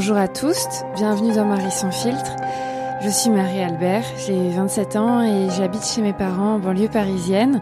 Bonjour 0.00 0.16
à 0.16 0.28
tous, 0.28 0.56
bienvenue 0.96 1.34
dans 1.34 1.44
Marie 1.44 1.70
sans 1.70 1.92
filtre. 1.92 2.34
Je 3.02 3.10
suis 3.10 3.28
Marie-Albert, 3.28 4.02
j'ai 4.26 4.48
27 4.48 4.96
ans 4.96 5.22
et 5.22 5.50
j'habite 5.50 5.84
chez 5.84 6.00
mes 6.00 6.14
parents 6.14 6.54
en 6.54 6.58
banlieue 6.58 6.88
parisienne. 6.88 7.60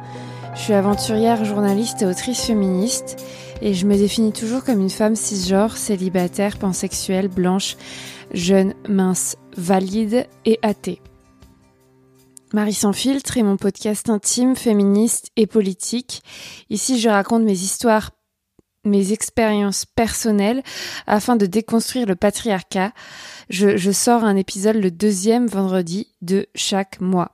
Je 0.55 0.61
suis 0.61 0.73
aventurière, 0.73 1.45
journaliste 1.45 2.03
et 2.03 2.07
autrice 2.07 2.45
féministe 2.45 3.17
et 3.61 3.75
je 3.75 3.87
me 3.87 3.97
définis 3.97 4.33
toujours 4.33 4.63
comme 4.63 4.81
une 4.81 4.89
femme 4.89 5.17
cisgenre, 5.17 5.77
célibataire, 5.77 6.59
pansexuelle, 6.59 7.27
blanche, 7.27 7.77
jeune, 8.33 8.75
mince, 8.89 9.37
valide 9.57 10.29
et 10.45 10.61
athée. 10.63 11.01
Marie 12.53 12.73
sans 12.73 12.93
filtre 12.93 13.37
est 13.37 13.43
mon 13.43 13.57
podcast 13.57 14.09
intime, 14.11 14.55
féministe 14.55 15.33
et 15.35 15.49
politique. 15.49 16.23
Ici, 16.71 17.01
je 17.01 17.09
raconte 17.09 17.43
mes 17.43 17.51
histoires 17.51 18.13
mes 18.85 19.13
expériences 19.13 19.85
personnelles 19.85 20.63
afin 21.07 21.37
de 21.37 21.47
déconstruire 21.47 22.07
le 22.07 22.17
patriarcat. 22.17 22.93
Je, 23.51 23.91
sors 23.91 24.25
un 24.25 24.37
épisode 24.37 24.77
le 24.77 24.91
deuxième 24.91 25.47
vendredi 25.47 26.09
de 26.23 26.47
chaque 26.55 27.01
mois. 27.01 27.33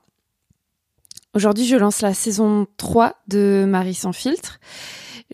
Aujourd'hui, 1.35 1.67
je 1.67 1.77
lance 1.77 2.01
la 2.01 2.15
saison 2.15 2.67
3 2.77 3.17
de 3.29 3.65
Marie 3.69 3.95
sans 3.95 4.13
filtre. 4.13 4.61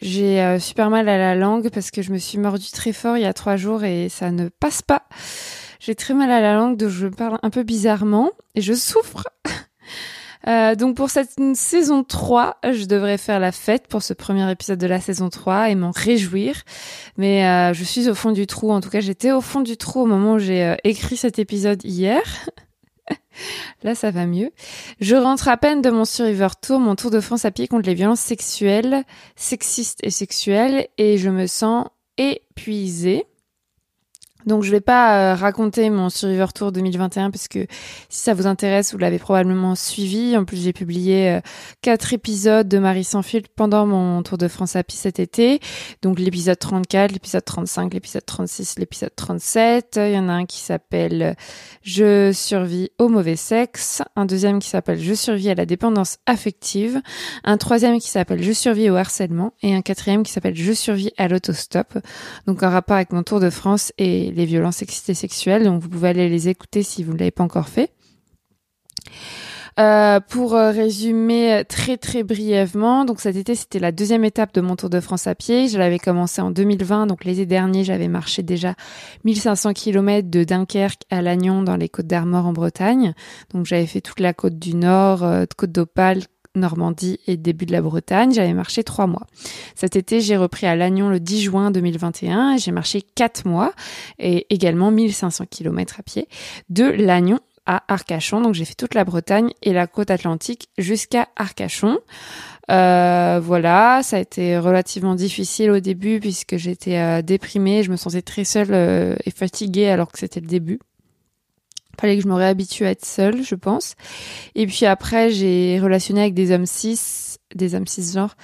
J'ai 0.00 0.40
euh, 0.40 0.58
super 0.58 0.88
mal 0.88 1.08
à 1.08 1.18
la 1.18 1.34
langue 1.34 1.68
parce 1.68 1.90
que 1.90 2.00
je 2.00 2.12
me 2.12 2.18
suis 2.18 2.38
mordu 2.38 2.70
très 2.70 2.92
fort 2.92 3.18
il 3.18 3.22
y 3.22 3.26
a 3.26 3.34
trois 3.34 3.56
jours 3.56 3.84
et 3.84 4.08
ça 4.08 4.30
ne 4.30 4.48
passe 4.48 4.80
pas. 4.80 5.02
J'ai 5.78 5.94
très 5.94 6.14
mal 6.14 6.30
à 6.30 6.40
la 6.40 6.54
langue, 6.54 6.76
donc 6.76 6.88
je 6.88 7.06
parle 7.06 7.38
un 7.42 7.50
peu 7.50 7.62
bizarrement 7.62 8.30
et 8.54 8.60
je 8.62 8.72
souffre. 8.72 9.28
Euh, 10.46 10.74
donc 10.74 10.96
pour 10.96 11.10
cette 11.10 11.38
saison 11.54 12.02
3, 12.02 12.58
je 12.72 12.86
devrais 12.86 13.18
faire 13.18 13.40
la 13.40 13.52
fête 13.52 13.86
pour 13.88 14.02
ce 14.02 14.14
premier 14.14 14.50
épisode 14.50 14.78
de 14.78 14.86
la 14.86 15.00
saison 15.00 15.28
3 15.28 15.70
et 15.70 15.74
m'en 15.74 15.90
réjouir. 15.90 16.62
Mais 17.16 17.46
euh, 17.46 17.74
je 17.74 17.84
suis 17.84 18.08
au 18.08 18.14
fond 18.14 18.32
du 18.32 18.46
trou. 18.46 18.72
En 18.72 18.80
tout 18.80 18.90
cas, 18.90 19.00
j'étais 19.00 19.32
au 19.32 19.40
fond 19.40 19.60
du 19.60 19.76
trou 19.76 20.00
au 20.02 20.06
moment 20.06 20.34
où 20.34 20.38
j'ai 20.38 20.64
euh, 20.64 20.76
écrit 20.84 21.16
cet 21.16 21.38
épisode 21.38 21.84
hier. 21.84 22.22
Là, 23.82 23.94
ça 23.94 24.10
va 24.10 24.26
mieux. 24.26 24.50
Je 25.00 25.16
rentre 25.16 25.48
à 25.48 25.56
peine 25.56 25.82
de 25.82 25.90
mon 25.90 26.04
Survivor 26.04 26.56
Tour, 26.56 26.80
mon 26.80 26.94
tour 26.94 27.10
de 27.10 27.20
France 27.20 27.44
à 27.44 27.50
pied 27.50 27.68
contre 27.68 27.88
les 27.88 27.94
violences 27.94 28.20
sexuelles, 28.20 29.04
sexistes 29.36 30.00
et 30.02 30.10
sexuelles, 30.10 30.88
et 30.98 31.18
je 31.18 31.30
me 31.30 31.46
sens 31.46 31.86
épuisée. 32.18 33.26
Donc 34.46 34.62
je 34.62 34.70
vais 34.70 34.80
pas 34.80 35.32
euh, 35.32 35.34
raconter 35.34 35.90
mon 35.90 36.08
Survivor 36.08 36.52
Tour 36.52 36.72
2021 36.72 37.30
parce 37.30 37.48
que 37.48 37.66
si 38.08 38.22
ça 38.22 38.34
vous 38.34 38.46
intéresse, 38.46 38.92
vous 38.92 38.98
l'avez 38.98 39.18
probablement 39.18 39.74
suivi. 39.74 40.36
En 40.36 40.44
plus, 40.44 40.62
j'ai 40.62 40.72
publié 40.72 41.30
euh, 41.30 41.40
quatre 41.82 42.12
épisodes 42.12 42.68
de 42.68 42.78
Marie 42.78 43.04
sans 43.04 43.22
fil 43.22 43.42
pendant 43.54 43.86
mon 43.86 44.22
Tour 44.22 44.38
de 44.38 44.48
France 44.48 44.76
à 44.76 44.82
cet 44.88 45.20
été. 45.20 45.60
Donc 46.02 46.18
l'épisode 46.18 46.58
34, 46.58 47.12
l'épisode 47.12 47.44
35, 47.44 47.94
l'épisode 47.94 48.24
36, 48.24 48.78
l'épisode 48.78 49.14
37. 49.14 50.00
Il 50.02 50.12
y 50.12 50.18
en 50.18 50.28
a 50.28 50.32
un 50.32 50.46
qui 50.46 50.58
s'appelle 50.58 51.36
Je 51.82 52.32
survis 52.32 52.90
au 52.98 53.08
mauvais 53.08 53.36
sexe, 53.36 54.02
un 54.16 54.24
deuxième 54.24 54.58
qui 54.58 54.68
s'appelle 54.68 55.00
Je 55.00 55.14
survis 55.14 55.50
à 55.50 55.54
la 55.54 55.66
dépendance 55.66 56.18
affective, 56.26 57.00
un 57.44 57.56
troisième 57.56 57.98
qui 57.98 58.08
s'appelle 58.08 58.42
Je 58.42 58.52
survis 58.52 58.90
au 58.90 58.96
harcèlement 58.96 59.52
et 59.62 59.74
un 59.74 59.82
quatrième 59.82 60.22
qui 60.22 60.32
s'appelle 60.32 60.56
Je 60.56 60.72
survis 60.72 61.12
à 61.16 61.28
l'autostop. 61.28 61.98
Donc 62.46 62.62
en 62.62 62.70
rapport 62.70 62.96
avec 62.96 63.12
mon 63.12 63.22
Tour 63.22 63.40
de 63.40 63.50
France 63.50 63.92
et 63.98 64.29
les 64.30 64.44
violences 64.44 64.76
sexistes 64.76 65.10
et 65.10 65.14
sexuelles. 65.14 65.64
Donc 65.64 65.82
vous 65.82 65.88
pouvez 65.88 66.08
aller 66.08 66.28
les 66.28 66.48
écouter 66.48 66.82
si 66.82 67.02
vous 67.04 67.12
ne 67.12 67.18
l'avez 67.18 67.30
pas 67.30 67.44
encore 67.44 67.68
fait. 67.68 67.90
Euh, 69.78 70.20
pour 70.20 70.54
euh, 70.54 70.72
résumer 70.72 71.62
très 71.66 71.96
très 71.96 72.22
brièvement, 72.22 73.04
donc 73.04 73.20
cet 73.20 73.36
été 73.36 73.54
c'était 73.54 73.78
la 73.78 73.92
deuxième 73.92 74.24
étape 74.24 74.52
de 74.52 74.60
mon 74.60 74.74
Tour 74.74 74.90
de 74.90 75.00
France 75.00 75.26
à 75.26 75.34
pied. 75.34 75.68
Je 75.68 75.78
l'avais 75.78 75.98
commencé 75.98 76.42
en 76.42 76.50
2020, 76.50 77.06
donc 77.06 77.24
l'été 77.24 77.46
dernier 77.46 77.84
j'avais 77.84 78.08
marché 78.08 78.42
déjà 78.42 78.74
1500 79.24 79.72
km 79.72 80.28
de 80.28 80.44
Dunkerque 80.44 81.02
à 81.08 81.22
Lannion 81.22 81.62
dans 81.62 81.76
les 81.76 81.88
Côtes 81.88 82.08
d'Armor 82.08 82.46
en 82.46 82.52
Bretagne. 82.52 83.14
Donc 83.54 83.64
j'avais 83.64 83.86
fait 83.86 84.00
toute 84.00 84.20
la 84.20 84.34
côte 84.34 84.58
du 84.58 84.74
Nord, 84.74 85.22
euh, 85.22 85.44
Côte 85.56 85.72
d'Opale, 85.72 86.24
Normandie 86.54 87.18
et 87.26 87.36
début 87.36 87.66
de 87.66 87.72
la 87.72 87.82
Bretagne. 87.82 88.32
J'avais 88.32 88.52
marché 88.52 88.82
trois 88.84 89.06
mois. 89.06 89.26
Cet 89.74 89.96
été, 89.96 90.20
j'ai 90.20 90.36
repris 90.36 90.66
à 90.66 90.76
Lannion 90.76 91.08
le 91.08 91.20
10 91.20 91.42
juin 91.42 91.70
2021. 91.70 92.56
J'ai 92.56 92.72
marché 92.72 93.02
quatre 93.02 93.46
mois 93.46 93.72
et 94.18 94.46
également 94.52 94.90
1500 94.90 95.44
km 95.50 96.00
à 96.00 96.02
pied 96.02 96.28
de 96.68 96.84
Lannion 96.84 97.40
à 97.66 97.84
Arcachon. 97.88 98.40
Donc 98.40 98.54
j'ai 98.54 98.64
fait 98.64 98.74
toute 98.74 98.94
la 98.94 99.04
Bretagne 99.04 99.52
et 99.62 99.72
la 99.72 99.86
côte 99.86 100.10
atlantique 100.10 100.68
jusqu'à 100.78 101.28
Arcachon. 101.36 101.98
Euh, 102.70 103.40
voilà, 103.42 104.00
ça 104.02 104.16
a 104.16 104.20
été 104.20 104.58
relativement 104.58 105.14
difficile 105.14 105.70
au 105.70 105.80
début 105.80 106.20
puisque 106.20 106.56
j'étais 106.56 106.98
euh, 106.98 107.22
déprimée, 107.22 107.82
je 107.82 107.90
me 107.90 107.96
sentais 107.96 108.22
très 108.22 108.44
seule 108.44 108.68
euh, 108.70 109.16
et 109.24 109.30
fatiguée 109.30 109.88
alors 109.88 110.12
que 110.12 110.18
c'était 110.18 110.40
le 110.40 110.46
début 110.46 110.78
fallait 112.00 112.16
que 112.16 112.22
je 112.22 112.28
me 112.28 112.34
réhabitue 112.34 112.84
à 112.84 112.90
être 112.90 113.04
seule, 113.04 113.42
je 113.42 113.54
pense. 113.54 113.94
Et 114.54 114.66
puis 114.66 114.86
après, 114.86 115.30
j'ai 115.30 115.78
relationné 115.80 116.22
avec 116.22 116.34
des 116.34 116.52
hommes 116.52 116.66
cis, 116.66 116.98
des 117.54 117.74
hommes 117.74 117.86
cisgenres, 117.86 118.36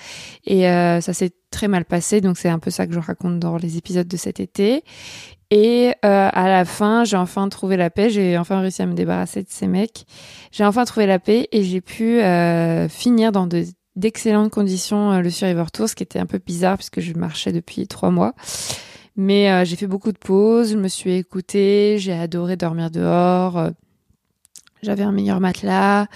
et 0.44 0.69
euh, 0.69 1.00
ça 1.00 1.12
s'est 1.12 1.33
très 1.50 1.69
mal 1.69 1.84
passé. 1.84 2.21
Donc 2.21 2.39
c'est 2.39 2.49
un 2.49 2.59
peu 2.59 2.71
ça 2.71 2.87
que 2.87 2.93
je 2.93 2.99
raconte 2.99 3.39
dans 3.39 3.56
les 3.56 3.77
épisodes 3.77 4.09
de 4.09 4.16
cet 4.16 4.41
été. 4.41 4.83
Et 5.50 5.93
euh, 6.05 6.28
à 6.33 6.49
la 6.49 6.65
fin, 6.65 7.05
j'ai 7.05 7.16
enfin 7.16 7.49
trouvé 7.49 7.77
la 7.77 7.89
paix. 7.89 8.11
J'ai 8.11 8.37
enfin 8.37 8.61
réussi 8.61 8.83
à 8.83 8.87
me 8.87 8.95
débarrasser 8.95 9.43
de 9.43 9.49
ces 9.49 9.69
mecs. 9.69 10.05
J'ai 10.50 10.65
enfin 10.65 10.84
trouvé 10.84 11.06
la 11.06 11.21
paix 11.21 11.49
et 11.53 11.62
j'ai 11.62 11.81
pu 11.81 12.21
euh, 12.21 12.89
finir 12.89 13.31
dans 13.31 13.49
d'excellentes 13.95 14.50
conditions 14.50 15.21
le 15.21 15.31
Survivor 15.31 15.71
Tour, 15.71 15.89
ce 15.89 15.95
qui 15.95 16.03
était 16.03 16.19
un 16.19 16.27
peu 16.27 16.39
bizarre 16.45 16.77
puisque 16.77 17.00
je 17.00 17.15
marchais 17.15 17.53
depuis 17.53 17.87
trois 17.87 18.11
mois. 18.11 18.34
Mais 19.16 19.50
euh, 19.50 19.65
j'ai 19.65 19.77
fait 19.77 19.87
beaucoup 19.87 20.12
de 20.12 20.19
pauses, 20.19 20.72
je 20.72 20.77
me 20.77 20.88
suis 20.88 21.12
écoutée, 21.15 21.97
j'ai 21.99 22.12
adoré 22.12 22.56
dormir 22.56 22.91
dehors. 22.91 23.56
Euh, 23.56 23.71
j'avais 24.82 25.04
un 25.04 25.12
meilleur 25.12 25.41
matelas. 25.41 26.06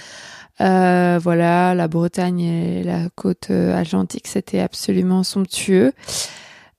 Euh, 0.61 1.19
voilà, 1.23 1.75
la 1.75 1.89
Bretagne 1.89 2.41
et 2.41 2.83
la 2.83 3.09
côte 3.15 3.51
atlantique, 3.51 4.27
c'était 4.27 4.61
absolument 4.61 5.23
somptueux. 5.23 5.93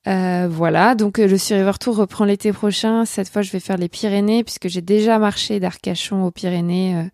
Voilà, 0.05 0.93
donc 0.93 1.17
le 1.17 1.37
Survivor 1.37 1.79
Tour 1.79 1.95
reprend 1.95 2.25
l'été 2.25 2.53
prochain. 2.53 3.05
Cette 3.05 3.29
fois, 3.29 3.41
je 3.41 3.51
vais 3.51 3.59
faire 3.59 3.77
les 3.77 3.89
Pyrénées 3.89 4.43
puisque 4.43 4.67
j'ai 4.67 4.81
déjà 4.81 5.17
marché 5.17 5.59
d'Arcachon 5.59 6.23
aux 6.23 6.31
Pyrénées, 6.31 7.09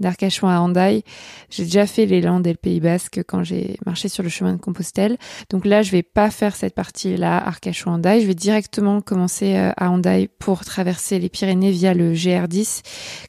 d'Arcachon 0.00 0.48
à 0.48 0.58
Handaï. 0.58 1.02
J'ai 1.50 1.64
déjà 1.64 1.86
fait 1.86 2.06
les 2.06 2.20
Landes 2.20 2.46
et 2.46 2.50
le 2.50 2.56
Pays 2.56 2.80
Basque 2.80 3.20
quand 3.26 3.44
j'ai 3.44 3.76
marché 3.86 4.08
sur 4.08 4.22
le 4.22 4.28
chemin 4.28 4.54
de 4.54 4.58
Compostelle. 4.58 5.16
Donc 5.50 5.64
là, 5.64 5.82
je 5.82 5.90
vais 5.92 6.02
pas 6.02 6.30
faire 6.30 6.56
cette 6.56 6.74
partie-là, 6.74 7.46
Arcachon-Handaï. 7.46 8.22
Je 8.22 8.26
vais 8.26 8.34
directement 8.34 9.00
commencer 9.00 9.56
euh, 9.56 9.72
à 9.76 9.90
Handaï 9.90 10.28
pour 10.28 10.64
traverser 10.64 11.18
les 11.18 11.28
Pyrénées 11.28 11.70
via 11.70 11.94
le 11.94 12.14
GR10, 12.14 12.82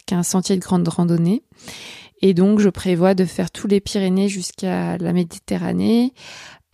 qui 0.06 0.14
est 0.14 0.16
un 0.16 0.22
sentier 0.22 0.56
de 0.56 0.60
grande 0.60 0.86
randonnée. 0.88 1.42
Et 2.20 2.34
donc, 2.34 2.60
je 2.60 2.68
prévois 2.68 3.14
de 3.14 3.24
faire 3.24 3.50
tous 3.50 3.66
les 3.66 3.80
Pyrénées 3.80 4.28
jusqu'à 4.28 4.96
la 4.98 5.12
Méditerranée. 5.12 6.12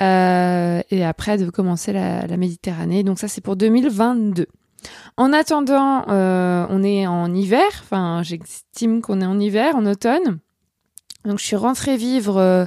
Euh, 0.00 0.80
et 0.90 1.04
après 1.04 1.38
de 1.38 1.50
commencer 1.50 1.92
la 1.92 2.36
Méditerranée. 2.36 3.02
Donc 3.02 3.18
ça 3.18 3.26
c'est 3.26 3.40
pour 3.40 3.56
2022. 3.56 4.46
En 5.16 5.32
attendant, 5.32 6.08
euh, 6.08 6.66
on 6.70 6.82
est 6.82 7.06
en 7.06 7.34
hiver, 7.34 7.66
enfin 7.82 8.22
j'estime 8.22 9.02
qu'on 9.02 9.20
est 9.20 9.26
en 9.26 9.38
hiver, 9.40 9.74
en 9.76 9.86
automne. 9.86 10.38
Donc 11.24 11.38
je 11.38 11.44
suis 11.44 11.56
rentrée 11.56 11.96
vivre 11.96 12.36
euh, 12.36 12.64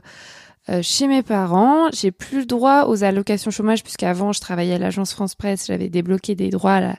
euh 0.70 0.82
chez 0.82 1.08
mes 1.08 1.24
parents. 1.24 1.90
J'ai 1.92 2.12
plus 2.12 2.40
le 2.40 2.46
droit 2.46 2.86
aux 2.86 3.04
allocations 3.04 3.52
chômage 3.52 3.84
puisqu'avant 3.84 4.34
je 4.34 4.42
travaillais 4.42 4.76
à 4.76 4.80
l'agence 4.80 5.14
France 5.14 5.36
Presse, 5.36 5.68
j'avais 5.68 5.90
débloqué 5.90 6.36
des 6.36 6.50
droits 6.50 6.74
à 6.74 6.82
la, 6.82 6.96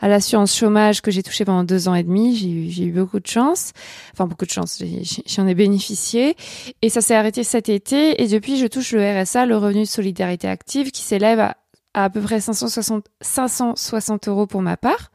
à 0.00 0.08
l'assurance 0.08 0.56
chômage 0.56 1.02
que 1.02 1.10
j'ai 1.10 1.22
touché 1.22 1.44
pendant 1.44 1.64
deux 1.64 1.88
ans 1.88 1.94
et 1.94 2.02
demi. 2.02 2.36
J'ai 2.70 2.84
eu, 2.84 2.92
beaucoup 2.92 3.20
de 3.20 3.26
chance. 3.26 3.72
Enfin, 4.12 4.26
beaucoup 4.26 4.46
de 4.46 4.50
chance. 4.50 4.82
J'en 5.26 5.46
ai, 5.46 5.54
bénéficié. 5.54 6.36
Et 6.82 6.88
ça 6.88 7.00
s'est 7.00 7.14
arrêté 7.14 7.44
cet 7.44 7.68
été. 7.68 8.22
Et 8.22 8.28
depuis, 8.28 8.56
je 8.56 8.66
touche 8.66 8.92
le 8.92 9.22
RSA, 9.22 9.46
le 9.46 9.56
revenu 9.56 9.82
de 9.82 9.88
solidarité 9.88 10.48
active, 10.48 10.90
qui 10.90 11.02
s'élève 11.02 11.40
à, 11.40 11.56
à, 11.94 12.10
peu 12.10 12.20
près 12.20 12.40
560, 12.40 13.06
560 13.20 14.28
euros 14.28 14.46
pour 14.46 14.62
ma 14.62 14.76
part. 14.76 15.10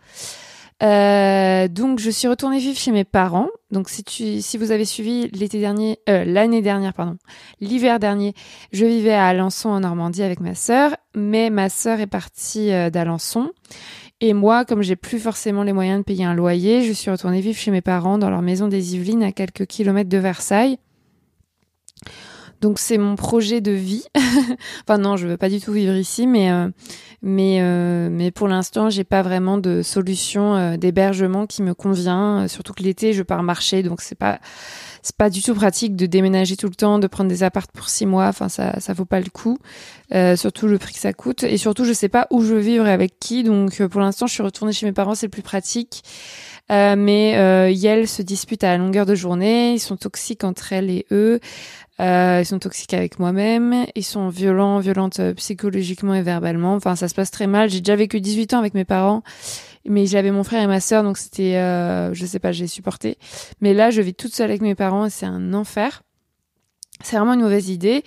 Euh, 0.83 1.69
donc 1.69 1.99
je 1.99 2.09
suis 2.09 2.27
retournée 2.27 2.59
vivre 2.59 2.77
chez 2.77 2.91
mes 2.91 3.05
parents. 3.05 3.47
Donc 3.71 3.87
si 3.89 4.57
vous 4.57 4.71
avez 4.71 4.85
suivi 4.85 5.29
l'été 5.29 5.59
dernier, 5.59 5.99
euh, 6.09 6.25
l'année 6.25 6.61
dernière 6.61 6.93
pardon, 6.93 7.17
l'hiver 7.61 7.99
dernier, 7.99 8.33
je 8.73 8.85
vivais 8.85 9.13
à 9.13 9.27
Alençon 9.27 9.69
en 9.69 9.79
Normandie 9.79 10.23
avec 10.23 10.41
ma 10.41 10.53
sœur, 10.53 10.95
mais 11.15 11.49
ma 11.49 11.69
sœur 11.69 12.01
est 12.01 12.07
partie 12.07 12.73
euh, 12.73 12.89
d'Alençon 12.89 13.51
et 14.21 14.33
moi, 14.33 14.63
comme 14.63 14.81
j'ai 14.81 14.95
plus 14.95 15.19
forcément 15.19 15.63
les 15.63 15.73
moyens 15.73 15.99
de 15.99 16.03
payer 16.03 16.23
un 16.23 16.33
loyer, 16.33 16.83
je 16.83 16.93
suis 16.93 17.11
retournée 17.11 17.41
vivre 17.41 17.57
chez 17.57 17.71
mes 17.71 17.81
parents 17.81 18.17
dans 18.17 18.29
leur 18.29 18.41
maison 18.41 18.67
des 18.67 18.95
Yvelines 18.95 19.23
à 19.23 19.31
quelques 19.31 19.65
kilomètres 19.65 20.09
de 20.09 20.17
Versailles. 20.17 20.77
Donc 22.65 22.79
c'est 22.79 22.97
mon 22.97 23.15
projet 23.15 23.61
de 23.61 23.69
vie. 23.69 24.05
enfin 24.87 24.97
non, 24.97 25.17
je 25.17 25.27
veux 25.27 25.37
pas 25.37 25.49
du 25.49 25.61
tout 25.61 25.71
vivre 25.71 25.93
ici, 25.93 26.25
mais 26.25 26.49
euh, 26.49 26.67
mais 27.21 27.59
euh, 27.61 28.09
mais 28.11 28.31
pour 28.31 28.47
l'instant, 28.47 28.89
j'ai 28.89 29.03
pas 29.03 29.21
vraiment 29.21 29.59
de 29.59 29.83
solution 29.83 30.55
euh, 30.55 30.75
d'hébergement 30.75 31.45
qui 31.45 31.61
me 31.61 31.75
convient. 31.75 32.47
Surtout 32.47 32.73
que 32.73 32.81
l'été, 32.81 33.13
je 33.13 33.21
pars 33.21 33.43
marcher, 33.43 33.83
donc 33.83 34.01
c'est 34.01 34.17
pas 34.17 34.39
c'est 35.03 35.15
pas 35.15 35.29
du 35.29 35.43
tout 35.43 35.53
pratique 35.53 35.95
de 35.95 36.07
déménager 36.07 36.57
tout 36.57 36.65
le 36.65 36.73
temps, 36.73 36.97
de 36.97 37.05
prendre 37.05 37.29
des 37.29 37.43
appartes 37.43 37.69
pour 37.71 37.87
six 37.87 38.07
mois. 38.07 38.29
Enfin, 38.29 38.49
ça, 38.49 38.79
ça 38.79 38.93
vaut 38.93 39.05
pas 39.05 39.19
le 39.19 39.29
coup. 39.29 39.59
Surtout 40.35 40.65
le 40.65 40.79
prix 40.79 40.95
que 40.95 40.99
ça 40.99 41.13
coûte. 41.13 41.43
Et 41.43 41.57
surtout, 41.57 41.85
je 41.85 41.93
sais 41.93 42.09
pas 42.09 42.25
où 42.31 42.41
je 42.41 42.55
veux 42.55 42.59
vivre 42.59 42.87
et 42.87 42.91
avec 42.91 43.19
qui. 43.19 43.43
Donc, 43.43 43.85
pour 43.89 44.01
l'instant, 44.01 44.25
je 44.25 44.33
suis 44.33 44.41
retournée 44.41 44.73
chez 44.73 44.87
mes 44.87 44.91
parents, 44.91 45.13
c'est 45.13 45.27
le 45.27 45.31
plus 45.31 45.43
pratique. 45.43 46.01
Euh, 46.71 46.95
mais 46.97 47.37
euh, 47.37 47.69
Yel 47.69 48.07
se 48.07 48.21
dispute 48.21 48.63
à 48.63 48.71
la 48.71 48.77
longueur 48.77 49.05
de 49.05 49.15
journée. 49.15 49.73
Ils 49.73 49.79
sont 49.79 49.97
toxiques 49.97 50.43
entre 50.43 50.73
elle 50.73 50.89
et 50.89 51.05
eux. 51.11 51.39
Euh, 51.99 52.39
ils 52.41 52.45
sont 52.45 52.59
toxiques 52.59 52.93
avec 52.93 53.19
moi-même. 53.19 53.85
Ils 53.95 54.03
sont 54.03 54.29
violents, 54.29 54.79
violentes 54.79 55.19
euh, 55.19 55.33
psychologiquement 55.33 56.13
et 56.13 56.21
verbalement. 56.21 56.75
Enfin, 56.75 56.95
ça 56.95 57.07
se 57.07 57.15
passe 57.15 57.31
très 57.31 57.47
mal. 57.47 57.69
J'ai 57.69 57.79
déjà 57.79 57.95
vécu 57.95 58.19
18 58.19 58.53
ans 58.53 58.59
avec 58.59 58.73
mes 58.73 58.85
parents 58.85 59.23
mais 59.87 60.05
j'avais 60.05 60.31
mon 60.31 60.43
frère 60.43 60.63
et 60.63 60.67
ma 60.67 60.79
sœur, 60.79 61.03
donc 61.03 61.17
c'était, 61.17 61.57
euh, 61.57 62.13
je 62.13 62.25
sais 62.25 62.39
pas, 62.39 62.51
j'ai 62.51 62.67
supporté. 62.67 63.17
Mais 63.61 63.73
là, 63.73 63.91
je 63.91 64.01
vis 64.01 64.13
toute 64.13 64.33
seule 64.33 64.49
avec 64.49 64.61
mes 64.61 64.75
parents, 64.75 65.05
et 65.05 65.09
c'est 65.09 65.25
un 65.25 65.53
enfer. 65.53 66.01
C'est 67.03 67.17
vraiment 67.17 67.33
une 67.33 67.41
mauvaise 67.41 67.69
idée 67.69 68.03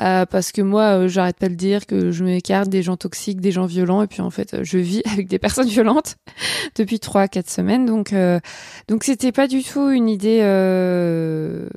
euh, 0.00 0.24
parce 0.24 0.52
que 0.52 0.62
moi, 0.62 0.82
euh, 0.82 1.08
j'arrête 1.08 1.38
pas 1.38 1.48
de 1.48 1.54
dire 1.54 1.86
que 1.86 2.12
je 2.12 2.24
m'écarte 2.24 2.68
des 2.68 2.82
gens 2.82 2.96
toxiques, 2.96 3.40
des 3.40 3.50
gens 3.50 3.66
violents, 3.66 4.02
et 4.02 4.06
puis 4.06 4.20
en 4.20 4.30
fait, 4.30 4.62
je 4.62 4.78
vis 4.78 5.02
avec 5.12 5.28
des 5.28 5.38
personnes 5.38 5.68
violentes 5.68 6.16
depuis 6.76 7.00
trois, 7.00 7.28
quatre 7.28 7.50
semaines. 7.50 7.84
Donc, 7.84 8.12
euh, 8.12 8.38
donc 8.86 9.04
c'était 9.04 9.32
pas 9.32 9.48
du 9.48 9.62
tout 9.62 9.90
une 9.90 10.08
idée 10.08 10.40
euh, 10.42 11.68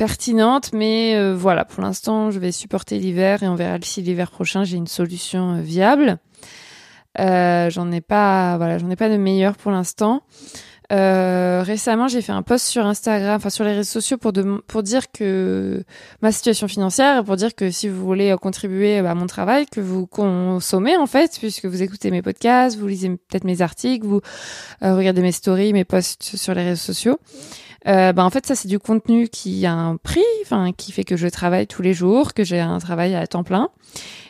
pertinente, 0.00 0.72
mais 0.72 1.14
euh, 1.14 1.34
voilà, 1.36 1.66
pour 1.66 1.82
l'instant, 1.82 2.30
je 2.30 2.38
vais 2.38 2.52
supporter 2.52 2.98
l'hiver 2.98 3.42
et 3.42 3.48
on 3.48 3.54
verra 3.54 3.76
si 3.82 4.00
l'hiver 4.00 4.30
prochain 4.30 4.64
j'ai 4.64 4.78
une 4.78 4.86
solution 4.86 5.56
euh, 5.56 5.60
viable. 5.60 6.16
Euh, 7.18 7.68
j'en 7.68 7.92
ai 7.92 8.00
pas, 8.00 8.56
voilà, 8.56 8.78
j'en 8.78 8.88
ai 8.88 8.96
pas 8.96 9.10
de 9.10 9.18
meilleur 9.18 9.58
pour 9.58 9.70
l'instant. 9.70 10.22
Euh, 10.92 11.62
récemment, 11.64 12.08
j'ai 12.08 12.20
fait 12.20 12.32
un 12.32 12.42
post 12.42 12.66
sur 12.66 12.84
Instagram, 12.84 13.36
enfin 13.36 13.50
sur 13.50 13.64
les 13.64 13.74
réseaux 13.74 14.00
sociaux 14.00 14.18
pour 14.18 14.32
dire 14.82 15.12
que 15.12 15.84
ma 16.20 16.32
situation 16.32 16.66
financière 16.66 17.24
pour 17.24 17.36
dire 17.36 17.54
que 17.54 17.70
si 17.70 17.88
vous 17.88 18.04
voulez 18.04 18.34
contribuer 18.40 18.98
à 18.98 19.14
mon 19.14 19.26
travail, 19.26 19.66
que 19.66 19.80
vous 19.80 20.06
consommez 20.06 20.96
en 20.96 21.06
fait, 21.06 21.36
puisque 21.38 21.66
vous 21.66 21.82
écoutez 21.82 22.10
mes 22.10 22.22
podcasts, 22.22 22.76
vous 22.76 22.86
lisez 22.86 23.08
peut-être 23.08 23.44
mes 23.44 23.62
articles, 23.62 24.04
vous 24.06 24.20
euh, 24.82 24.96
regardez 24.96 25.22
mes 25.22 25.32
stories, 25.32 25.72
mes 25.72 25.84
posts 25.84 26.36
sur 26.36 26.54
les 26.54 26.64
réseaux 26.64 26.92
sociaux. 26.92 27.18
Euh, 27.88 28.12
bah 28.12 28.24
en 28.24 28.30
fait 28.30 28.44
ça 28.46 28.54
c'est 28.54 28.68
du 28.68 28.78
contenu 28.78 29.28
qui 29.28 29.64
a 29.64 29.72
un 29.72 29.96
prix, 29.96 30.20
enfin 30.42 30.72
qui 30.76 30.92
fait 30.92 31.04
que 31.04 31.16
je 31.16 31.26
travaille 31.28 31.66
tous 31.66 31.82
les 31.82 31.94
jours, 31.94 32.34
que 32.34 32.44
j'ai 32.44 32.60
un 32.60 32.78
travail 32.78 33.14
à 33.14 33.26
temps 33.26 33.44
plein. 33.44 33.70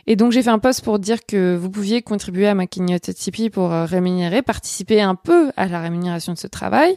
Et 0.06 0.16
donc 0.16 0.32
j'ai 0.32 0.42
fait 0.42 0.50
un 0.50 0.58
post 0.58 0.82
pour 0.82 0.98
dire 0.98 1.24
que 1.26 1.56
vous 1.56 1.70
pouviez 1.70 2.02
contribuer 2.02 2.46
à 2.46 2.54
ma 2.54 2.66
cagnotte 2.66 3.12
Tipeee 3.12 3.50
pour 3.50 3.72
euh, 3.72 3.84
rémunérer, 3.84 4.42
participer 4.42 5.00
un 5.00 5.14
peu 5.14 5.50
à 5.56 5.66
la 5.66 5.80
rémunération 5.80 6.32
de 6.32 6.38
ce 6.38 6.46
travail. 6.46 6.96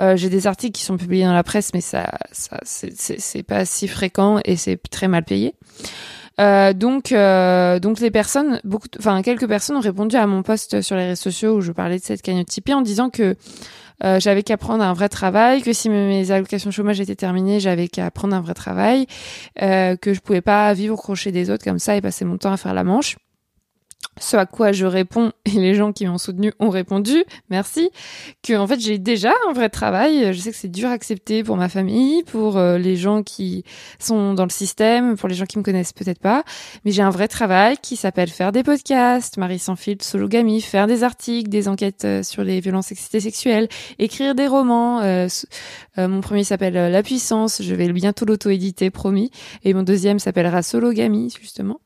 Euh, 0.00 0.16
j'ai 0.16 0.28
des 0.28 0.46
articles 0.46 0.78
qui 0.78 0.84
sont 0.84 0.96
publiés 0.96 1.24
dans 1.24 1.32
la 1.32 1.42
presse, 1.42 1.72
mais 1.74 1.80
ça, 1.80 2.10
ça 2.32 2.58
c'est 2.64 3.42
pas 3.42 3.64
si 3.64 3.88
fréquent 3.88 4.40
et 4.44 4.56
c'est 4.56 4.76
très 4.90 5.08
mal 5.08 5.24
payé. 5.24 5.54
Euh, 6.40 6.72
donc, 6.72 7.12
euh, 7.12 7.78
donc 7.78 8.00
les 8.00 8.10
personnes, 8.10 8.60
beaucoup, 8.64 8.88
enfin 8.98 9.22
quelques 9.22 9.46
personnes 9.46 9.76
ont 9.76 9.80
répondu 9.80 10.16
à 10.16 10.26
mon 10.26 10.42
post 10.42 10.80
sur 10.80 10.96
les 10.96 11.06
réseaux 11.06 11.22
sociaux 11.22 11.56
où 11.56 11.60
je 11.60 11.70
parlais 11.70 11.98
de 11.98 12.04
cette 12.04 12.22
cagnotte 12.22 12.48
Tipeee 12.48 12.74
en 12.74 12.82
disant 12.82 13.08
que 13.08 13.36
euh, 14.02 14.18
j'avais 14.18 14.42
qu'à 14.42 14.56
prendre 14.56 14.82
un 14.82 14.92
vrai 14.92 15.08
travail, 15.08 15.62
que 15.62 15.72
si 15.72 15.88
mes 15.88 16.30
allocations 16.30 16.70
chômage 16.70 17.00
étaient 17.00 17.14
terminées, 17.14 17.60
j'avais 17.60 17.88
qu'à 17.88 18.10
prendre 18.10 18.34
un 18.34 18.40
vrai 18.40 18.54
travail, 18.54 19.06
euh, 19.62 19.96
que 19.96 20.14
je 20.14 20.20
pouvais 20.20 20.40
pas 20.40 20.72
vivre 20.74 20.94
au 20.94 20.96
crochet 20.96 21.30
des 21.30 21.50
autres 21.50 21.64
comme 21.64 21.78
ça 21.78 21.96
et 21.96 22.00
passer 22.00 22.24
mon 22.24 22.36
temps 22.36 22.52
à 22.52 22.56
faire 22.56 22.74
la 22.74 22.84
manche. 22.84 23.16
Ce 24.20 24.36
à 24.36 24.46
quoi 24.46 24.72
je 24.72 24.86
réponds, 24.86 25.32
et 25.44 25.50
les 25.50 25.74
gens 25.74 25.92
qui 25.92 26.06
m'ont 26.06 26.18
soutenu 26.18 26.52
ont 26.60 26.70
répondu, 26.70 27.24
merci, 27.50 27.90
que 28.42 28.54
en 28.54 28.66
fait 28.66 28.78
j'ai 28.80 28.98
déjà 28.98 29.32
un 29.48 29.52
vrai 29.52 29.68
travail. 29.68 30.32
Je 30.32 30.38
sais 30.38 30.50
que 30.50 30.56
c'est 30.56 30.70
dur 30.70 30.88
à 30.88 30.92
accepter 30.92 31.42
pour 31.42 31.56
ma 31.56 31.68
famille, 31.68 32.22
pour 32.24 32.56
euh, 32.56 32.78
les 32.78 32.96
gens 32.96 33.22
qui 33.22 33.64
sont 33.98 34.34
dans 34.34 34.44
le 34.44 34.50
système, 34.50 35.16
pour 35.16 35.28
les 35.28 35.34
gens 35.34 35.46
qui 35.46 35.58
me 35.58 35.64
connaissent 35.64 35.92
peut-être 35.92 36.20
pas, 36.20 36.44
mais 36.84 36.92
j'ai 36.92 37.02
un 37.02 37.10
vrai 37.10 37.28
travail 37.28 37.76
qui 37.82 37.96
s'appelle 37.96 38.30
faire 38.30 38.52
des 38.52 38.62
podcasts, 38.62 39.36
Marie 39.36 39.58
sans 39.58 39.76
filtre, 39.76 40.04
sologamy, 40.04 40.60
faire 40.60 40.86
des 40.86 41.02
articles, 41.02 41.50
des 41.50 41.68
enquêtes 41.68 42.04
euh, 42.04 42.22
sur 42.22 42.44
les 42.44 42.60
violences 42.60 42.92
sexuelles, 42.94 43.68
écrire 43.98 44.34
des 44.34 44.46
romans. 44.46 45.00
Euh, 45.00 45.28
mon 45.96 46.20
premier 46.20 46.44
s'appelle 46.44 46.74
La 46.74 47.02
puissance, 47.02 47.62
je 47.62 47.74
vais 47.74 47.92
bientôt 47.92 48.24
l'auto-éditer, 48.24 48.90
promis, 48.90 49.30
et 49.64 49.74
mon 49.74 49.82
deuxième 49.82 50.18
s'appellera 50.18 50.62
Sologamy 50.62 51.30
justement. 51.40 51.80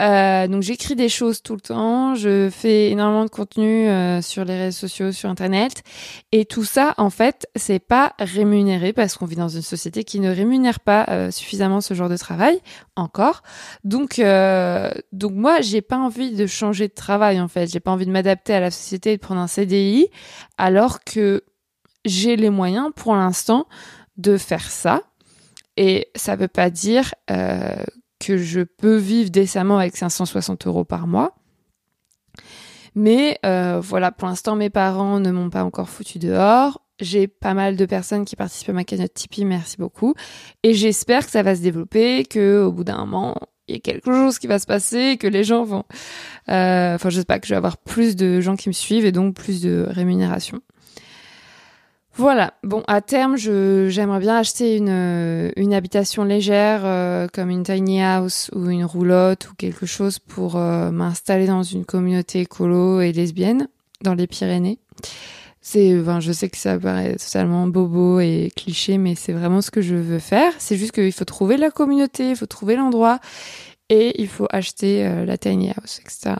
Euh, 0.00 0.46
donc 0.46 0.62
j'écris 0.62 0.94
des 0.94 1.08
choses 1.08 1.42
tout 1.42 1.54
le 1.54 1.60
temps, 1.60 2.14
je 2.14 2.50
fais 2.50 2.90
énormément 2.90 3.24
de 3.24 3.30
contenu 3.30 3.88
euh, 3.88 4.20
sur 4.20 4.44
les 4.44 4.58
réseaux 4.58 4.86
sociaux, 4.88 5.12
sur 5.12 5.30
internet, 5.30 5.82
et 6.32 6.44
tout 6.44 6.64
ça 6.64 6.94
en 6.98 7.10
fait 7.10 7.48
c'est 7.56 7.78
pas 7.78 8.14
rémunéré 8.18 8.92
parce 8.92 9.16
qu'on 9.16 9.26
vit 9.26 9.36
dans 9.36 9.48
une 9.48 9.62
société 9.62 10.04
qui 10.04 10.20
ne 10.20 10.30
rémunère 10.30 10.80
pas 10.80 11.06
euh, 11.08 11.30
suffisamment 11.30 11.80
ce 11.80 11.94
genre 11.94 12.08
de 12.08 12.16
travail 12.16 12.60
encore. 12.94 13.42
Donc 13.84 14.18
euh, 14.18 14.90
donc 15.12 15.32
moi 15.32 15.60
j'ai 15.60 15.82
pas 15.82 15.96
envie 15.96 16.32
de 16.32 16.46
changer 16.46 16.88
de 16.88 16.94
travail 16.94 17.40
en 17.40 17.48
fait, 17.48 17.70
j'ai 17.70 17.80
pas 17.80 17.90
envie 17.90 18.06
de 18.06 18.12
m'adapter 18.12 18.54
à 18.54 18.60
la 18.60 18.70
société 18.70 19.12
et 19.12 19.16
de 19.16 19.22
prendre 19.22 19.40
un 19.40 19.46
CDI 19.46 20.08
alors 20.58 21.04
que 21.04 21.42
j'ai 22.04 22.36
les 22.36 22.50
moyens 22.50 22.90
pour 22.94 23.14
l'instant 23.14 23.66
de 24.16 24.36
faire 24.36 24.70
ça. 24.70 25.02
Et 25.76 26.08
ça 26.14 26.36
veut 26.36 26.48
pas 26.48 26.70
dire 26.70 27.14
euh, 27.30 27.84
que 28.18 28.38
je 28.38 28.60
peux 28.60 28.96
vivre 28.96 29.30
décemment 29.30 29.78
avec 29.78 29.96
560 29.96 30.66
euros 30.66 30.84
par 30.84 31.06
mois. 31.06 31.34
Mais 32.94 33.38
euh, 33.44 33.78
voilà, 33.80 34.10
pour 34.10 34.26
l'instant, 34.26 34.56
mes 34.56 34.70
parents 34.70 35.20
ne 35.20 35.30
m'ont 35.30 35.50
pas 35.50 35.64
encore 35.64 35.88
foutu 35.88 36.18
dehors. 36.18 36.80
J'ai 36.98 37.28
pas 37.28 37.52
mal 37.52 37.76
de 37.76 37.84
personnes 37.84 38.24
qui 38.24 38.36
participent 38.36 38.70
à 38.70 38.72
ma 38.72 38.84
cagnotte 38.84 39.12
Tipeee, 39.12 39.44
merci 39.44 39.76
beaucoup. 39.76 40.14
Et 40.62 40.72
j'espère 40.72 41.26
que 41.26 41.30
ça 41.30 41.42
va 41.42 41.54
se 41.54 41.60
développer, 41.60 42.24
que 42.24 42.62
au 42.62 42.72
bout 42.72 42.84
d'un 42.84 43.04
moment, 43.04 43.36
il 43.68 43.74
y 43.74 43.76
a 43.76 43.80
quelque 43.80 44.10
chose 44.10 44.38
qui 44.38 44.46
va 44.46 44.58
se 44.58 44.66
passer, 44.66 45.18
que 45.18 45.26
les 45.26 45.44
gens 45.44 45.64
vont... 45.64 45.84
Euh, 46.48 46.94
enfin, 46.94 47.10
je 47.10 47.18
sais 47.18 47.26
pas, 47.26 47.38
que 47.38 47.46
je 47.46 47.52
vais 47.52 47.58
avoir 47.58 47.76
plus 47.76 48.16
de 48.16 48.40
gens 48.40 48.56
qui 48.56 48.70
me 48.70 48.72
suivent 48.72 49.04
et 49.04 49.12
donc 49.12 49.34
plus 49.34 49.60
de 49.60 49.86
rémunération. 49.90 50.60
Voilà. 52.16 52.54
Bon, 52.62 52.82
à 52.86 53.02
terme, 53.02 53.36
je 53.36 53.88
j'aimerais 53.90 54.20
bien 54.20 54.36
acheter 54.36 54.76
une 54.76 54.88
euh, 54.88 55.50
une 55.56 55.74
habitation 55.74 56.24
légère 56.24 56.80
euh, 56.84 57.26
comme 57.30 57.50
une 57.50 57.62
tiny 57.62 58.02
house 58.02 58.50
ou 58.54 58.70
une 58.70 58.86
roulotte 58.86 59.50
ou 59.50 59.54
quelque 59.54 59.84
chose 59.84 60.18
pour 60.18 60.56
euh, 60.56 60.90
m'installer 60.90 61.46
dans 61.46 61.62
une 61.62 61.84
communauté 61.84 62.40
écolo 62.40 63.02
et 63.02 63.12
lesbienne 63.12 63.68
dans 64.00 64.14
les 64.14 64.26
Pyrénées. 64.26 64.78
C'est, 65.60 66.00
enfin, 66.00 66.20
je 66.20 66.32
sais 66.32 66.48
que 66.48 66.56
ça 66.56 66.78
paraît 66.78 67.16
totalement 67.16 67.66
bobo 67.66 68.20
et 68.20 68.50
cliché, 68.56 68.96
mais 68.96 69.14
c'est 69.14 69.32
vraiment 69.32 69.60
ce 69.60 69.70
que 69.70 69.82
je 69.82 69.96
veux 69.96 70.20
faire. 70.20 70.52
C'est 70.58 70.76
juste 70.76 70.92
qu'il 70.92 71.12
faut 71.12 71.24
trouver 71.24 71.58
la 71.58 71.70
communauté, 71.70 72.30
il 72.30 72.36
faut 72.36 72.46
trouver 72.46 72.76
l'endroit 72.76 73.18
et 73.90 74.22
il 74.22 74.28
faut 74.28 74.46
acheter 74.50 75.24
la 75.26 75.36
tiny 75.36 75.70
house, 75.70 75.98
etc. 76.00 76.36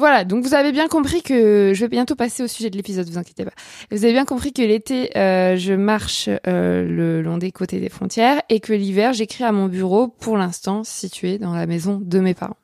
Voilà, 0.00 0.24
donc 0.24 0.42
vous 0.42 0.54
avez 0.54 0.72
bien 0.72 0.88
compris 0.88 1.20
que 1.20 1.72
je 1.74 1.80
vais 1.82 1.88
bientôt 1.88 2.14
passer 2.14 2.42
au 2.42 2.46
sujet 2.46 2.70
de 2.70 2.76
l'épisode, 2.78 3.06
vous 3.06 3.18
inquiétez 3.18 3.44
pas. 3.44 3.52
Vous 3.90 4.02
avez 4.02 4.14
bien 4.14 4.24
compris 4.24 4.50
que 4.50 4.62
l'été, 4.62 5.14
euh, 5.14 5.58
je 5.58 5.74
marche 5.74 6.30
euh, 6.46 6.88
le 6.88 7.20
long 7.20 7.36
des 7.36 7.52
côtés 7.52 7.80
des 7.80 7.90
frontières 7.90 8.40
et 8.48 8.60
que 8.60 8.72
l'hiver, 8.72 9.12
j'écris 9.12 9.44
à 9.44 9.52
mon 9.52 9.66
bureau, 9.66 10.08
pour 10.08 10.38
l'instant 10.38 10.84
situé 10.84 11.36
dans 11.36 11.52
la 11.52 11.66
maison 11.66 12.00
de 12.02 12.18
mes 12.18 12.32
parents. 12.32 12.56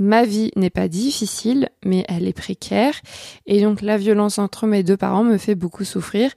Ma 0.00 0.24
vie 0.24 0.50
n'est 0.56 0.70
pas 0.70 0.88
difficile, 0.88 1.68
mais 1.84 2.04
elle 2.08 2.26
est 2.26 2.32
précaire 2.32 2.94
et 3.46 3.62
donc 3.62 3.80
la 3.80 3.96
violence 3.96 4.40
entre 4.40 4.66
mes 4.66 4.82
deux 4.82 4.96
parents 4.96 5.22
me 5.22 5.38
fait 5.38 5.54
beaucoup 5.54 5.84
souffrir. 5.84 6.32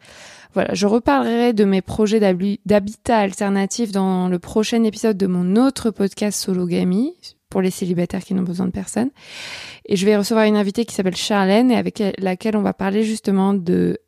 Voilà, 0.53 0.75
je 0.75 0.85
reparlerai 0.85 1.53
de 1.53 1.65
mes 1.65 1.81
projets 1.81 2.19
d'habitat 2.19 3.17
alternatif 3.17 3.91
dans 3.91 4.29
le 4.29 4.37
prochain 4.37 4.83
épisode 4.83 5.17
de 5.17 5.25
mon 5.25 5.55
autre 5.55 5.89
podcast 5.89 6.39
Sologamy 6.39 7.15
pour 7.49 7.61
les 7.61 7.71
célibataires 7.71 8.23
qui 8.23 8.33
n'ont 8.33 8.43
besoin 8.43 8.65
de 8.65 8.71
personne. 8.71 9.09
Et 9.85 9.95
je 9.95 10.05
vais 10.05 10.17
recevoir 10.17 10.45
une 10.45 10.57
invitée 10.57 10.85
qui 10.85 10.93
s'appelle 10.93 11.15
Charlène 11.15 11.71
et 11.71 11.77
avec 11.77 12.03
laquelle 12.17 12.57
on 12.57 12.61
va 12.61 12.73
parler 12.73 13.03
justement 13.03 13.53
de 13.53 13.99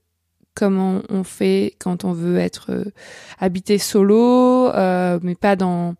comment 0.55 1.01
on 1.09 1.23
fait 1.23 1.75
quand 1.79 2.03
on 2.03 2.11
veut 2.11 2.37
être 2.37 2.71
euh, 2.71 2.85
habité 3.39 3.77
solo, 3.77 4.69
euh, 4.69 5.19
mais 5.23 5.35
pas 5.35 5.55
dans 5.55 5.95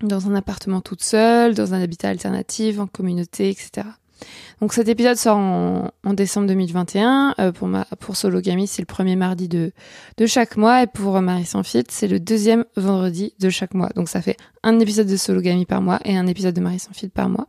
dans 0.00 0.28
un 0.28 0.36
appartement 0.36 0.80
toute 0.80 1.02
seule, 1.02 1.54
dans 1.54 1.74
un 1.74 1.82
habitat 1.82 2.08
alternatif, 2.08 2.78
en 2.78 2.86
communauté, 2.86 3.50
etc. 3.50 3.88
Donc 4.60 4.72
cet 4.72 4.88
épisode 4.88 5.16
sort 5.16 5.36
en, 5.36 5.90
décembre 6.12 6.48
2021. 6.48 7.34
Euh, 7.38 7.52
pour 7.52 7.68
ma 7.68 7.84
pour 8.00 8.16
Sologamy, 8.16 8.66
c'est 8.66 8.82
le 8.82 8.86
premier 8.86 9.16
mardi 9.16 9.48
de 9.48 9.72
de 10.16 10.26
chaque 10.26 10.56
mois 10.56 10.82
et 10.82 10.86
pour 10.86 11.20
Marie 11.20 11.46
sans 11.46 11.62
filtre, 11.62 11.92
c'est 11.92 12.08
le 12.08 12.20
deuxième 12.20 12.64
vendredi 12.76 13.34
de 13.38 13.50
chaque 13.50 13.74
mois. 13.74 13.90
Donc 13.94 14.08
ça 14.08 14.20
fait 14.20 14.36
un 14.62 14.78
épisode 14.80 15.06
de 15.06 15.16
Sologamy 15.16 15.66
par 15.66 15.82
mois 15.82 16.00
et 16.04 16.16
un 16.16 16.26
épisode 16.26 16.54
de 16.54 16.60
Marie 16.60 16.80
sans 16.80 16.92
filtre 16.92 17.14
par 17.14 17.28
mois. 17.28 17.46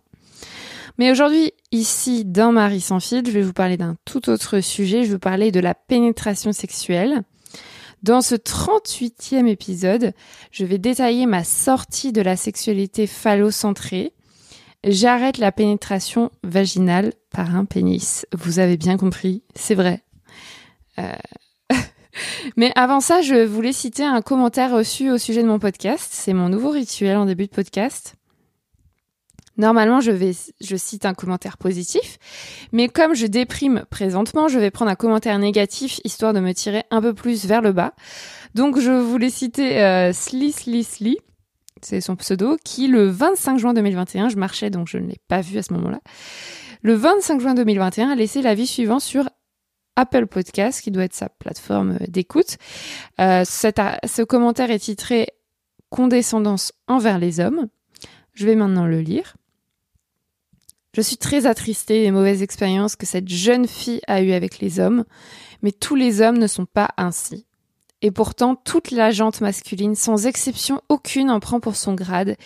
Mais 1.00 1.12
aujourd'hui, 1.12 1.54
ici 1.72 2.26
dans 2.26 2.52
Marie 2.52 2.82
sans 2.82 3.00
filtre, 3.00 3.30
je 3.30 3.34
vais 3.34 3.42
vous 3.42 3.54
parler 3.54 3.78
d'un 3.78 3.96
tout 4.04 4.30
autre 4.30 4.60
sujet. 4.60 5.04
Je 5.04 5.08
vais 5.08 5.14
vous 5.14 5.20
parler 5.20 5.52
de 5.52 5.62
la 5.62 5.74
pénétration 5.74 6.52
sexuelle. 6.52 7.24
Dans 8.04 8.22
ce 8.22 8.36
38e 8.36 9.48
épisode, 9.48 10.14
je 10.52 10.66
vais 10.66 10.78
détailler 10.78 11.26
ma 11.26 11.44
sortie 11.44 12.12
de 12.12 12.22
la 12.22 12.38
sexualité 12.38 13.08
phallocentrée. 13.08 14.14
J'arrête 14.86 15.38
la 15.38 15.52
pénétration 15.52 16.32
vaginale 16.44 17.14
par 17.32 17.56
un 17.56 17.66
pénis. 17.66 18.26
Vous 18.34 18.60
avez 18.60 18.78
bien 18.78 18.98
compris, 18.98 19.44
c'est 19.54 19.76
vrai. 19.76 20.04
Euh... 21.00 21.12
Mais 22.56 22.72
avant 22.76 23.02
ça, 23.02 23.22
je 23.22 23.44
voulais 23.44 23.74
citer 23.74 24.04
un 24.04 24.22
commentaire 24.22 24.72
reçu 24.72 25.12
au 25.12 25.18
sujet 25.18 25.44
de 25.44 25.48
mon 25.48 25.60
podcast. 25.60 26.10
C'est 26.12 26.34
mon 26.34 26.48
nouveau 26.48 26.70
rituel 26.70 27.18
en 27.18 27.26
début 27.26 27.48
de 27.48 27.52
podcast. 27.52 28.16
Normalement, 29.58 30.00
je 30.00 30.12
vais, 30.12 30.32
je 30.62 30.76
cite 30.78 31.06
un 31.06 31.14
commentaire 31.14 31.58
positif, 31.58 32.18
mais 32.72 32.88
comme 32.88 33.14
je 33.14 33.26
déprime 33.26 33.84
présentement, 33.90 34.48
je 34.48 34.58
vais 34.58 34.72
prendre 34.72 34.90
un 34.90 34.96
commentaire 34.96 35.38
négatif 35.38 36.00
histoire 36.06 36.32
de 36.32 36.40
me 36.40 36.54
tirer 36.54 36.86
un 36.92 37.02
peu 37.02 37.14
plus 37.14 37.46
vers 37.46 37.62
le 37.62 37.74
bas. 37.74 37.94
Donc, 38.56 38.80
je 38.80 38.92
voulais 38.92 39.30
citer 39.30 39.84
euh, 39.84 40.14
Sli 40.14 40.54
Sli 40.54 40.86
Sli, 40.86 41.18
c'est 41.86 42.02
son 42.02 42.16
pseudo, 42.16 42.58
qui 42.64 42.88
le 42.88 43.08
25 43.08 43.58
juin 43.58 43.74
2021, 43.74 44.30
je 44.30 44.38
marchais 44.38 44.70
donc 44.70 44.88
je 44.88 44.98
ne 44.98 45.08
l'ai 45.08 45.20
pas 45.28 45.42
vu 45.42 45.58
à 45.58 45.64
ce 45.64 45.74
moment-là. 45.74 46.02
Le 46.82 46.94
25 46.94 47.42
juin 47.42 47.54
2021 47.54 48.10
a 48.10 48.16
laissé 48.16 48.42
l'avis 48.42 48.68
suivant 48.68 49.00
sur 49.00 49.30
Apple 49.96 50.28
Podcast, 50.28 50.82
qui 50.82 50.92
doit 50.92 51.04
être 51.04 51.14
sa 51.14 51.28
plateforme 51.30 51.98
d'écoute. 52.08 52.58
Euh, 53.20 53.44
ce 53.44 54.22
commentaire 54.24 54.72
est 54.72 54.80
titré 54.80 55.28
Condescendance 55.90 56.72
envers 56.88 57.20
les 57.20 57.40
hommes. 57.40 57.68
Je 58.34 58.46
vais 58.46 58.56
maintenant 58.56 58.86
le 58.86 59.02
lire. 59.02 59.36
Je 60.96 61.02
suis 61.02 61.18
très 61.18 61.46
attristée 61.46 62.04
des 62.04 62.12
mauvaises 62.12 62.42
expériences 62.42 62.96
que 62.96 63.06
cette 63.06 63.28
jeune 63.28 63.68
fille 63.68 64.02
a 64.08 64.22
eues 64.22 64.32
avec 64.32 64.60
les 64.60 64.80
hommes, 64.80 65.04
mais 65.62 65.72
tous 65.72 65.96
les 65.96 66.22
hommes 66.22 66.38
ne 66.38 66.48
sont 66.48 66.66
pas 66.66 66.90
ainsi. 66.98 67.46
Et 68.02 68.12
pourtant, 68.12 68.56
toute 68.56 68.92
la 68.92 69.12
jante 69.12 69.42
masculine, 69.42 69.96
sans 69.96 70.26
exception 70.26 70.82
aucune, 70.88 71.30
en 71.30 71.40
prend 71.40 71.60
pour 71.60 71.76
son 71.76 71.94
grade. 71.94 72.38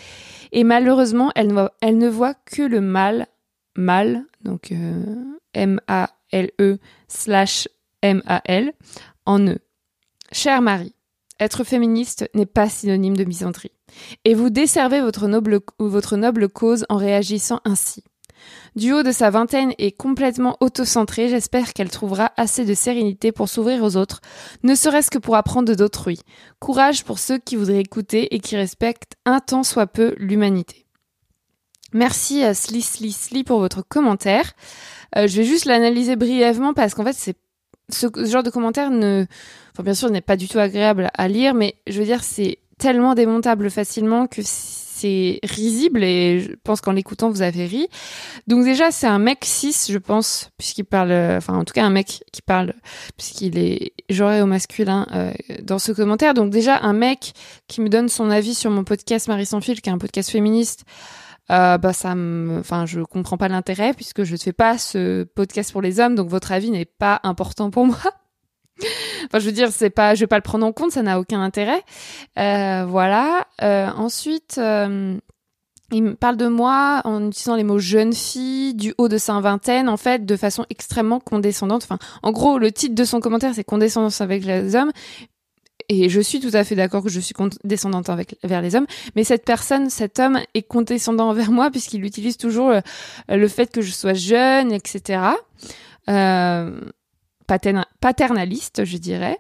Et 0.52 0.64
malheureusement, 0.64 1.32
elle 1.36 1.48
ne 1.54 2.10
voit, 2.10 2.34
que 2.34 2.64
le 2.64 2.82
mal, 2.82 3.28
mal, 3.76 4.26
donc 4.42 4.72
euh, 4.72 5.04
M-A-L-E 5.54 6.80
slash 7.08 7.68
M-A-L, 8.02 8.74
en 9.26 9.48
eux. 9.48 9.60
Chère 10.32 10.62
Marie, 10.62 10.96
être 11.40 11.64
féministe 11.64 12.30
n'est 12.34 12.48
pas 12.48 12.70
synonyme 12.70 13.18
de 13.18 13.24
misandrie. 13.24 13.72
Et 14.26 14.34
vous 14.34 14.50
desservez 14.50 15.02
votre 15.02 15.28
noble, 15.28 15.60
votre 15.78 16.18
noble 16.18 16.50
cause 16.50 16.86
en 16.90 16.98
réagissant 16.98 17.60
ainsi. 17.66 18.04
Du 18.76 18.92
haut 18.92 19.04
de 19.04 19.12
sa 19.12 19.30
vingtaine 19.30 19.74
et 19.78 19.92
complètement 19.92 20.58
autocentrée, 20.60 21.30
j'espère 21.30 21.74
qu'elle 21.74 21.90
trouvera 21.90 22.32
assez 22.38 22.66
de 22.66 22.74
sérénité 22.74 23.32
pour 23.32 23.48
s'ouvrir 23.48 23.84
aux 23.84 23.98
autres, 23.98 24.22
ne 24.64 24.74
serait-ce 24.74 25.12
que 25.12 25.20
pour 25.20 25.36
apprendre 25.36 25.76
d'autrui. 25.76 26.20
Courage 26.60 27.04
pour 27.04 27.20
ceux 27.20 27.38
qui 27.38 27.56
voudraient 27.56 27.82
écouter 27.82 28.34
et 28.34 28.40
qui 28.40 28.56
respectent 28.56 29.16
un 29.26 29.40
tant 29.40 29.64
soit 29.64 29.88
peu 29.88 30.16
l'humanité. 30.18 30.86
Merci 31.94 32.44
à 32.44 32.56
Sli 32.56 32.82
Sli 32.82 33.12
Sli 33.12 33.44
pour 33.44 33.60
votre 33.60 33.84
commentaire. 33.88 34.54
Euh, 35.16 35.28
je 35.28 35.38
vais 35.38 35.44
juste 35.44 35.66
l'analyser 35.66 36.16
brièvement 36.16 36.74
parce 36.74 36.96
qu'en 36.96 37.06
fait, 37.06 37.36
ce 37.90 38.08
genre 38.26 38.42
de 38.42 38.50
commentaire 38.50 38.90
ne, 38.90 39.26
bien 39.80 39.94
sûr, 39.94 40.10
n'est 40.10 40.22
pas 40.22 40.36
du 40.36 40.48
tout 40.48 40.58
agréable 40.58 41.12
à 41.14 41.28
lire, 41.28 41.54
mais 41.54 41.76
je 41.86 42.00
veux 42.00 42.06
dire, 42.06 42.24
c'est 42.24 42.58
tellement 42.80 43.14
démontable 43.14 43.70
facilement 43.70 44.26
que 44.26 44.42
c'est 44.94 45.40
risible 45.44 46.04
et 46.04 46.40
je 46.40 46.52
pense 46.64 46.82
qu'en 46.82 46.92
l'écoutant 46.92 47.30
vous 47.30 47.42
avez 47.42 47.66
ri. 47.66 47.88
Donc 48.48 48.64
déjà 48.64 48.92
c'est 48.92 49.08
un 49.08 49.20
mec 49.20 49.40
cis 49.44 49.76
je 49.90 49.98
pense 49.98 50.50
puisqu'il 50.58 50.86
parle, 50.86 51.12
enfin 51.12 51.58
en 51.58 51.64
tout 51.64 51.74
cas 51.74 51.84
un 51.84 51.90
mec 51.90 52.24
qui 52.32 52.42
parle 52.42 52.74
puisqu'il 53.18 53.58
est 53.58 53.94
genré 54.10 54.42
au 54.42 54.46
masculin 54.46 55.08
euh, 55.14 55.34
dans 55.64 55.80
ce 55.80 55.92
commentaire. 55.92 56.34
Donc 56.34 56.52
déjà 56.52 56.80
un 56.80 56.94
mec 56.94 57.34
qui 57.68 57.82
me 57.82 57.90
donne 57.90 58.10
son 58.10 58.30
avis 58.30 58.54
sur 58.54 58.70
mon 58.70 58.84
podcast 58.84 59.28
Marie 59.28 59.46
sans 59.46 59.62
fil 59.62 59.82
qui 59.82 59.90
est 59.90 59.94
un 59.94 59.98
podcast 59.98 60.30
féministe. 60.30 60.84
Euh, 61.52 61.78
bah 61.78 61.92
ça 61.92 62.12
enfin 62.12 62.86
je 62.86 63.02
comprends 63.02 63.38
pas 63.38 63.50
l'intérêt 63.50 63.94
puisque 63.94 64.24
je 64.24 64.32
ne 64.32 64.38
fais 64.38 64.54
pas 64.54 64.78
ce 64.78 65.24
podcast 65.24 65.74
pour 65.74 65.82
les 65.82 66.00
hommes 66.00 66.16
donc 66.16 66.30
votre 66.30 66.54
avis 66.54 66.72
n'est 66.72 66.86
pas 66.86 67.20
important 67.24 67.70
pour 67.70 67.86
moi 67.86 67.98
enfin, 68.80 69.40
je 69.40 69.46
veux 69.46 69.52
dire, 69.52 69.72
c'est 69.72 69.90
pas, 69.90 70.16
je 70.16 70.22
vais 70.22 70.28
pas 70.28 70.38
le 70.38 70.44
prendre 70.44 70.66
en 70.66 70.72
compte, 70.72 70.92
ça 70.92 71.02
n'a 71.02 71.20
aucun 71.20 71.42
intérêt. 71.42 71.84
Euh, 72.40 72.86
voilà. 72.88 73.48
Euh, 73.62 73.90
ensuite, 73.96 74.56
euh, 74.58 75.18
il 75.92 76.04
me 76.04 76.16
parle 76.16 76.38
de 76.38 76.48
moi 76.48 77.02
en 77.06 77.28
utilisant 77.28 77.56
les 77.56 77.64
mots 77.64 77.80
jeune 77.80 78.14
fille, 78.14 78.74
du 78.74 78.94
haut 78.98 79.10
de 79.10 79.18
sa 79.18 79.40
vingtaine, 79.40 79.90
en 79.90 79.98
fait, 79.98 80.26
de 80.26 80.36
façon 80.36 80.66
extrêmement 80.70 81.20
condescendante. 81.20 81.84
Enfin, 81.84 82.00
en 82.24 82.32
gros, 82.32 82.58
le 82.58 82.72
titre 82.72 82.96
de 82.96 83.04
son 83.04 83.20
commentaire, 83.20 83.54
c'est 83.54 83.64
condescendance 83.64 84.22
avec 84.22 84.44
les 84.44 84.76
hommes. 84.76 84.92
Et 85.90 86.10
je 86.10 86.22
suis 86.22 86.40
tout 86.40 86.50
à 86.54 86.64
fait 86.64 86.76
d'accord 86.76 87.04
que 87.04 87.10
je 87.10 87.20
suis 87.20 87.34
condescendante 87.34 88.10
avec, 88.10 88.38
vers 88.44 88.62
les 88.62 88.76
hommes, 88.76 88.88
mais 89.16 89.26
cette 89.26 89.44
personne, 89.44 89.90
cet 89.90 90.18
homme 90.18 90.40
est 90.54 90.62
condescendant 90.62 91.30
envers 91.30 91.52
moi 91.52 91.70
puisqu'il 91.72 92.06
utilise 92.06 92.38
toujours 92.38 92.72
le, 92.72 92.82
le, 93.36 93.48
fait 93.50 93.70
que 93.70 93.82
je 93.82 93.92
sois 93.92 94.14
jeune, 94.14 94.72
etc. 94.72 95.20
Euh, 96.10 96.80
paternaliste, 97.46 98.86
je 98.86 98.98
dirais. 98.98 99.38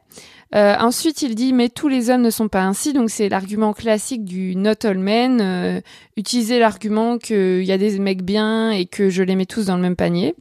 Euh, 0.55 0.75
ensuite, 0.79 1.22
il 1.24 1.33
dit 1.33 1.51
mais 1.51 1.69
tous 1.69 1.88
les 1.88 2.10
hommes 2.10 2.22
ne 2.22 2.29
sont 2.29 2.48
pas 2.48 2.63
ainsi, 2.63 2.93
donc 2.93 3.10
c'est 3.10 3.27
l'argument 3.27 3.74
classique 3.74 4.24
du 4.24 4.55
not 4.55 4.86
all 4.86 5.00
men. 5.00 5.41
Euh, 5.41 5.81
utiliser 6.15 6.60
l'argument 6.60 7.17
qu'il 7.17 7.63
y 7.63 7.72
a 7.72 7.77
des 7.77 7.98
mecs 8.00 8.24
bien 8.24 8.72
et 8.72 8.86
que 8.86 9.10
je 9.10 9.24
les 9.24 9.36
mets 9.36 9.48
tous 9.48 9.65
dans 9.67 9.75
le 9.75 9.81
même 9.81 9.95
panier. 9.95 10.36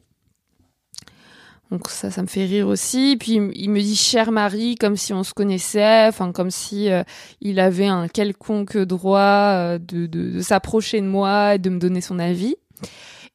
Donc 1.70 1.88
ça, 1.88 2.10
ça 2.10 2.20
me 2.20 2.26
fait 2.26 2.44
rire 2.44 2.68
aussi. 2.68 3.16
Puis 3.18 3.40
il 3.54 3.70
me 3.70 3.80
dit 3.80 3.96
cher 3.96 4.30
Marie, 4.32 4.74
comme 4.74 4.96
si 4.96 5.14
on 5.14 5.24
se 5.24 5.32
connaissait, 5.32 6.06
enfin 6.08 6.30
comme 6.30 6.50
si 6.50 6.90
euh, 6.90 7.02
il 7.40 7.58
avait 7.58 7.86
un 7.86 8.08
quelconque 8.08 8.76
droit 8.76 9.78
de, 9.78 10.06
de, 10.06 10.30
de 10.32 10.40
s'approcher 10.40 11.00
de 11.00 11.06
moi 11.06 11.54
et 11.54 11.58
de 11.58 11.70
me 11.70 11.78
donner 11.78 12.02
son 12.02 12.18
avis. 12.18 12.56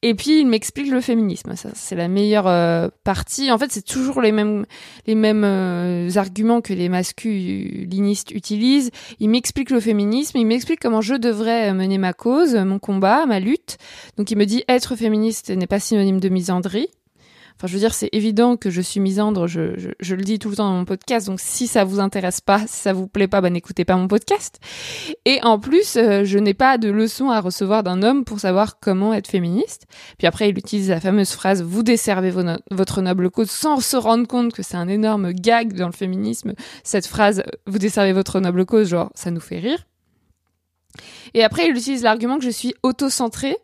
Et 0.02 0.14
puis 0.14 0.40
il 0.40 0.46
m'explique 0.46 0.90
le 0.90 1.00
féminisme. 1.00 1.56
Ça, 1.56 1.70
c'est 1.74 1.96
la 1.96 2.06
meilleure 2.06 2.46
euh, 2.46 2.88
partie. 3.02 3.50
En 3.50 3.58
fait, 3.58 3.72
c'est 3.72 3.84
toujours 3.84 4.20
les 4.20 4.30
mêmes 4.30 4.64
les 5.06 5.16
mêmes 5.16 5.42
euh, 5.44 6.08
arguments 6.14 6.60
que 6.60 6.72
les 6.72 6.88
masculinistes 6.88 8.30
utilisent. 8.30 8.92
Il 9.18 9.28
m'explique 9.30 9.70
le 9.70 9.80
féminisme. 9.80 10.38
Il 10.38 10.46
m'explique 10.46 10.78
comment 10.80 11.00
je 11.00 11.14
devrais 11.14 11.74
mener 11.74 11.98
ma 11.98 12.12
cause, 12.12 12.54
mon 12.54 12.78
combat, 12.78 13.26
ma 13.26 13.40
lutte. 13.40 13.78
Donc 14.16 14.30
il 14.30 14.38
me 14.38 14.46
dit 14.46 14.62
être 14.68 14.94
féministe 14.94 15.50
n'est 15.50 15.66
pas 15.66 15.80
synonyme 15.80 16.20
de 16.20 16.28
misandrie. 16.28 16.88
Enfin, 17.58 17.66
je 17.66 17.72
veux 17.72 17.80
dire, 17.80 17.92
c'est 17.92 18.08
évident 18.12 18.56
que 18.56 18.70
je 18.70 18.80
suis 18.80 19.00
misandre, 19.00 19.48
je, 19.48 19.76
je, 19.76 19.90
je, 19.98 20.14
le 20.14 20.22
dis 20.22 20.38
tout 20.38 20.48
le 20.48 20.54
temps 20.54 20.70
dans 20.70 20.76
mon 20.76 20.84
podcast, 20.84 21.26
donc 21.26 21.40
si 21.40 21.66
ça 21.66 21.82
vous 21.82 21.98
intéresse 21.98 22.40
pas, 22.40 22.60
si 22.60 22.76
ça 22.76 22.92
vous 22.92 23.08
plaît 23.08 23.26
pas, 23.26 23.40
bah 23.40 23.50
n'écoutez 23.50 23.84
pas 23.84 23.96
mon 23.96 24.06
podcast. 24.06 24.60
Et 25.24 25.42
en 25.42 25.58
plus, 25.58 25.96
euh, 25.96 26.22
je 26.22 26.38
n'ai 26.38 26.54
pas 26.54 26.78
de 26.78 26.88
leçon 26.88 27.30
à 27.30 27.40
recevoir 27.40 27.82
d'un 27.82 28.04
homme 28.04 28.24
pour 28.24 28.38
savoir 28.38 28.78
comment 28.78 29.12
être 29.12 29.26
féministe. 29.26 29.86
Puis 30.18 30.28
après, 30.28 30.50
il 30.50 30.56
utilise 30.56 30.90
la 30.90 31.00
fameuse 31.00 31.32
phrase 31.32 31.62
«vous 31.64 31.82
desservez 31.82 32.32
votre 32.70 33.02
noble 33.02 33.28
cause» 33.28 33.50
sans 33.50 33.80
se 33.80 33.96
rendre 33.96 34.28
compte 34.28 34.52
que 34.52 34.62
c'est 34.62 34.76
un 34.76 34.86
énorme 34.86 35.32
gag 35.32 35.72
dans 35.72 35.86
le 35.86 35.92
féminisme. 35.92 36.52
Cette 36.84 37.08
phrase 37.08 37.42
«vous 37.66 37.78
desservez 37.78 38.12
votre 38.12 38.38
noble 38.38 38.66
cause», 38.66 38.88
genre, 38.90 39.10
ça 39.16 39.32
nous 39.32 39.40
fait 39.40 39.58
rire. 39.58 39.84
Et 41.34 41.44
après, 41.44 41.66
il 41.66 41.76
utilise 41.76 42.02
l'argument 42.02 42.38
que 42.38 42.44
je 42.44 42.50
suis 42.50 42.74
auto-centrée 42.82 43.56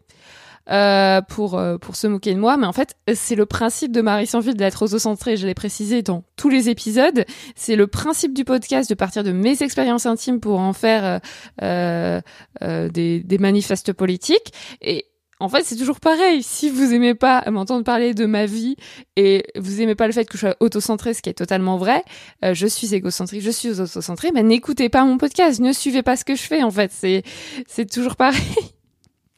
euh, 0.70 1.20
pour 1.20 1.58
euh, 1.58 1.76
pour 1.76 1.94
se 1.94 2.06
moquer 2.06 2.32
de 2.32 2.40
moi, 2.40 2.56
mais 2.56 2.66
en 2.66 2.72
fait 2.72 2.96
c'est 3.12 3.34
le 3.34 3.44
principe 3.44 3.92
de 3.92 4.00
Marie 4.00 4.26
sans 4.26 4.40
fil 4.40 4.54
d'être 4.54 4.82
auto-centrée. 4.82 5.36
Je 5.36 5.46
l'ai 5.46 5.52
précisé 5.52 6.00
dans 6.00 6.24
tous 6.36 6.48
les 6.48 6.70
épisodes. 6.70 7.26
C'est 7.54 7.76
le 7.76 7.86
principe 7.86 8.32
du 8.32 8.44
podcast 8.44 8.88
de 8.88 8.94
partir 8.94 9.24
de 9.24 9.32
mes 9.32 9.62
expériences 9.62 10.06
intimes 10.06 10.40
pour 10.40 10.60
en 10.60 10.72
faire 10.72 11.20
euh, 11.62 12.20
euh 12.62 12.88
des, 12.88 13.20
des 13.20 13.38
manifestes 13.38 13.92
politiques 13.92 14.54
et 14.80 15.04
en 15.40 15.48
fait, 15.48 15.64
c'est 15.64 15.76
toujours 15.76 16.00
pareil. 16.00 16.42
Si 16.42 16.70
vous 16.70 16.94
aimez 16.94 17.14
pas 17.14 17.42
m'entendre 17.50 17.84
parler 17.84 18.14
de 18.14 18.24
ma 18.24 18.46
vie 18.46 18.76
et 19.16 19.44
vous 19.56 19.82
aimez 19.82 19.96
pas 19.96 20.06
le 20.06 20.12
fait 20.12 20.24
que 20.24 20.38
je 20.38 20.46
sois 20.46 20.56
auto-centrée, 20.60 21.12
ce 21.12 21.20
qui 21.20 21.28
est 21.28 21.34
totalement 21.34 21.76
vrai, 21.76 22.02
je 22.42 22.66
suis 22.66 22.94
égocentrique, 22.94 23.42
je 23.42 23.50
suis 23.50 23.80
auto-centrée, 23.80 24.30
mais 24.32 24.42
n'écoutez 24.42 24.88
pas 24.88 25.04
mon 25.04 25.18
podcast, 25.18 25.60
ne 25.60 25.72
suivez 25.72 26.02
pas 26.02 26.16
ce 26.16 26.24
que 26.24 26.36
je 26.36 26.42
fais. 26.42 26.62
En 26.62 26.70
fait, 26.70 26.92
c'est 26.94 27.24
c'est 27.66 27.90
toujours 27.90 28.16
pareil. 28.16 28.40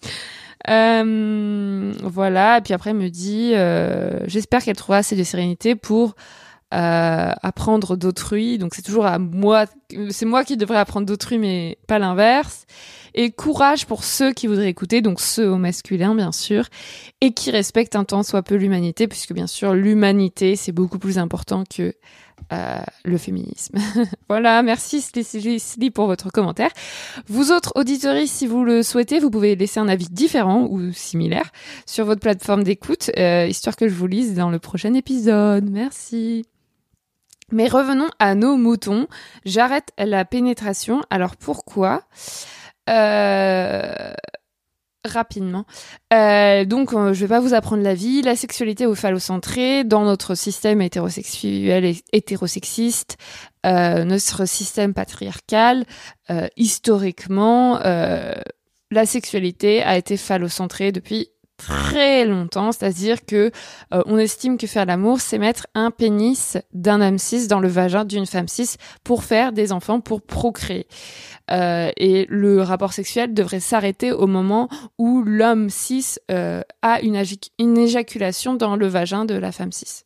Euh, 0.68 1.92
voilà, 2.02 2.58
et 2.58 2.60
puis 2.60 2.74
après 2.74 2.90
elle 2.90 2.96
me 2.96 3.08
dit, 3.08 3.52
euh, 3.54 4.20
j'espère 4.26 4.62
qu'elle 4.62 4.76
trouvera 4.76 4.98
assez 4.98 5.14
de 5.14 5.22
sérénité 5.22 5.76
pour 5.76 6.16
euh, 6.74 7.30
apprendre 7.42 7.96
d'autrui. 7.96 8.58
Donc 8.58 8.74
c'est 8.74 8.82
toujours 8.82 9.06
à 9.06 9.18
moi, 9.18 9.66
c'est 10.10 10.26
moi 10.26 10.44
qui 10.44 10.56
devrais 10.56 10.78
apprendre 10.78 11.06
d'autrui, 11.06 11.38
mais 11.38 11.78
pas 11.86 11.98
l'inverse. 11.98 12.66
Et 13.14 13.30
courage 13.30 13.86
pour 13.86 14.04
ceux 14.04 14.32
qui 14.32 14.46
voudraient 14.46 14.68
écouter, 14.68 15.00
donc 15.00 15.20
ceux 15.20 15.48
au 15.48 15.56
masculin 15.56 16.14
bien 16.14 16.32
sûr, 16.32 16.66
et 17.20 17.32
qui 17.32 17.50
respectent 17.50 17.96
un 17.96 18.04
tant 18.04 18.22
soit 18.22 18.42
peu 18.42 18.56
l'humanité, 18.56 19.06
puisque 19.06 19.32
bien 19.32 19.46
sûr 19.46 19.72
l'humanité 19.72 20.56
c'est 20.56 20.72
beaucoup 20.72 20.98
plus 20.98 21.18
important 21.18 21.62
que 21.64 21.94
euh, 22.52 22.78
le 23.04 23.18
féminisme. 23.18 23.76
voilà, 24.28 24.62
merci 24.62 25.00
Sli 25.00 25.90
pour 25.90 26.06
votre 26.06 26.30
commentaire. 26.30 26.70
Vous 27.26 27.50
autres 27.50 27.72
auditeurs, 27.74 28.16
si 28.26 28.46
vous 28.46 28.64
le 28.64 28.82
souhaitez, 28.82 29.18
vous 29.18 29.30
pouvez 29.30 29.56
laisser 29.56 29.80
un 29.80 29.88
avis 29.88 30.08
différent 30.08 30.68
ou 30.70 30.92
similaire 30.92 31.50
sur 31.86 32.04
votre 32.04 32.20
plateforme 32.20 32.62
d'écoute, 32.62 33.10
euh, 33.16 33.46
histoire 33.46 33.76
que 33.76 33.88
je 33.88 33.94
vous 33.94 34.06
lise 34.06 34.34
dans 34.34 34.50
le 34.50 34.58
prochain 34.58 34.94
épisode. 34.94 35.68
Merci. 35.68 36.46
Mais 37.52 37.68
revenons 37.68 38.08
à 38.18 38.34
nos 38.34 38.56
moutons. 38.56 39.06
J'arrête 39.44 39.90
la 39.98 40.24
pénétration. 40.24 41.02
Alors 41.10 41.36
pourquoi? 41.36 42.02
Euh, 42.88 44.12
rapidement. 45.06 45.64
Euh, 46.12 46.64
donc, 46.64 46.92
euh, 46.92 47.12
je 47.12 47.20
vais 47.20 47.28
pas 47.28 47.40
vous 47.40 47.54
apprendre 47.54 47.82
la 47.82 47.94
vie. 47.94 48.22
La 48.22 48.36
sexualité 48.36 48.86
au 48.86 48.94
phallocentré 48.94 49.84
dans 49.84 50.04
notre 50.04 50.34
système 50.34 50.82
hétérosexuel 50.82 51.84
et 51.84 52.02
hétérosexiste, 52.12 53.16
euh, 53.64 54.04
notre 54.04 54.46
système 54.46 54.94
patriarcal, 54.94 55.84
euh, 56.30 56.48
historiquement, 56.56 57.80
la 58.92 59.04
sexualité 59.04 59.82
a 59.82 59.96
été 59.96 60.16
phallocentrée 60.16 60.92
depuis 60.92 61.28
très 61.56 62.24
longtemps, 62.24 62.72
c'est-à-dire 62.72 63.24
que 63.24 63.50
euh, 63.94 64.02
on 64.06 64.18
estime 64.18 64.58
que 64.58 64.66
faire 64.66 64.86
l'amour, 64.86 65.20
c'est 65.20 65.38
mettre 65.38 65.66
un 65.74 65.90
pénis 65.90 66.58
d'un 66.72 67.00
homme 67.00 67.18
cis 67.18 67.48
dans 67.48 67.60
le 67.60 67.68
vagin 67.68 68.04
d'une 68.04 68.26
femme 68.26 68.48
cis 68.48 68.76
pour 69.04 69.24
faire 69.24 69.52
des 69.52 69.72
enfants, 69.72 70.00
pour 70.00 70.22
procréer. 70.22 70.86
Euh, 71.50 71.90
et 71.96 72.26
le 72.28 72.62
rapport 72.62 72.92
sexuel 72.92 73.32
devrait 73.34 73.60
s'arrêter 73.60 74.12
au 74.12 74.26
moment 74.26 74.68
où 74.98 75.22
l'homme 75.22 75.70
cis 75.70 76.16
euh, 76.30 76.62
a 76.82 77.00
une, 77.00 77.22
une 77.58 77.78
éjaculation 77.78 78.54
dans 78.54 78.76
le 78.76 78.86
vagin 78.86 79.24
de 79.24 79.34
la 79.34 79.52
femme 79.52 79.72
cis. 79.72 80.05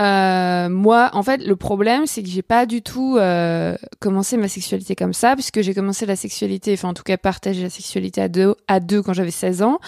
Euh, 0.00 0.68
moi, 0.70 1.10
en 1.12 1.22
fait, 1.22 1.44
le 1.44 1.54
problème, 1.54 2.06
c'est 2.06 2.22
que 2.22 2.28
j'ai 2.28 2.42
pas 2.42 2.64
du 2.64 2.80
tout 2.80 3.18
euh, 3.18 3.76
commencé 4.00 4.38
ma 4.38 4.48
sexualité 4.48 4.94
comme 4.96 5.12
ça, 5.12 5.34
puisque 5.34 5.60
j'ai 5.60 5.74
commencé 5.74 6.06
la 6.06 6.16
sexualité, 6.16 6.72
enfin 6.72 6.88
en 6.88 6.94
tout 6.94 7.02
cas 7.02 7.18
partager 7.18 7.62
la 7.62 7.70
sexualité 7.70 8.22
à 8.22 8.28
deux, 8.28 8.54
à 8.68 8.80
deux 8.80 9.02
quand 9.02 9.12
j'avais 9.12 9.30
16 9.30 9.62
ans, 9.62 9.80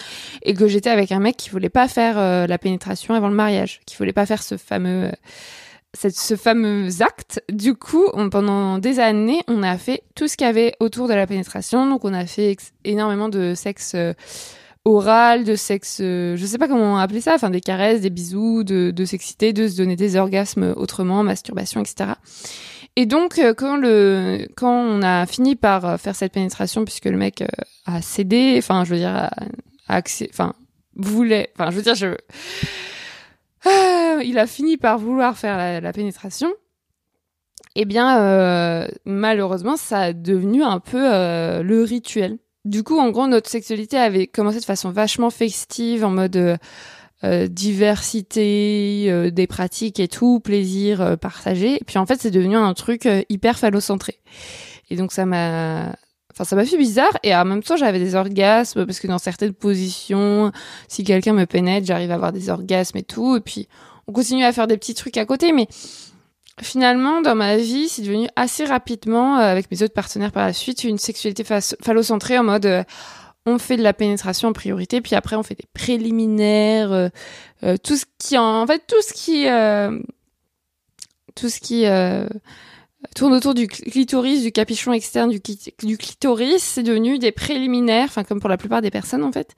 et 0.43 0.53
que 0.53 0.67
j'étais 0.67 0.91
avec 0.91 1.11
un 1.11 1.19
mec 1.19 1.37
qui 1.37 1.49
voulait 1.49 1.69
pas 1.69 1.87
faire 1.87 2.19
euh, 2.19 2.45
la 2.45 2.59
pénétration 2.59 3.15
avant 3.15 3.29
le 3.29 3.35
mariage, 3.35 3.81
qui 3.87 3.95
voulait 3.97 4.13
pas 4.13 4.27
faire 4.27 4.43
ce 4.43 4.57
fameux, 4.57 5.11
cette, 5.93 6.15
ce 6.15 6.35
fameux 6.35 6.89
acte. 7.01 7.43
Du 7.51 7.73
coup, 7.73 8.05
pendant 8.29 8.77
des 8.77 8.99
années, 8.99 9.41
on 9.47 9.63
a 9.63 9.75
fait 9.79 10.03
tout 10.13 10.27
ce 10.27 10.37
qu'il 10.37 10.45
y 10.45 10.49
avait 10.49 10.73
autour 10.79 11.07
de 11.07 11.15
la 11.15 11.25
pénétration, 11.25 11.89
donc 11.89 12.05
on 12.05 12.13
a 12.13 12.27
fait 12.27 12.57
énormément 12.83 13.27
de 13.27 13.55
sexe 13.55 13.95
oral, 14.85 15.43
de 15.43 15.55
sexe, 15.55 15.99
euh, 16.01 16.35
je 16.37 16.45
sais 16.45 16.57
pas 16.57 16.67
comment 16.67 16.97
appeler 16.97 17.21
ça, 17.21 17.33
enfin 17.35 17.49
des 17.49 17.61
caresses, 17.61 18.01
des 18.01 18.09
bisous, 18.09 18.63
de, 18.63 18.91
de 18.91 19.05
s'exciter, 19.05 19.51
de 19.51 19.67
se 19.67 19.77
donner 19.77 19.95
des 19.95 20.15
orgasmes 20.15 20.73
autrement, 20.77 21.23
masturbation, 21.23 21.81
etc. 21.81 22.11
Et 22.95 23.05
donc 23.05 23.39
euh, 23.39 23.53
quand 23.53 23.77
le 23.77 24.47
quand 24.55 24.71
on 24.71 25.01
a 25.01 25.25
fini 25.25 25.55
par 25.55 25.85
euh, 25.85 25.97
faire 25.97 26.15
cette 26.15 26.33
pénétration, 26.33 26.85
puisque 26.85 27.05
le 27.05 27.17
mec 27.17 27.43
a 27.85 28.01
cédé, 28.01 28.55
enfin 28.57 28.85
je 28.85 28.91
veux 28.91 28.99
dire, 28.99 29.15
a, 29.15 29.31
accès, 29.87 30.29
enfin 30.31 30.53
voulait, 30.95 31.51
enfin 31.57 31.71
je 31.71 31.75
veux 31.75 31.81
dire, 31.81 31.95
je, 31.95 32.15
ah, 33.65 34.19
il 34.23 34.37
a 34.37 34.47
fini 34.47 34.77
par 34.77 34.99
vouloir 34.99 35.37
faire 35.37 35.57
la, 35.57 35.81
la 35.81 35.93
pénétration. 35.93 36.53
Eh 37.75 37.83
bien, 37.83 38.21
euh, 38.21 38.87
malheureusement, 39.03 39.75
ça 39.75 39.99
a 39.99 40.13
devenu 40.13 40.63
un 40.63 40.79
peu 40.79 41.13
euh, 41.13 41.61
le 41.61 41.83
rituel 41.83 42.37
du 42.65 42.83
coup, 42.83 42.99
en 42.99 43.11
gros, 43.11 43.27
notre 43.27 43.49
sexualité 43.49 43.97
avait 43.97 44.27
commencé 44.27 44.59
de 44.59 44.65
façon 44.65 44.89
vachement 44.91 45.29
festive, 45.29 46.03
en 46.03 46.09
mode 46.09 46.35
euh, 46.35 46.57
euh 47.23 47.47
diversité 47.47 49.05
euh, 49.07 49.29
des 49.29 49.47
pratiques 49.47 49.99
et 49.99 50.07
tout, 50.07 50.39
plaisir 50.39 51.17
partagé. 51.19 51.75
Et 51.75 51.83
puis 51.85 51.99
en 51.99 52.05
fait, 52.05 52.19
c'est 52.19 52.31
devenu 52.31 52.57
un 52.57 52.73
truc 52.73 53.07
hyper 53.29 53.59
phallocentré. 53.59 54.19
Et 54.89 54.95
donc 54.95 55.11
ça 55.11 55.25
m'a, 55.25 55.95
enfin 56.33 56.43
ça 56.43 56.55
m'a 56.55 56.65
fait 56.65 56.77
bizarre. 56.77 57.17
Et 57.21 57.35
en 57.35 57.45
même 57.45 57.61
temps, 57.61 57.77
j'avais 57.77 57.99
des 57.99 58.15
orgasmes 58.15 58.85
parce 58.85 58.99
que 58.99 59.07
dans 59.07 59.19
certaines 59.19 59.53
positions, 59.53 60.51
si 60.87 61.03
quelqu'un 61.03 61.33
me 61.33 61.45
pénètre, 61.45 61.85
j'arrive 61.85 62.11
à 62.11 62.15
avoir 62.15 62.31
des 62.31 62.49
orgasmes 62.49 62.97
et 62.97 63.03
tout. 63.03 63.35
Et 63.35 63.41
puis 63.41 63.67
on 64.07 64.11
continue 64.11 64.43
à 64.43 64.51
faire 64.51 64.67
des 64.67 64.77
petits 64.77 64.95
trucs 64.95 65.17
à 65.17 65.25
côté, 65.25 65.51
mais 65.51 65.67
Finalement, 66.61 67.21
dans 67.21 67.35
ma 67.35 67.57
vie, 67.57 67.89
c'est 67.89 68.01
devenu 68.01 68.29
assez 68.37 68.63
rapidement, 68.63 69.37
euh, 69.37 69.41
avec 69.41 69.69
mes 69.71 69.83
autres 69.83 69.93
partenaires 69.93 70.31
par 70.31 70.45
la 70.45 70.53
suite, 70.53 70.85
une 70.85 70.97
sexualité 70.97 71.43
phallocentrée 71.43 72.37
en 72.39 72.45
mode 72.45 72.65
euh, 72.65 72.83
on 73.45 73.59
fait 73.59 73.75
de 73.75 73.83
la 73.83 73.91
pénétration 73.91 74.47
en 74.47 74.53
priorité, 74.53 75.01
puis 75.01 75.15
après 75.15 75.35
on 75.35 75.43
fait 75.43 75.55
des 75.55 75.67
préliminaires, 75.73 76.93
euh, 76.93 77.77
tout 77.83 77.97
ce 77.97 78.05
qui 78.17 78.37
en, 78.37 78.65
fait 78.65 78.83
tout 78.87 79.01
ce 79.01 79.13
qui 79.13 79.45
tout 81.35 81.49
ce 81.49 81.59
qui 81.59 81.85
tourne 83.15 83.33
autour 83.33 83.53
du 83.53 83.67
clitoris, 83.67 84.41
du 84.41 84.53
capuchon 84.53 84.93
externe 84.93 85.29
du, 85.29 85.41
du 85.83 85.97
clitoris, 85.97 86.63
c'est 86.63 86.83
devenu 86.83 87.19
des 87.19 87.33
préliminaires, 87.33 88.05
enfin 88.05 88.23
comme 88.23 88.39
pour 88.39 88.49
la 88.49 88.57
plupart 88.57 88.81
des 88.81 88.91
personnes 88.91 89.23
en 89.23 89.31
fait. 89.33 89.55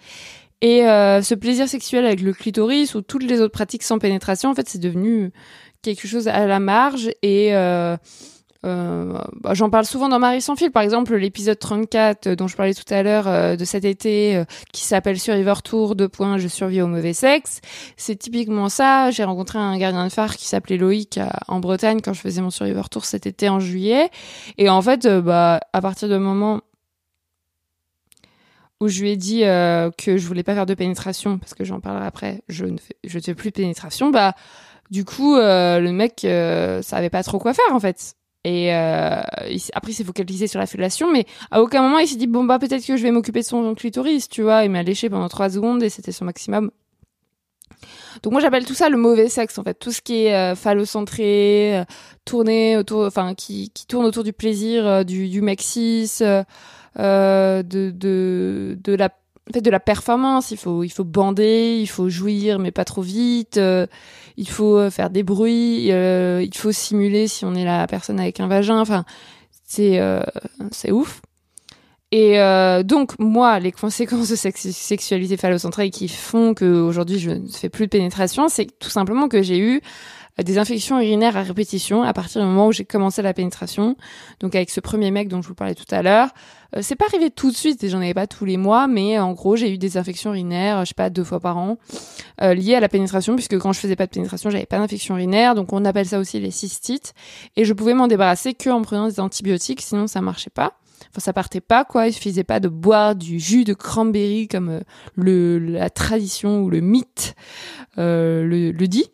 Et 0.62 0.80
ce 0.82 1.36
plaisir 1.36 1.69
sexuel 1.69 2.06
avec 2.06 2.19
le 2.21 2.34
clitoris 2.34 2.95
ou 2.95 3.02
toutes 3.02 3.24
les 3.24 3.39
autres 3.39 3.54
pratiques 3.54 3.84
sans 3.84 4.00
pénétration, 4.00 4.50
en 4.50 4.56
fait, 4.56 4.67
c'est 4.67 4.80
devenu 4.80 5.32
quelque 5.95 6.08
chose 6.08 6.28
à 6.28 6.45
la 6.45 6.60
marge 6.60 7.10
et 7.21 7.56
euh, 7.56 7.95
euh, 8.65 9.17
bah, 9.39 9.54
j'en 9.54 9.69
parle 9.69 9.86
souvent 9.86 10.10
dans 10.10 10.19
Marie 10.19 10.41
sans 10.41 10.56
fil. 10.56 10.71
Par 10.71 10.84
exemple, 10.84 11.15
l'épisode 11.15 11.60
34 11.60 12.28
euh, 12.28 12.36
dont 12.36 12.47
je 12.47 12.56
parlais 12.56 12.73
tout 12.73 12.91
à 12.93 13.04
l'heure 13.04 13.28
euh, 13.28 13.56
de 13.56 13.65
cet 13.65 13.86
été 13.86 14.43
qui 14.73 14.84
s'appelle 14.84 15.19
Survivor 15.19 15.63
Tour, 15.63 15.95
deux 15.95 16.10
points, 16.10 16.38
je 16.38 16.47
survis 16.47 16.82
au 16.82 16.88
mauvais 16.88 17.13
sexe. 17.13 17.62
C'est 17.95 18.15
typiquement 18.15 18.69
ça. 18.69 19.12
J'ai 19.12 19.23
rencontré 19.23 19.60
un 19.60 19.78
gardien 19.78 20.06
de 20.06 20.12
phare 20.12 20.36
qui 20.36 20.47
s'appelait 20.47 20.78
Loïc 20.78 21.19
en 21.47 21.60
Bretagne 21.60 22.02
quand 22.02 22.13
je 22.13 22.21
faisais 22.21 22.41
mon 22.41 22.50
Survivor 22.50 22.89
Tour 22.89 23.06
cet 23.06 23.26
été 23.26 23.47
en 23.50 23.60
juillet. 23.60 24.10
Et 24.58 24.69
en 24.69 24.82
fait, 24.82 25.08
bah, 25.08 25.60
à 25.73 25.82
partir 25.82 26.10
du 26.10 26.17
moment 26.17 26.62
où 28.80 28.88
je 28.88 29.02
lui 29.02 29.12
ai 29.12 29.17
dit 29.17 29.41
que 29.41 30.17
je 30.17 30.28
voulais 30.28 30.43
pas 30.43 30.54
faire 30.54 30.65
de 30.65 30.73
pénétration 30.73 31.38
parce 31.38 31.54
que 31.54 31.63
j'en 31.63 31.80
parlerai 31.80 32.06
après, 32.06 32.41
je 32.47 32.65
ne 32.65 32.78
fais, 32.78 33.21
fais 33.21 33.34
plus 33.34 33.50
de 33.50 33.56
pénétration, 33.56 34.12
bah 34.12 34.36
du 34.89 35.06
coup, 35.06 35.36
euh, 35.36 35.80
le 35.80 35.91
mec 35.91 36.23
euh, 36.23 36.82
savait 36.82 37.10
pas 37.10 37.23
trop 37.23 37.39
quoi 37.39 37.54
faire 37.54 37.73
en 37.73 37.80
fait. 37.80 38.15
Et 38.43 38.73
euh, 38.73 39.21
après, 39.73 39.91
il 39.91 39.93
s'est 39.93 40.04
focalisé 40.06 40.47
sur 40.47 40.60
la 40.60 40.67
fellation, 40.67 41.12
mais 41.12 41.26
à 41.52 41.62
aucun 41.62 41.82
moment 41.82 41.97
il 41.97 42.08
s'est 42.08 42.15
dit 42.15 42.28
bon 42.28 42.45
bah 42.45 42.60
peut-être 42.60 42.86
que 42.86 42.95
je 42.95 43.04
vais 43.04 43.12
m'occuper 43.12 43.41
de 43.41 43.45
son 43.45 43.76
clitoris, 43.76 44.30
tu 44.30 44.43
vois. 44.43 44.63
Il 44.63 44.71
m'a 44.71 44.84
léché 44.84 45.10
pendant 45.10 45.28
trois 45.28 45.50
secondes 45.50 45.84
et 45.84 45.89
c'était 45.89 46.13
son 46.13 46.26
maximum. 46.26 46.71
Donc 48.23 48.32
moi 48.32 48.41
j'appelle 48.41 48.65
tout 48.65 48.73
ça 48.73 48.89
le 48.89 48.97
mauvais 48.97 49.28
sexe 49.30 49.58
en 49.58 49.63
fait, 49.63 49.76
tout 49.76 49.91
ce 49.91 50.02
qui 50.02 50.26
est 50.26 50.34
euh, 50.34 50.56
phallocentré, 50.56 51.80
euh, 51.80 51.84
tourné 52.26 52.78
autour, 52.78 53.06
enfin 53.06 53.36
qui, 53.36 53.69
qui 53.73 53.86
tourne 53.86 54.06
autour 54.06 54.23
du 54.23 54.34
plaisir 54.34 54.88
euh, 54.88 55.04
du, 55.04 55.30
du 55.30 55.41
maxis, 55.41 56.19
de, 56.19 57.63
de 57.63 58.78
de 58.82 58.95
la 58.95 59.10
en 59.49 59.53
fait 59.53 59.62
de 59.62 59.69
la 59.69 59.79
performance. 59.79 60.51
Il 60.51 60.57
faut 60.57 60.83
il 60.83 60.89
faut 60.89 61.03
bander, 61.03 61.77
il 61.79 61.88
faut 61.88 62.10
jouir 62.10 62.60
mais 62.60 62.71
pas 62.71 62.86
trop 62.86 63.01
vite 63.01 63.60
il 64.38 64.47
faut 64.47 64.77
euh, 64.77 64.89
faire 64.89 65.10
des 65.10 65.23
bruits, 65.23 65.91
euh, 65.91 66.43
il 66.43 66.55
faut 66.55 66.71
simuler 66.71 67.27
si 67.27 67.43
on 67.43 67.55
est 67.55 67.65
la 67.65 67.88
personne 67.88 68.19
avec 68.19 68.39
un 68.39 68.47
vagin. 68.47 68.79
Enfin, 68.79 69.03
c'est 69.65 69.99
euh, 69.99 70.21
c'est 70.71 70.91
ouf. 70.91 71.21
Et 72.12 72.39
euh, 72.39 72.83
donc 72.83 73.19
moi, 73.19 73.60
les 73.60 73.71
conséquences 73.73 74.29
de 74.29 74.36
cette 74.36 74.57
sexualité 74.57 75.36
phallocentrée 75.36 75.89
qui 75.89 76.07
font 76.07 76.53
que 76.53 76.65
aujourd'hui 76.65 77.19
je 77.19 77.31
ne 77.31 77.47
fais 77.49 77.67
plus 77.67 77.88
de 77.88 77.89
pénétration, 77.89 78.47
c'est 78.47 78.67
tout 78.79 78.89
simplement 78.89 79.27
que 79.27 79.41
j'ai 79.41 79.60
eu 79.60 79.81
des 80.43 80.58
infections 80.58 81.00
urinaires 81.00 81.36
à 81.38 81.43
répétition 81.43 82.04
à 82.04 82.13
partir 82.13 82.41
du 82.41 82.47
moment 82.47 82.67
où 82.67 82.71
j'ai 82.71 82.86
commencé 82.86 83.21
la 83.21 83.34
pénétration. 83.34 83.95
Donc 84.39 84.56
avec 84.56 84.69
ce 84.69 84.80
premier 84.80 85.12
mec 85.12 85.28
dont 85.28 85.41
je 85.41 85.47
vous 85.47 85.56
parlais 85.56 85.76
tout 85.76 85.86
à 85.89 86.02
l'heure, 86.02 86.30
euh, 86.76 86.80
c'est 86.82 86.95
pas 86.95 87.06
arrivé 87.06 87.32
tout 87.32 87.50
de 87.50 87.56
suite 87.56 87.84
et 87.84 87.89
j'en 87.89 88.00
avais 88.00 88.13
pas 88.13 88.28
tous 88.28 88.45
les 88.45 88.58
mois, 88.58 88.88
mais 88.88 89.17
en 89.19 89.34
gros 89.34 89.56
j'ai 89.56 89.71
eu 89.71 89.78
des 89.78 89.97
infections 89.97 90.32
urinaires, 90.32 90.86
je 90.86 90.89
sais 90.89 90.93
pas 90.95 91.10
deux 91.10 91.23
fois 91.23 91.39
par 91.39 91.58
an, 91.58 91.78
euh, 92.41 92.54
liées 92.54 92.76
à 92.76 92.80
la 92.80 92.89
pénétration 92.89 93.36
puisque 93.36 93.58
quand 93.58 93.73
je 93.73 93.80
faisais 93.80 93.95
pas 93.95 94.06
de 94.06 94.12
pénétration 94.12 94.50
j'avais 94.50 94.65
pas 94.65 94.78
d'infection 94.78 95.15
urinaire, 95.15 95.56
donc 95.56 95.73
on 95.73 95.86
appelle 95.86 96.06
ça 96.06 96.19
aussi 96.19 96.39
les 96.39 96.52
cystites 96.52 97.13
et 97.56 97.65
je 97.65 97.73
pouvais 97.73 97.93
m'en 97.93 98.08
débarrasser 98.08 98.54
que 98.54 98.69
en 98.69 98.82
prenant 98.82 99.08
des 99.08 99.19
antibiotiques, 99.19 99.82
sinon 99.82 100.08
ça 100.08 100.21
marchait 100.21 100.50
pas. 100.50 100.73
Enfin, 101.12 101.19
ça 101.19 101.34
partait 101.34 101.62
pas, 101.62 101.86
quoi. 101.86 102.08
Il 102.08 102.13
suffisait 102.13 102.43
pas 102.43 102.60
de 102.60 102.67
boire 102.67 103.15
du 103.15 103.39
jus 103.39 103.63
de 103.63 103.73
cranberry 103.73 104.47
comme 104.47 104.69
euh, 104.69 104.80
le, 105.15 105.60
la 105.60 105.89
tradition 105.89 106.62
ou 106.62 106.69
le 106.69 106.82
mythe 106.82 107.36
euh, 107.97 108.43
le, 108.43 108.71
le 108.71 108.88
dit. 108.88 109.06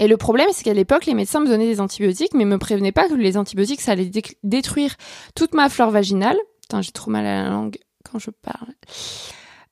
Et 0.00 0.08
le 0.08 0.16
problème, 0.16 0.48
c'est 0.52 0.64
qu'à 0.64 0.72
l'époque, 0.72 1.04
les 1.04 1.12
médecins 1.12 1.40
me 1.40 1.46
donnaient 1.46 1.66
des 1.66 1.78
antibiotiques, 1.78 2.32
mais 2.32 2.46
me 2.46 2.56
prévenaient 2.56 2.90
pas 2.90 3.06
que 3.06 3.12
les 3.12 3.36
antibiotiques, 3.36 3.82
ça 3.82 3.92
allait 3.92 4.10
détruire 4.42 4.96
toute 5.34 5.52
ma 5.52 5.68
flore 5.68 5.90
vaginale. 5.90 6.38
Putain, 6.62 6.80
j'ai 6.80 6.90
trop 6.90 7.10
mal 7.10 7.26
à 7.26 7.42
la 7.42 7.50
langue 7.50 7.76
quand 8.10 8.18
je 8.18 8.30
parle. 8.30 8.72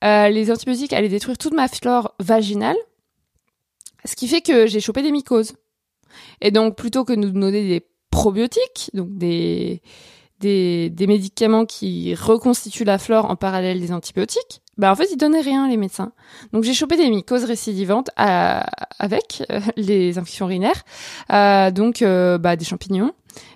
Euh, 0.03 0.29
les 0.29 0.51
antibiotiques 0.51 0.93
allaient 0.93 1.09
détruire 1.09 1.39
toute 1.39 1.55
ma 1.55 1.67
flore 1.67 2.13
vaginale, 2.19 2.77
ce 4.05 4.15
qui 4.15 4.27
fait 4.27 4.41
que 4.41 4.67
j'ai 4.67 4.79
chopé 4.79 5.01
des 5.01 5.11
mycoses. 5.11 5.53
Et 6.41 6.51
donc, 6.51 6.75
plutôt 6.75 7.05
que 7.05 7.13
de 7.13 7.17
nous 7.17 7.31
donner 7.31 7.67
des 7.67 7.87
probiotiques, 8.11 8.91
donc 8.93 9.09
des, 9.17 9.81
des, 10.39 10.91
des 10.91 11.07
médicaments 11.07 11.65
qui 11.65 12.13
reconstituent 12.13 12.85
la 12.85 12.99
flore 12.99 13.25
en 13.31 13.35
parallèle 13.35 13.79
des 13.79 13.91
antibiotiques, 13.91 14.61
bah 14.79 14.91
en 14.91 14.95
fait 14.95 15.07
ils 15.11 15.17
donnaient 15.17 15.41
rien 15.41 15.67
les 15.67 15.77
médecins. 15.77 16.11
Donc 16.53 16.63
j'ai 16.63 16.73
chopé 16.73 16.97
des 16.97 17.09
mycoses 17.09 17.43
récidivantes 17.43 18.09
à, 18.15 18.65
avec 18.97 19.43
euh, 19.51 19.59
les 19.75 20.17
infections 20.17 20.47
urinaires, 20.47 20.83
euh, 21.31 21.69
donc 21.69 22.01
euh, 22.01 22.39
bah, 22.39 22.55
des 22.55 22.65
champignons. 22.65 23.11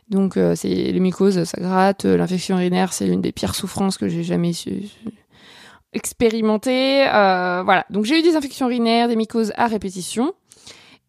Donc 0.09 0.38
euh, 0.38 0.53
c'est 0.55 0.67
les 0.67 0.99
mycoses 0.99 1.43
ça 1.45 1.59
gratte, 1.59 2.05
l'infection 2.05 2.57
urinaire 2.57 2.93
c'est 2.93 3.07
l'une 3.07 3.21
des 3.21 3.31
pires 3.31 3.55
souffrances 3.55 3.97
que 3.97 4.07
j'ai 4.07 4.23
jamais 4.23 4.53
su, 4.53 4.83
expérimenté. 5.93 7.05
voilà 7.05 7.86
donc 7.89 8.05
j'ai 8.05 8.19
eu 8.19 8.21
des 8.21 8.36
infections 8.36 8.67
urinaires, 8.67 9.07
des 9.07 9.15
mycoses 9.15 9.51
à 9.55 9.65
répétition. 9.65 10.33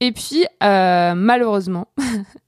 Et 0.01 0.13
puis, 0.13 0.45
euh, 0.63 1.15
malheureusement, 1.15 1.89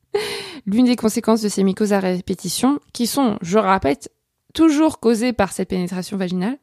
l'une 0.67 0.87
des 0.87 0.97
conséquences 0.97 1.43
de 1.43 1.49
ces 1.49 1.65
mycoses 1.65 1.93
à 1.93 2.01
répétition, 2.01 2.81
qui 2.93 3.07
sont, 3.07 3.39
je 3.41 3.59
répète, 3.59 4.13
toujours 4.55 5.01
causées 5.01 5.33
par 5.33 5.53
cette 5.53 5.69
pénétration 5.69 6.17
vaginale, 6.17 6.59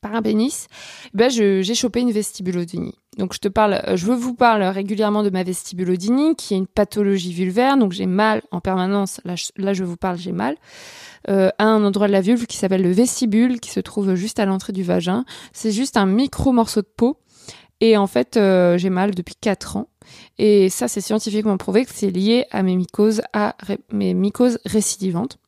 par 0.00 0.14
un 0.14 0.22
pénis, 0.22 0.66
ben 1.12 1.30
j'ai 1.30 1.74
chopé 1.74 2.00
une 2.00 2.12
vestibulodynie. 2.12 2.94
Donc 3.18 3.34
je 3.34 3.38
te 3.38 3.48
parle, 3.48 3.82
je 3.94 4.06
vous 4.06 4.34
parle 4.34 4.62
régulièrement 4.62 5.22
de 5.22 5.30
ma 5.30 5.42
vestibulodynie, 5.42 6.36
qui 6.36 6.54
est 6.54 6.56
une 6.56 6.66
pathologie 6.66 7.32
vulvaire. 7.32 7.76
Donc 7.76 7.92
j'ai 7.92 8.06
mal 8.06 8.42
en 8.50 8.60
permanence. 8.60 9.20
Là, 9.24 9.36
je, 9.36 9.46
là, 9.56 9.74
je 9.74 9.84
vous 9.84 9.96
parle, 9.96 10.16
j'ai 10.16 10.32
mal 10.32 10.56
euh, 11.28 11.50
à 11.58 11.64
un 11.64 11.84
endroit 11.84 12.06
de 12.06 12.12
la 12.12 12.20
vulve 12.20 12.46
qui 12.46 12.56
s'appelle 12.56 12.82
le 12.82 12.92
vestibule, 12.92 13.60
qui 13.60 13.70
se 13.70 13.80
trouve 13.80 14.14
juste 14.14 14.38
à 14.38 14.46
l'entrée 14.46 14.72
du 14.72 14.82
vagin. 14.82 15.24
C'est 15.52 15.72
juste 15.72 15.96
un 15.96 16.06
micro 16.06 16.52
morceau 16.52 16.80
de 16.80 16.88
peau. 16.96 17.18
Et 17.82 17.96
en 17.96 18.06
fait, 18.06 18.36
euh, 18.36 18.76
j'ai 18.78 18.90
mal 18.90 19.14
depuis 19.14 19.34
4 19.40 19.76
ans. 19.76 19.88
Et 20.38 20.68
ça, 20.68 20.86
c'est 20.88 21.00
scientifiquement 21.00 21.56
prouvé 21.56 21.84
que 21.84 21.92
c'est 21.94 22.10
lié 22.10 22.46
à 22.50 22.62
mes 22.62 22.76
mycoses, 22.76 23.22
à 23.32 23.56
mes 23.92 24.12
mycoses 24.12 24.58
récidivantes. 24.66 25.38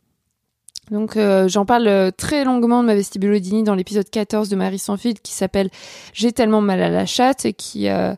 Donc 0.92 1.16
euh, 1.16 1.48
j'en 1.48 1.64
parle 1.64 1.88
euh, 1.88 2.10
très 2.10 2.44
longuement 2.44 2.82
de 2.82 2.86
ma 2.86 2.94
vestibulodynie 2.94 3.62
dans 3.62 3.74
l'épisode 3.74 4.08
14 4.08 4.50
de 4.50 4.56
Marie 4.56 4.78
sans 4.78 4.96
qui 4.98 5.32
s'appelle 5.32 5.70
J'ai 6.12 6.32
tellement 6.32 6.60
mal 6.60 6.82
à 6.82 6.90
la 6.90 7.06
chatte 7.06 7.46
et 7.46 7.54
qui 7.54 7.88
euh, 7.88 8.14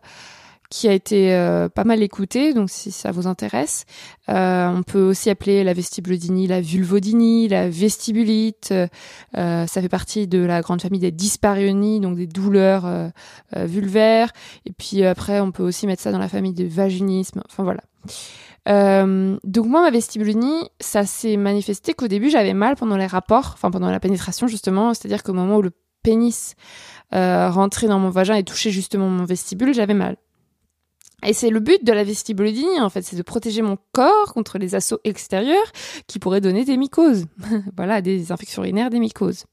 a 0.82 0.92
été 0.92 1.30
pas 1.72 1.84
mal 1.84 2.02
écouté, 2.02 2.52
donc 2.52 2.68
si 2.68 2.90
ça 2.90 3.12
vous 3.12 3.28
intéresse. 3.28 3.84
on 4.26 4.82
peut 4.84 5.02
aussi 5.02 5.30
appeler 5.30 5.62
la 5.62 5.72
vestibulodynie 5.72 6.48
la 6.48 6.60
vulvodynie, 6.60 7.46
la 7.46 7.68
vestibulite. 7.68 8.74
ça 9.34 9.66
fait 9.66 9.88
partie 9.88 10.26
de 10.26 10.40
la 10.40 10.62
grande 10.62 10.82
famille 10.82 10.98
des 10.98 11.12
dyspareunies, 11.12 12.00
donc 12.00 12.16
des 12.16 12.26
douleurs 12.26 13.12
vulvaires. 13.54 14.32
Et 14.66 14.72
puis 14.72 15.04
après, 15.04 15.38
on 15.38 15.52
peut 15.52 15.62
aussi 15.62 15.86
mettre 15.86 16.02
ça 16.02 16.10
dans 16.10 16.18
la 16.18 16.28
famille 16.28 16.54
du 16.54 16.66
vaginisme. 16.66 17.40
Enfin 17.48 17.62
voilà. 17.62 17.82
Euh, 18.68 19.36
donc 19.44 19.66
moi, 19.66 19.82
ma 19.82 19.90
vestibulodynie, 19.90 20.68
ça 20.80 21.04
s'est 21.04 21.36
manifesté 21.36 21.94
qu'au 21.94 22.08
début, 22.08 22.30
j'avais 22.30 22.54
mal 22.54 22.76
pendant 22.76 22.96
les 22.96 23.06
rapports, 23.06 23.50
enfin 23.54 23.70
pendant 23.70 23.90
la 23.90 24.00
pénétration 24.00 24.46
justement, 24.46 24.94
c'est-à-dire 24.94 25.22
qu'au 25.22 25.34
moment 25.34 25.56
où 25.56 25.62
le 25.62 25.72
pénis 26.02 26.54
euh, 27.14 27.50
rentrait 27.50 27.88
dans 27.88 27.98
mon 27.98 28.10
vagin 28.10 28.34
et 28.36 28.44
touchait 28.44 28.70
justement 28.70 29.08
mon 29.08 29.24
vestibule, 29.24 29.74
j'avais 29.74 29.94
mal. 29.94 30.16
Et 31.26 31.32
c'est 31.32 31.50
le 31.50 31.60
but 31.60 31.84
de 31.84 31.92
la 31.92 32.04
vestibulodynie, 32.04 32.80
en 32.80 32.90
fait, 32.90 33.02
c'est 33.02 33.16
de 33.16 33.22
protéger 33.22 33.62
mon 33.62 33.78
corps 33.92 34.34
contre 34.34 34.58
les 34.58 34.74
assauts 34.74 34.98
extérieurs 35.04 35.72
qui 36.06 36.18
pourraient 36.18 36.42
donner 36.42 36.64
des 36.64 36.76
mycoses. 36.76 37.26
voilà, 37.76 38.02
des 38.02 38.30
infections 38.30 38.62
urinaires, 38.62 38.90
des 38.90 38.98
mycoses. 38.98 39.46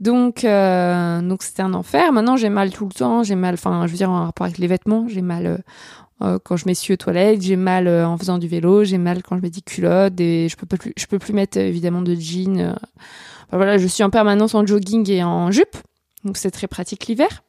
Donc, 0.00 0.44
euh, 0.44 1.20
donc 1.22 1.42
c'était 1.42 1.62
un 1.62 1.74
enfer. 1.74 2.12
Maintenant, 2.12 2.36
j'ai 2.36 2.48
mal 2.48 2.70
tout 2.70 2.86
le 2.86 2.92
temps. 2.92 3.22
J'ai 3.22 3.34
mal, 3.34 3.54
enfin, 3.54 3.86
je 3.86 3.92
veux 3.92 3.96
dire 3.96 4.10
en 4.10 4.24
rapport 4.24 4.46
avec 4.46 4.58
les 4.58 4.66
vêtements, 4.66 5.06
j'ai 5.08 5.22
mal 5.22 5.46
euh, 5.46 5.58
euh, 6.22 6.38
quand 6.42 6.56
je 6.56 6.64
m'essuie 6.66 6.94
aux 6.94 6.96
toilettes, 6.96 7.42
j'ai 7.42 7.56
mal 7.56 7.86
euh, 7.86 8.06
en 8.06 8.16
faisant 8.16 8.38
du 8.38 8.48
vélo, 8.48 8.84
j'ai 8.84 8.96
mal 8.96 9.22
quand 9.22 9.36
je 9.36 9.42
mets 9.42 9.50
des 9.50 9.60
culottes 9.60 10.18
et 10.18 10.48
je 10.48 10.56
peux 10.56 10.66
plus, 10.66 10.92
je 10.96 11.06
peux 11.06 11.18
plus 11.18 11.34
mettre 11.34 11.58
évidemment 11.58 12.00
de 12.00 12.14
jeans. 12.14 12.58
Euh. 12.58 12.72
Enfin, 13.48 13.58
voilà, 13.58 13.76
je 13.76 13.86
suis 13.86 14.02
en 14.02 14.10
permanence 14.10 14.54
en 14.54 14.64
jogging 14.66 15.10
et 15.10 15.22
en 15.22 15.50
jupe, 15.50 15.76
donc 16.24 16.36
c'est 16.38 16.50
très 16.50 16.68
pratique 16.68 17.06
l'hiver. 17.06 17.42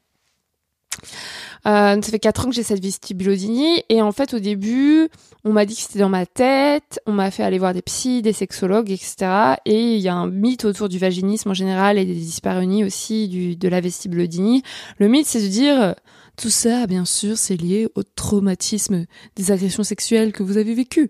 Euh, 1.65 2.01
ça 2.01 2.11
fait 2.11 2.19
quatre 2.19 2.45
ans 2.45 2.49
que 2.49 2.55
j'ai 2.55 2.63
cette 2.63 2.81
vestibulodynie 2.81 3.83
et 3.89 4.01
en 4.01 4.11
fait 4.11 4.33
au 4.33 4.39
début 4.39 5.09
on 5.43 5.51
m'a 5.51 5.65
dit 5.65 5.75
que 5.75 5.81
c'était 5.81 5.99
dans 5.99 6.09
ma 6.09 6.25
tête, 6.25 7.01
on 7.05 7.11
m'a 7.11 7.29
fait 7.31 7.43
aller 7.43 7.57
voir 7.57 7.73
des 7.73 7.81
psys, 7.81 8.21
des 8.21 8.31
sexologues, 8.31 8.91
etc. 8.91 9.55
Et 9.65 9.95
il 9.95 9.99
y 10.01 10.07
a 10.07 10.15
un 10.15 10.27
mythe 10.27 10.65
autour 10.65 10.87
du 10.87 10.97
vaginisme 10.97 11.49
en 11.49 11.53
général 11.53 11.97
et 11.97 12.05
des 12.05 12.13
dyspareunies 12.13 12.83
aussi 12.83 13.27
du, 13.27 13.55
de 13.55 13.67
la 13.67 13.81
vestibulodynie. 13.81 14.63
Le 14.97 15.07
mythe 15.07 15.25
c'est 15.25 15.41
de 15.41 15.47
dire 15.47 15.95
tout 16.37 16.51
ça, 16.51 16.85
bien 16.85 17.03
sûr, 17.03 17.37
c'est 17.37 17.57
lié 17.57 17.87
au 17.95 18.03
traumatisme 18.03 19.05
des 19.35 19.51
agressions 19.51 19.83
sexuelles 19.83 20.31
que 20.31 20.43
vous 20.43 20.57
avez 20.57 20.75
vécues. 20.75 21.09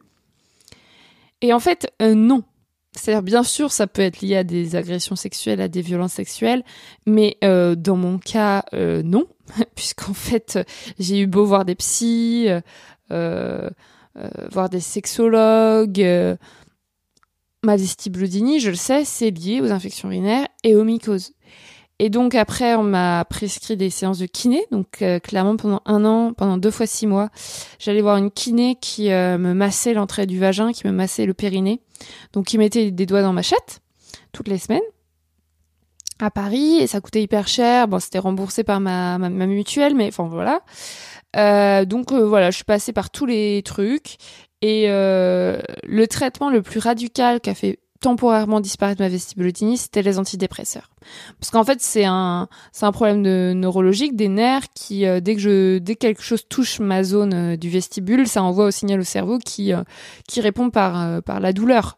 Et 1.41 1.51
en 1.53 1.59
fait, 1.59 1.91
euh, 2.01 2.15
non. 2.15 2.43
C'est-à-dire, 2.93 3.23
bien 3.23 3.43
sûr, 3.43 3.71
ça 3.71 3.85
peut 3.87 4.01
être 4.01 4.21
lié 4.21 4.37
à 4.37 4.43
des 4.43 4.75
agressions 4.75 5.17
sexuelles, 5.17 5.61
à 5.61 5.67
des 5.67 5.81
violences 5.81 6.13
sexuelles, 6.13 6.63
mais 7.05 7.37
euh, 7.43 7.75
dans 7.75 7.97
mon 7.97 8.17
cas, 8.17 8.63
euh, 8.73 9.03
non, 9.03 9.27
puisqu'en 9.75 10.13
fait, 10.13 10.57
j'ai 10.97 11.19
eu 11.19 11.27
beau 11.27 11.45
voir 11.45 11.65
des 11.65 11.75
psys, 11.75 12.47
voir 13.09 14.69
des 14.69 14.79
sexologues, 14.79 16.37
ma 17.63 17.75
vestibulodynie, 17.75 18.61
je 18.61 18.69
le 18.69 18.75
sais, 18.75 19.03
c'est 19.05 19.29
lié 19.29 19.61
aux 19.61 19.71
infections 19.71 20.09
urinaires 20.09 20.47
et 20.63 20.75
aux 20.75 20.85
mycoses. 20.85 21.33
Et 21.99 22.09
donc 22.09 22.35
après, 22.35 22.75
on 22.75 22.83
m'a 22.83 23.25
prescrit 23.25 23.75
des 23.75 23.89
séances 23.89 24.19
de 24.19 24.27
kiné. 24.27 24.63
Donc 24.71 25.01
euh, 25.01 25.19
clairement, 25.19 25.57
pendant 25.57 25.81
un 25.85 26.05
an, 26.05 26.33
pendant 26.33 26.57
deux 26.57 26.69
fois 26.69 26.85
six 26.85 27.07
mois, 27.07 27.29
j'allais 27.79 28.01
voir 28.01 28.17
une 28.17 28.29
kiné 28.29 28.77
qui 28.79 29.11
euh, 29.11 29.37
me 29.37 29.53
massait 29.53 29.93
l'entrée 29.93 30.27
du 30.27 30.37
vagin, 30.39 30.71
qui 30.71 30.85
me 30.85 30.91
massait 30.91 31.25
le 31.25 31.33
périnée. 31.33 31.81
Donc 32.33 32.45
qui 32.45 32.57
mettait 32.57 32.91
des 32.91 33.05
doigts 33.07 33.23
dans 33.23 33.33
ma 33.33 33.41
chatte 33.41 33.81
toutes 34.31 34.47
les 34.47 34.59
semaines 34.59 34.81
à 36.19 36.31
Paris 36.31 36.77
et 36.77 36.87
ça 36.87 37.01
coûtait 37.01 37.21
hyper 37.21 37.47
cher. 37.47 37.87
Bon, 37.87 37.99
c'était 37.99 38.19
remboursé 38.19 38.63
par 38.63 38.79
ma, 38.79 39.17
ma, 39.17 39.29
mutuelle, 39.29 39.95
mais 39.95 40.07
enfin 40.07 40.27
voilà. 40.27 40.61
Euh, 41.35 41.85
donc 41.85 42.11
voilà, 42.11 42.51
je 42.51 42.55
suis 42.57 42.63
passée 42.63 42.93
par 42.93 43.09
tous 43.09 43.25
les 43.25 43.63
trucs 43.63 44.17
et 44.61 44.87
le 44.87 46.05
traitement 46.05 46.49
le 46.49 46.61
plus 46.61 46.79
radical 46.79 47.39
qu'a 47.39 47.55
fait 47.55 47.79
temporairement 47.99 48.59
disparaître 48.59 49.01
ma 49.01 49.09
vestibulodynie, 49.09 49.77
c'était 49.77 50.01
les 50.01 50.19
antidépresseurs. 50.19 50.89
Parce 51.39 51.51
qu'en 51.51 51.63
fait, 51.63 51.81
c'est 51.81 52.05
un 52.05 52.47
c'est 52.71 52.85
un 52.85 52.91
problème 52.91 53.23
de 53.23 53.53
neurologique 53.55 54.15
des 54.15 54.27
nerfs 54.27 54.67
qui 54.73 55.05
euh, 55.05 55.19
dès 55.19 55.35
que 55.35 55.41
je 55.41 55.77
dès 55.79 55.95
que 55.95 55.99
quelque 55.99 56.21
chose 56.21 56.47
touche 56.47 56.79
ma 56.79 57.03
zone 57.03 57.33
euh, 57.33 57.57
du 57.57 57.69
vestibule, 57.69 58.27
ça 58.27 58.43
envoie 58.43 58.65
au 58.65 58.71
signal 58.71 58.99
au 58.99 59.03
cerveau 59.03 59.39
qui 59.39 59.73
euh, 59.73 59.83
qui 60.27 60.41
répond 60.41 60.69
par 60.69 61.21
par 61.23 61.39
la 61.39 61.53
douleur. 61.53 61.97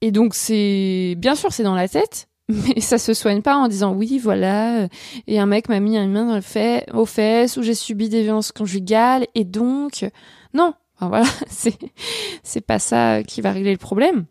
Et 0.00 0.10
donc 0.10 0.34
c'est 0.34 1.14
bien 1.18 1.34
sûr 1.34 1.52
c'est 1.52 1.62
dans 1.62 1.74
la 1.74 1.88
tête, 1.88 2.28
mais 2.48 2.80
ça 2.80 2.98
se 2.98 3.14
soigne 3.14 3.42
pas 3.42 3.56
en 3.56 3.68
disant 3.68 3.92
oui 3.92 4.18
voilà 4.18 4.88
et 5.26 5.38
un 5.38 5.46
mec 5.46 5.68
m'a 5.68 5.80
mis 5.80 5.96
une 5.96 6.12
main 6.12 6.26
dans 6.26 6.34
le 6.34 6.40
fait 6.40 6.86
aux 6.92 7.06
fesses 7.06 7.56
ou 7.56 7.62
j'ai 7.62 7.74
subi 7.74 8.08
des 8.08 8.22
violences 8.22 8.52
conjugales 8.52 9.26
et 9.34 9.44
donc 9.44 10.04
non. 10.52 10.74
Enfin, 10.96 11.08
voilà, 11.08 11.26
c'est 11.48 11.76
c'est 12.42 12.60
pas 12.60 12.78
ça 12.78 13.22
qui 13.24 13.40
va 13.40 13.52
régler 13.52 13.72
le 13.72 13.78
problème. 13.78 14.26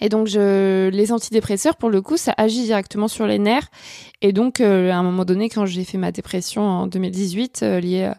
Et 0.00 0.08
donc, 0.08 0.26
je, 0.26 0.88
les 0.88 1.12
antidépresseurs, 1.12 1.76
pour 1.76 1.90
le 1.90 2.02
coup, 2.02 2.16
ça 2.16 2.34
agit 2.36 2.64
directement 2.64 3.08
sur 3.08 3.26
les 3.26 3.38
nerfs. 3.38 3.68
Et 4.22 4.32
donc, 4.32 4.60
euh, 4.60 4.90
à 4.90 4.96
un 4.96 5.02
moment 5.02 5.24
donné, 5.24 5.48
quand 5.48 5.66
j'ai 5.66 5.84
fait 5.84 5.98
ma 5.98 6.12
dépression 6.12 6.62
en 6.62 6.86
2018, 6.86 7.60
euh, 7.62 7.80
liée 7.80 8.12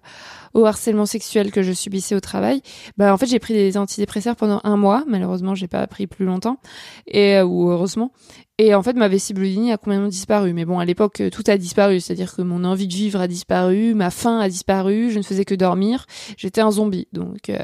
au 0.57 0.65
harcèlement 0.65 1.05
sexuel 1.05 1.51
que 1.51 1.61
je 1.61 1.71
subissais 1.71 2.15
au 2.15 2.19
travail, 2.19 2.61
bah 2.97 3.13
en 3.13 3.17
fait 3.17 3.27
j'ai 3.27 3.37
pris 3.37 3.53
des 3.53 3.77
antidépresseurs 3.77 4.35
pendant 4.35 4.59
un 4.63 4.75
mois. 4.75 5.03
Malheureusement, 5.07 5.53
j'ai 5.53 5.67
pas 5.67 5.85
pris 5.85 6.07
plus 6.07 6.25
longtemps 6.25 6.57
et 7.05 7.35
euh, 7.35 7.45
ou 7.45 7.69
heureusement. 7.69 8.11
Et 8.57 8.73
en 8.73 8.81
fait, 8.81 8.93
ma 8.93 9.07
vestibulodynie 9.07 9.71
a 9.71 9.77
complètement 9.77 10.07
disparu. 10.07 10.51
Mais 10.51 10.65
bon, 10.65 10.79
à 10.79 10.85
l'époque, 10.85 11.21
tout 11.31 11.43
a 11.45 11.57
disparu. 11.57 11.99
C'est-à-dire 11.99 12.35
que 12.35 12.41
mon 12.41 12.63
envie 12.63 12.87
de 12.87 12.93
vivre 12.93 13.21
a 13.21 13.27
disparu, 13.27 13.93
ma 13.93 14.09
faim 14.09 14.39
a 14.39 14.49
disparu, 14.49 15.11
je 15.11 15.19
ne 15.19 15.23
faisais 15.23 15.45
que 15.45 15.53
dormir. 15.53 16.07
J'étais 16.37 16.61
un 16.61 16.71
zombie. 16.71 17.07
Donc, 17.13 17.49
euh, 17.49 17.59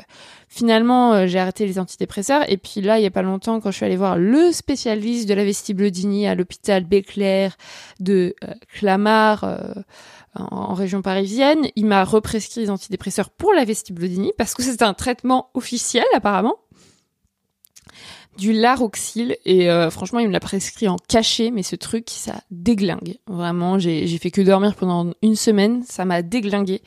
finalement, 0.49 1.13
euh, 1.13 1.25
j'ai 1.25 1.39
arrêté 1.39 1.65
les 1.65 1.79
antidépresseurs. 1.79 2.47
Et 2.47 2.57
puis 2.57 2.81
là, 2.81 2.99
il 2.99 3.03
y 3.03 3.07
a 3.07 3.11
pas 3.11 3.23
longtemps, 3.23 3.59
quand 3.59 3.71
je 3.71 3.77
suis 3.77 3.85
allée 3.87 3.97
voir 3.97 4.19
le 4.19 4.51
spécialiste 4.51 5.27
de 5.27 5.33
la 5.33 5.43
vestibulodynie 5.43 6.27
à 6.27 6.35
l'hôpital 6.35 6.83
Béclair 6.83 7.57
de 7.99 8.35
Clamart, 8.75 9.43
en, 10.35 10.73
région 10.73 11.01
parisienne. 11.01 11.67
Il 11.75 11.85
m'a 11.85 12.03
represcrit 12.03 12.61
des 12.61 12.69
antidépresseurs 12.69 12.82
pour 13.37 13.53
la 13.53 13.65
vestibulodynie 13.65 14.33
parce 14.37 14.53
que 14.53 14.63
c'est 14.63 14.81
un 14.81 14.93
traitement 14.93 15.49
officiel 15.53 16.05
apparemment 16.13 16.55
du 18.37 18.51
Laroxyl 18.51 19.37
et 19.45 19.69
euh, 19.69 19.91
franchement 19.91 20.19
il 20.19 20.27
me 20.27 20.33
l'a 20.33 20.39
prescrit 20.39 20.87
en 20.87 20.95
cachet 20.95 21.51
mais 21.51 21.61
ce 21.61 21.75
truc 21.75 22.05
ça 22.09 22.41
déglingue 22.49 23.19
vraiment 23.27 23.77
j'ai 23.77 24.07
j'ai 24.07 24.17
fait 24.17 24.31
que 24.31 24.41
dormir 24.41 24.75
pendant 24.75 25.13
une 25.21 25.35
semaine 25.35 25.83
ça 25.83 26.03
m'a 26.03 26.23
déglingué 26.23 26.81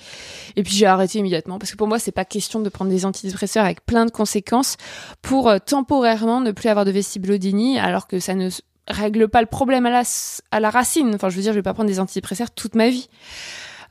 et 0.56 0.62
puis 0.64 0.74
j'ai 0.74 0.86
arrêté 0.86 1.20
immédiatement 1.20 1.58
parce 1.60 1.70
que 1.70 1.76
pour 1.76 1.86
moi 1.86 2.00
c'est 2.00 2.10
pas 2.10 2.24
question 2.24 2.60
de 2.60 2.68
prendre 2.68 2.90
des 2.90 3.04
antidépresseurs 3.04 3.64
avec 3.64 3.86
plein 3.86 4.06
de 4.06 4.10
conséquences 4.10 4.76
pour 5.22 5.48
euh, 5.48 5.58
temporairement 5.64 6.40
ne 6.40 6.50
plus 6.50 6.68
avoir 6.68 6.84
de 6.84 6.90
vestibulodynie 6.90 7.78
alors 7.78 8.08
que 8.08 8.18
ça 8.18 8.34
ne 8.34 8.50
règle 8.88 9.28
pas 9.28 9.40
le 9.40 9.46
problème 9.46 9.86
à 9.86 9.90
la, 9.90 10.02
à 10.50 10.60
la 10.60 10.70
racine. 10.70 11.12
Enfin, 11.14 11.28
je 11.28 11.36
veux 11.36 11.42
dire, 11.42 11.52
je 11.52 11.58
vais 11.58 11.62
pas 11.62 11.74
prendre 11.74 11.88
des 11.88 12.00
antidépresseurs 12.00 12.50
toute 12.50 12.74
ma 12.74 12.88
vie. 12.88 13.08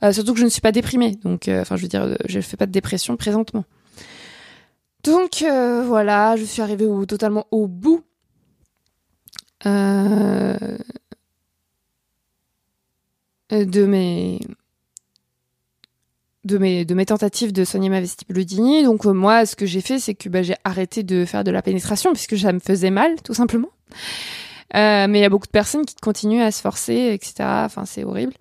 Euh, 0.02 0.12
surtout 0.12 0.34
que 0.34 0.40
je 0.40 0.44
ne 0.44 0.50
suis 0.50 0.60
pas 0.60 0.72
déprimée. 0.72 1.12
Donc, 1.22 1.48
euh, 1.48 1.62
enfin, 1.62 1.76
je 1.76 1.82
veux 1.82 1.88
dire, 1.88 2.02
euh, 2.02 2.16
je 2.26 2.40
fais 2.40 2.56
pas 2.56 2.66
de 2.66 2.72
dépression 2.72 3.16
présentement. 3.16 3.64
Donc, 5.04 5.42
voilà, 5.42 6.36
je 6.36 6.44
suis 6.44 6.62
arrivée 6.62 6.86
totalement 7.06 7.46
au 7.50 7.68
bout. 7.68 8.02
de 9.64 10.68
mes 13.86 14.40
de 16.44 16.58
mes, 16.58 17.06
tentatives 17.06 17.52
de 17.52 17.64
soigner 17.64 17.88
ma 17.88 18.00
vestibulodynie. 18.00 18.84
Donc 18.84 19.04
moi, 19.04 19.46
ce 19.46 19.56
que 19.56 19.66
j'ai 19.66 19.80
fait, 19.80 19.98
c'est 19.98 20.14
que 20.14 20.28
bah, 20.28 20.42
j'ai 20.42 20.56
arrêté 20.64 21.02
de 21.02 21.24
faire 21.24 21.44
de 21.44 21.50
la 21.50 21.62
pénétration 21.62 22.12
puisque 22.12 22.38
ça 22.38 22.52
me 22.52 22.58
faisait 22.58 22.90
mal, 22.90 23.20
tout 23.22 23.34
simplement. 23.34 23.70
Mais 24.74 25.08
il 25.08 25.20
y 25.20 25.24
a 25.24 25.28
beaucoup 25.28 25.46
de 25.46 25.52
personnes 25.52 25.86
qui 25.86 25.94
continuent 25.96 26.42
à 26.42 26.50
se 26.50 26.60
forcer, 26.60 27.12
etc. 27.12 27.34
Enfin, 27.64 27.84
c'est 27.86 28.04
horrible. 28.04 28.34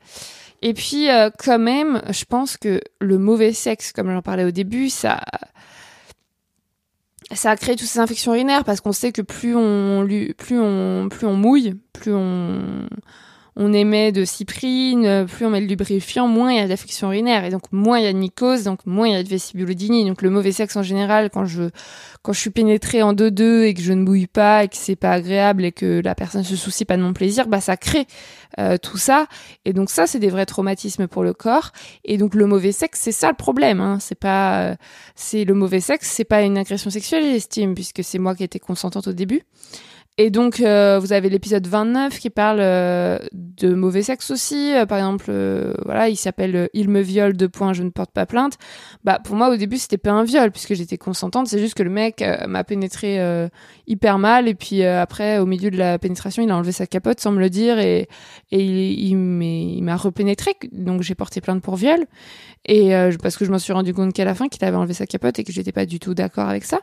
Et 0.61 0.73
puis, 0.73 1.09
euh, 1.09 1.29
quand 1.37 1.59
même, 1.59 2.01
je 2.09 2.25
pense 2.25 2.57
que 2.57 2.81
le 2.99 3.17
mauvais 3.17 3.53
sexe, 3.53 3.91
comme 3.91 4.11
j'en 4.11 4.21
parlais 4.21 4.45
au 4.45 4.51
début, 4.51 4.89
ça, 4.89 5.21
ça 7.33 7.51
a 7.51 7.55
créé 7.55 7.75
toutes 7.75 7.87
ces 7.87 7.99
infections 7.99 8.33
urinaires 8.33 8.63
parce 8.63 8.81
qu'on 8.81 8.91
sait 8.91 9.11
que 9.11 9.21
plus 9.21 9.55
on, 9.55 10.07
plus 10.37 10.59
on, 10.59 11.09
plus 11.09 11.27
on 11.27 11.35
mouille, 11.35 11.75
plus 11.93 12.13
on, 12.13 12.87
on 13.57 13.71
émet 13.71 14.11
de 14.11 14.25
cyprine, 14.25 15.25
plus 15.27 15.45
on 15.45 15.49
met 15.49 15.61
de 15.61 15.65
lubrifiant, 15.65 16.27
moins 16.27 16.51
il 16.51 16.57
y 16.57 16.59
a 16.59 16.67
d'affection 16.67 17.07
urinaire 17.07 17.45
et 17.45 17.49
donc 17.49 17.71
moins 17.71 17.99
il 17.99 18.03
y 18.03 18.07
a 18.07 18.11
de 18.11 18.17
mycose, 18.17 18.63
donc 18.63 18.85
moins 18.85 19.07
il 19.07 19.13
y 19.13 19.15
a 19.15 19.23
de 19.23 19.29
vestibulodynie. 19.29 20.05
Donc 20.05 20.21
le 20.21 20.29
mauvais 20.29 20.51
sexe 20.51 20.75
en 20.75 20.83
général, 20.83 21.29
quand 21.29 21.45
je 21.45 21.69
quand 22.21 22.33
je 22.33 22.39
suis 22.39 22.49
pénétrée 22.49 23.01
en 23.01 23.13
deux 23.13 23.31
deux 23.31 23.63
et 23.63 23.73
que 23.73 23.81
je 23.81 23.93
ne 23.93 24.03
bouille 24.03 24.27
pas 24.27 24.65
et 24.65 24.67
que 24.67 24.75
c'est 24.75 24.97
pas 24.97 25.11
agréable 25.11 25.63
et 25.63 25.71
que 25.71 26.01
la 26.03 26.15
personne 26.15 26.43
se 26.43 26.57
soucie 26.57 26.83
pas 26.83 26.97
de 26.97 27.01
mon 27.01 27.13
plaisir, 27.13 27.47
bah 27.47 27.61
ça 27.61 27.77
crée 27.77 28.07
euh, 28.59 28.77
tout 28.77 28.97
ça. 28.97 29.27
Et 29.63 29.71
donc 29.71 29.89
ça 29.89 30.05
c'est 30.05 30.19
des 30.19 30.29
vrais 30.29 30.45
traumatismes 30.45 31.07
pour 31.07 31.23
le 31.23 31.33
corps. 31.33 31.71
Et 32.03 32.17
donc 32.17 32.35
le 32.35 32.47
mauvais 32.47 32.73
sexe 32.73 32.99
c'est 33.01 33.13
ça 33.13 33.29
le 33.29 33.35
problème. 33.35 33.79
Hein. 33.79 33.99
C'est 34.01 34.19
pas 34.19 34.63
euh, 34.63 34.75
c'est 35.15 35.45
le 35.45 35.53
mauvais 35.53 35.79
sexe, 35.79 36.09
c'est 36.11 36.25
pas 36.25 36.41
une 36.41 36.57
agression 36.57 36.89
sexuelle 36.89 37.23
j'estime 37.23 37.73
puisque 37.73 38.03
c'est 38.03 38.19
moi 38.19 38.35
qui 38.35 38.43
étais 38.43 38.59
consentante 38.59 39.07
au 39.07 39.13
début. 39.13 39.43
Et 40.17 40.29
donc, 40.29 40.61
euh, 40.61 40.97
vous 40.97 41.11
avez 41.11 41.27
l'épisode 41.27 41.67
29 41.67 42.19
qui 42.19 42.29
parle 42.29 42.59
euh, 42.61 43.19
de 43.33 43.73
mauvais 43.73 44.01
sexe 44.01 44.31
aussi. 44.31 44.73
Euh, 44.73 44.85
par 44.85 44.97
exemple, 44.97 45.29
voilà, 45.83 46.07
il 46.07 46.15
s'appelle 46.15 46.69
Il 46.73 46.87
me 46.87 47.01
viole, 47.01 47.35
deux 47.35 47.49
points, 47.49 47.73
je 47.73 47.83
ne 47.83 47.89
porte 47.89 48.11
pas 48.11 48.25
plainte. 48.25 48.57
Bah, 49.03 49.19
pour 49.21 49.35
moi, 49.35 49.49
au 49.49 49.57
début, 49.57 49.77
c'était 49.77 49.97
pas 49.97 50.11
un 50.11 50.23
viol 50.23 50.51
puisque 50.51 50.73
j'étais 50.73 50.97
consentante. 50.97 51.47
C'est 51.47 51.59
juste 51.59 51.73
que 51.73 51.83
le 51.83 51.89
mec 51.89 52.23
m'a 52.47 52.63
pénétré 52.63 53.19
hyper 53.87 54.17
mal. 54.17 54.47
Et 54.47 54.55
puis 54.55 54.83
après, 54.83 55.39
au 55.39 55.45
milieu 55.45 55.69
de 55.69 55.77
la 55.77 55.99
pénétration, 55.99 56.41
il 56.41 56.49
a 56.49 56.55
enlevé 56.55 56.71
sa 56.71 56.87
capote 56.87 57.19
sans 57.19 57.33
me 57.33 57.39
le 57.39 57.49
dire 57.49 57.77
et, 57.77 58.07
et 58.51 58.63
il, 58.63 59.17
il 59.43 59.83
m'a 59.83 59.97
repénétré. 59.97 60.55
Donc, 60.71 61.01
j'ai 61.01 61.15
porté 61.15 61.41
plainte 61.41 61.61
pour 61.61 61.75
viol. 61.75 62.05
Et 62.65 62.91
parce 63.21 63.35
que 63.35 63.43
je 63.43 63.51
m'en 63.51 63.59
suis 63.59 63.73
rendu 63.73 63.93
compte 63.93 64.13
qu'à 64.13 64.23
la 64.23 64.33
fin, 64.33 64.47
qu'il 64.47 64.63
avait 64.63 64.77
enlevé 64.77 64.93
sa 64.93 65.07
capote 65.07 65.39
et 65.39 65.43
que 65.43 65.51
j'étais 65.51 65.73
pas 65.73 65.85
du 65.85 65.99
tout 65.99 66.13
d'accord 66.13 66.47
avec 66.47 66.63
ça. 66.63 66.79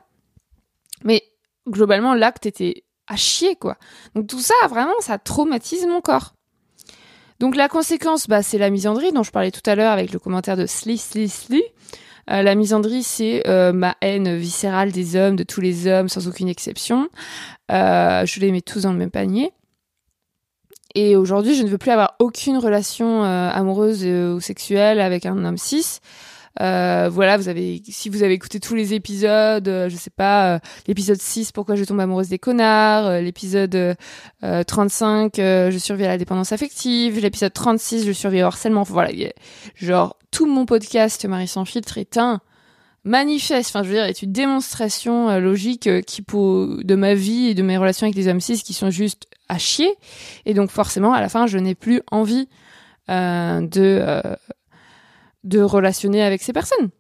Mais 1.03 1.23
globalement, 1.67 2.15
l'acte 2.15 2.45
était 2.45 2.85
à 3.13 3.17
chier, 3.17 3.57
quoi. 3.57 3.77
Donc 4.15 4.27
tout 4.27 4.41
ça, 4.41 4.55
vraiment, 4.69 4.95
ça 5.01 5.19
traumatise 5.19 5.87
mon 5.87 6.01
corps. 6.01 6.35
Donc 7.41 7.57
la 7.57 7.69
conséquence, 7.69 8.29
bah, 8.29 8.43
c'est 8.43 8.59
la 8.59 8.71
misandrie 8.71 9.13
dont 9.13 9.23
je 9.23 9.33
parlais 9.33 9.51
tout 9.51 9.69
à 9.69 9.75
l'heure 9.75 9.93
avec 9.93 10.13
le 10.13 10.19
commentaire 10.19 10.57
de 10.57 10.67
Sli 10.67 10.97
Sli 10.97 11.29
Sli. 11.29 11.63
Euh, 12.31 12.43
la 12.43 12.55
misandrie, 12.55 13.03
c'est 13.03 13.47
euh, 13.49 13.73
ma 13.73 13.97
haine 14.01 14.37
viscérale 14.37 14.93
des 14.93 15.17
hommes, 15.17 15.37
de 15.37 15.43
tous 15.43 15.61
les 15.61 15.89
hommes, 15.89 16.09
sans 16.09 16.29
aucune 16.29 16.49
exception. 16.49 17.09
Euh, 17.71 18.25
je 18.27 18.41
les 18.41 18.53
mets 18.53 18.61
tous 18.61 18.83
dans 18.83 18.93
le 18.93 18.99
même 18.99 19.11
panier. 19.11 19.51
Et 20.95 21.17
aujourd'hui, 21.17 21.55
je 21.55 21.63
ne 21.63 21.69
veux 21.69 21.79
plus 21.79 21.91
avoir 21.91 22.15
aucune 22.19 22.59
relation 22.59 23.25
amoureuse 23.25 24.05
ou 24.05 24.41
sexuelle 24.41 25.01
avec 25.01 25.25
un 25.25 25.43
homme 25.43 25.57
cis. 25.57 26.01
Euh, 26.61 27.09
voilà, 27.11 27.37
vous 27.37 27.49
avez, 27.49 27.83
si 27.89 28.09
vous 28.09 28.23
avez 28.23 28.35
écouté 28.35 28.61
tous 28.61 28.75
les 28.75 28.95
épisodes, 28.95 29.67
euh, 29.69 29.89
je 29.89 29.97
sais 29.97 30.11
pas, 30.11 30.55
euh, 30.55 30.59
l'épisode 30.87 31.21
6, 31.21 31.53
pourquoi 31.53 31.77
je 31.77 31.85
tombe 31.85 32.01
amoureuse 32.01 32.29
des 32.29 32.39
connards, 32.39 33.21
l'épisode 33.21 33.97
35, 34.43 35.33
je 35.37 35.79
survis 35.79 36.05
à 36.05 36.09
la 36.09 36.19
dépendance 36.19 36.53
affective, 36.53 37.19
l'épisode 37.21 37.53
36, 37.53 38.07
je 38.07 38.13
survis 38.13 38.43
au 38.43 38.47
harcèlement. 38.47 38.83
Voilà, 38.83 39.11
genre, 39.77 40.17
tout 40.31 40.47
mon 40.47 40.67
podcast 40.67 41.25
Marie 41.25 41.49
sans 41.49 41.65
filtre 41.65 41.99
est 41.99 42.17
un 42.17 42.41
manifeste, 43.05 43.71
enfin 43.71 43.83
je 43.83 43.89
veux 43.89 43.95
dire, 43.95 44.05
est 44.05 44.23
une 44.23 44.33
démonstration 44.33 45.39
logique 45.41 45.89
qui 46.07 46.23
pour 46.23 46.69
de 46.85 46.95
ma 46.95 47.15
vie 47.15 47.49
et 47.49 47.55
de 47.55 47.63
mes 47.63 47.77
relations 47.77 48.07
avec 48.07 48.17
les 48.17 48.29
hommes 48.29 48.41
cis 48.41 48.63
qui 48.63 48.75
sont 48.75 48.91
juste 48.91 49.27
à 49.49 49.59
chier. 49.59 49.93
Et 50.47 50.55
donc 50.55 50.71
forcément, 50.71 51.13
à 51.13 51.21
la 51.21 51.29
fin, 51.29 51.47
je 51.47 51.59
n'ai 51.59 51.75
plus 51.75 52.03
envie 52.11 52.49
de 53.09 54.23
de 55.45 55.61
relationner 55.61 56.23
avec 56.23 56.43
ces 56.43 56.53
personnes. 56.53 56.91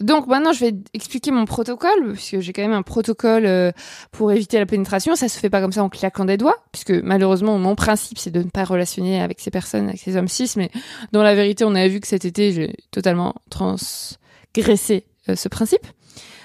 Donc 0.00 0.26
maintenant, 0.26 0.52
je 0.52 0.64
vais 0.64 0.74
expliquer 0.94 1.30
mon 1.30 1.44
protocole, 1.44 2.14
puisque 2.14 2.40
j'ai 2.40 2.52
quand 2.52 2.62
même 2.62 2.72
un 2.72 2.82
protocole 2.82 3.44
euh, 3.44 3.70
pour 4.12 4.32
éviter 4.32 4.58
la 4.58 4.64
pénétration. 4.64 5.14
Ça 5.14 5.28
se 5.28 5.38
fait 5.38 5.50
pas 5.50 5.60
comme 5.60 5.72
ça 5.72 5.84
en 5.84 5.90
claquant 5.90 6.24
des 6.24 6.38
doigts, 6.38 6.56
puisque 6.72 6.90
malheureusement, 6.90 7.58
mon 7.58 7.74
principe, 7.74 8.18
c'est 8.18 8.30
de 8.30 8.42
ne 8.42 8.48
pas 8.48 8.64
relationner 8.64 9.20
avec 9.20 9.40
ces 9.40 9.50
personnes, 9.50 9.88
avec 9.88 10.00
ces 10.00 10.16
hommes 10.16 10.28
cis. 10.28 10.50
Mais 10.56 10.70
dans 11.12 11.22
la 11.22 11.34
vérité, 11.34 11.64
on 11.64 11.74
a 11.74 11.86
vu 11.86 12.00
que 12.00 12.06
cet 12.06 12.24
été, 12.24 12.52
j'ai 12.52 12.76
totalement 12.90 13.34
transgressé 13.50 15.04
euh, 15.28 15.36
ce 15.36 15.48
principe. 15.48 15.86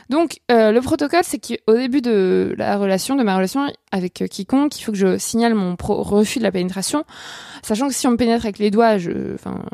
Donc, 0.09 0.39
euh, 0.51 0.71
le 0.71 0.81
protocole, 0.81 1.23
c'est 1.23 1.39
qu'au 1.39 1.73
début 1.73 2.01
de 2.01 2.53
la 2.57 2.77
relation, 2.77 3.15
de 3.15 3.23
ma 3.23 3.35
relation 3.35 3.67
avec 3.91 4.21
euh, 4.21 4.27
quiconque, 4.27 4.79
il 4.79 4.83
faut 4.83 4.91
que 4.91 4.97
je 4.97 5.17
signale 5.17 5.55
mon 5.55 5.75
refus 5.79 6.39
de 6.39 6.43
la 6.43 6.51
pénétration, 6.51 7.03
sachant 7.63 7.87
que 7.87 7.93
si 7.93 8.07
on 8.07 8.11
me 8.11 8.17
pénètre 8.17 8.45
avec 8.45 8.59
les 8.59 8.69
doigts, 8.71 8.97
je, 8.97 9.33
enfin, 9.33 9.65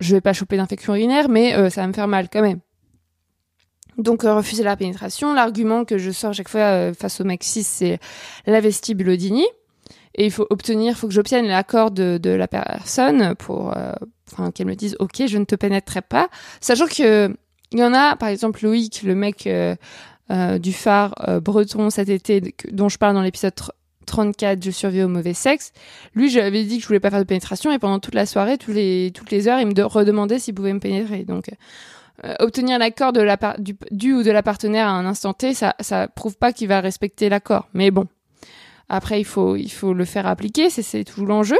je 0.00 0.14
vais 0.14 0.20
pas 0.20 0.32
choper 0.32 0.56
d'infection 0.56 0.94
urinaire, 0.94 1.28
mais 1.28 1.54
euh, 1.54 1.68
ça 1.68 1.82
va 1.82 1.86
me 1.86 1.92
faire 1.92 2.08
mal 2.08 2.28
quand 2.32 2.42
même. 2.42 2.60
Donc, 3.98 4.22
refuser 4.22 4.62
la 4.62 4.76
pénétration. 4.76 5.32
L'argument 5.32 5.86
que 5.86 5.96
je 5.96 6.10
sors 6.10 6.34
chaque 6.34 6.50
fois 6.50 6.92
face 6.92 7.20
au 7.22 7.24
mec 7.24 7.42
c'est 7.42 7.98
la 8.46 8.60
vestibulodynie. 8.60 9.46
Et 10.14 10.26
il 10.26 10.30
faut 10.30 10.46
obtenir, 10.50 10.96
faut 10.96 11.08
que 11.08 11.14
j'obtienne 11.14 11.46
l'accord 11.46 11.90
de, 11.90 12.18
de, 12.22 12.30
la 12.30 12.46
personne 12.46 13.34
pour, 13.36 13.74
enfin, 14.30 14.50
qu'elle 14.50 14.66
me 14.66 14.74
dise, 14.74 14.96
ok, 14.98 15.26
je 15.26 15.38
ne 15.38 15.44
te 15.44 15.54
pénétrerai 15.54 16.02
pas, 16.02 16.28
sachant 16.60 16.86
que 16.86 17.34
il 17.72 17.78
y 17.78 17.84
en 17.84 17.94
a, 17.94 18.16
par 18.16 18.28
exemple, 18.28 18.64
Loïc, 18.64 19.02
le 19.02 19.14
mec 19.14 19.46
euh, 19.46 19.74
euh, 20.30 20.58
du 20.58 20.72
phare 20.72 21.14
euh, 21.28 21.40
breton 21.40 21.90
cet 21.90 22.08
été, 22.08 22.54
dont 22.70 22.88
je 22.88 22.98
parle 22.98 23.14
dans 23.14 23.22
l'épisode 23.22 23.54
34, 24.06 24.62
je 24.62 24.70
survis 24.70 25.02
au 25.02 25.08
mauvais 25.08 25.34
sexe. 25.34 25.72
Lui, 26.14 26.30
j'avais 26.30 26.64
dit 26.64 26.76
que 26.76 26.82
je 26.82 26.86
voulais 26.86 27.00
pas 27.00 27.10
faire 27.10 27.18
de 27.18 27.24
pénétration 27.24 27.72
et 27.72 27.78
pendant 27.78 27.98
toute 27.98 28.14
la 28.14 28.26
soirée, 28.26 28.56
les, 28.68 29.10
toutes 29.12 29.30
les 29.30 29.48
heures, 29.48 29.58
il 29.58 29.66
me 29.66 29.84
redemandait 29.84 30.38
s'il 30.38 30.54
pouvait 30.54 30.72
me 30.72 30.80
pénétrer. 30.80 31.24
Donc, 31.24 31.50
obtenir 32.38 32.78
l'accord 32.78 33.12
de 33.12 33.20
la 33.20 33.36
du, 33.58 33.76
du, 33.90 34.14
ou 34.14 34.22
de 34.22 34.30
la 34.30 34.42
partenaire 34.42 34.88
à 34.88 34.92
un 34.92 35.04
instant 35.04 35.34
T, 35.34 35.54
ça, 35.54 35.74
ça 35.80 36.08
prouve 36.08 36.36
pas 36.38 36.52
qu'il 36.52 36.68
va 36.68 36.80
respecter 36.80 37.28
l'accord. 37.28 37.68
Mais 37.74 37.90
bon. 37.90 38.06
Après, 38.88 39.20
il 39.20 39.24
faut, 39.24 39.56
il 39.56 39.70
faut 39.70 39.92
le 39.92 40.04
faire 40.04 40.26
appliquer, 40.26 40.70
c'est 40.70 41.04
tout 41.04 41.26
l'enjeu. 41.26 41.58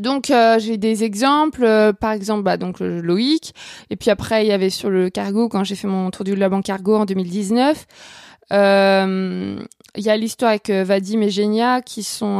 Donc 0.00 0.30
euh, 0.30 0.58
j'ai 0.58 0.78
des 0.78 1.04
exemples, 1.04 1.64
euh, 1.64 1.92
par 1.92 2.12
exemple 2.12 2.42
bah, 2.42 2.56
donc 2.56 2.80
euh, 2.80 3.02
Loïc, 3.02 3.54
et 3.90 3.96
puis 3.96 4.10
après 4.10 4.44
il 4.44 4.48
y 4.48 4.52
avait 4.52 4.70
sur 4.70 4.88
le 4.88 5.10
cargo 5.10 5.48
quand 5.48 5.64
j'ai 5.64 5.74
fait 5.74 5.88
mon 5.88 6.10
tour 6.10 6.24
du 6.24 6.34
Laban 6.34 6.62
Cargo 6.62 6.96
en 6.96 7.04
2019. 7.04 7.86
Il 9.94 10.02
y 10.02 10.08
a 10.08 10.16
l'histoire 10.16 10.50
avec 10.50 10.70
Vadim 10.70 11.20
et 11.20 11.30
Genia 11.30 11.82
qui 11.82 12.02
sont 12.02 12.38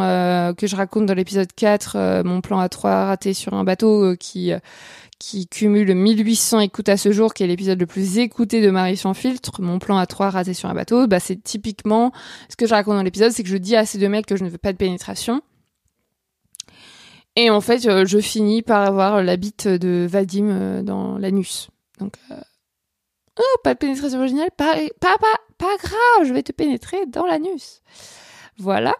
que 0.56 0.66
je 0.66 0.76
raconte 0.76 1.06
dans 1.06 1.14
l'épisode 1.14 1.52
4, 1.54 2.22
mon 2.24 2.40
plan 2.40 2.58
à 2.58 2.68
3 2.68 3.06
raté 3.06 3.34
sur 3.34 3.54
un 3.54 3.64
bateau 3.64 4.14
qui 4.16 4.52
qui 5.18 5.46
cumule 5.46 5.94
1800 5.94 6.60
écoutes 6.60 6.88
à 6.88 6.96
ce 6.96 7.12
jour, 7.12 7.32
qui 7.32 7.44
est 7.44 7.46
l'épisode 7.46 7.78
le 7.78 7.86
plus 7.86 8.18
écouté 8.18 8.60
de 8.60 8.70
Marie 8.70 8.96
sans 8.96 9.14
filtre, 9.14 9.62
mon 9.62 9.78
plan 9.78 9.96
à 9.96 10.06
3 10.06 10.30
raté 10.30 10.52
sur 10.52 10.68
un 10.68 10.74
bateau, 10.74 11.06
bah 11.06 11.20
c'est 11.20 11.42
typiquement 11.42 12.12
ce 12.48 12.56
que 12.56 12.66
je 12.66 12.74
raconte 12.74 12.96
dans 12.96 13.02
l'épisode, 13.02 13.30
c'est 13.30 13.42
que 13.42 13.48
je 13.48 13.56
dis 13.56 13.76
à 13.76 13.86
ces 13.86 13.98
deux 13.98 14.08
mecs 14.08 14.26
que 14.26 14.36
je 14.36 14.44
ne 14.44 14.48
veux 14.48 14.58
pas 14.58 14.72
de 14.72 14.78
pénétration. 14.78 15.40
Et 17.36 17.50
en 17.50 17.60
fait, 17.60 17.86
euh, 17.86 18.04
je 18.04 18.18
finis 18.18 18.62
par 18.62 18.82
avoir 18.82 19.22
la 19.22 19.36
bite 19.36 19.66
de 19.66 20.06
Vadim 20.08 20.48
euh, 20.48 20.82
dans 20.82 21.16
l'anus. 21.16 21.70
Donc, 21.98 22.16
euh, 22.30 22.36
oh, 23.38 23.58
pas 23.64 23.74
de 23.74 23.78
pénétration 23.78 24.18
originale, 24.18 24.50
pas, 24.56 24.74
pas, 25.00 25.16
pas, 25.18 25.38
pas 25.56 25.76
grave, 25.78 26.26
je 26.26 26.32
vais 26.32 26.42
te 26.42 26.52
pénétrer 26.52 27.06
dans 27.06 27.24
l'anus. 27.24 27.80
Voilà. 28.58 28.94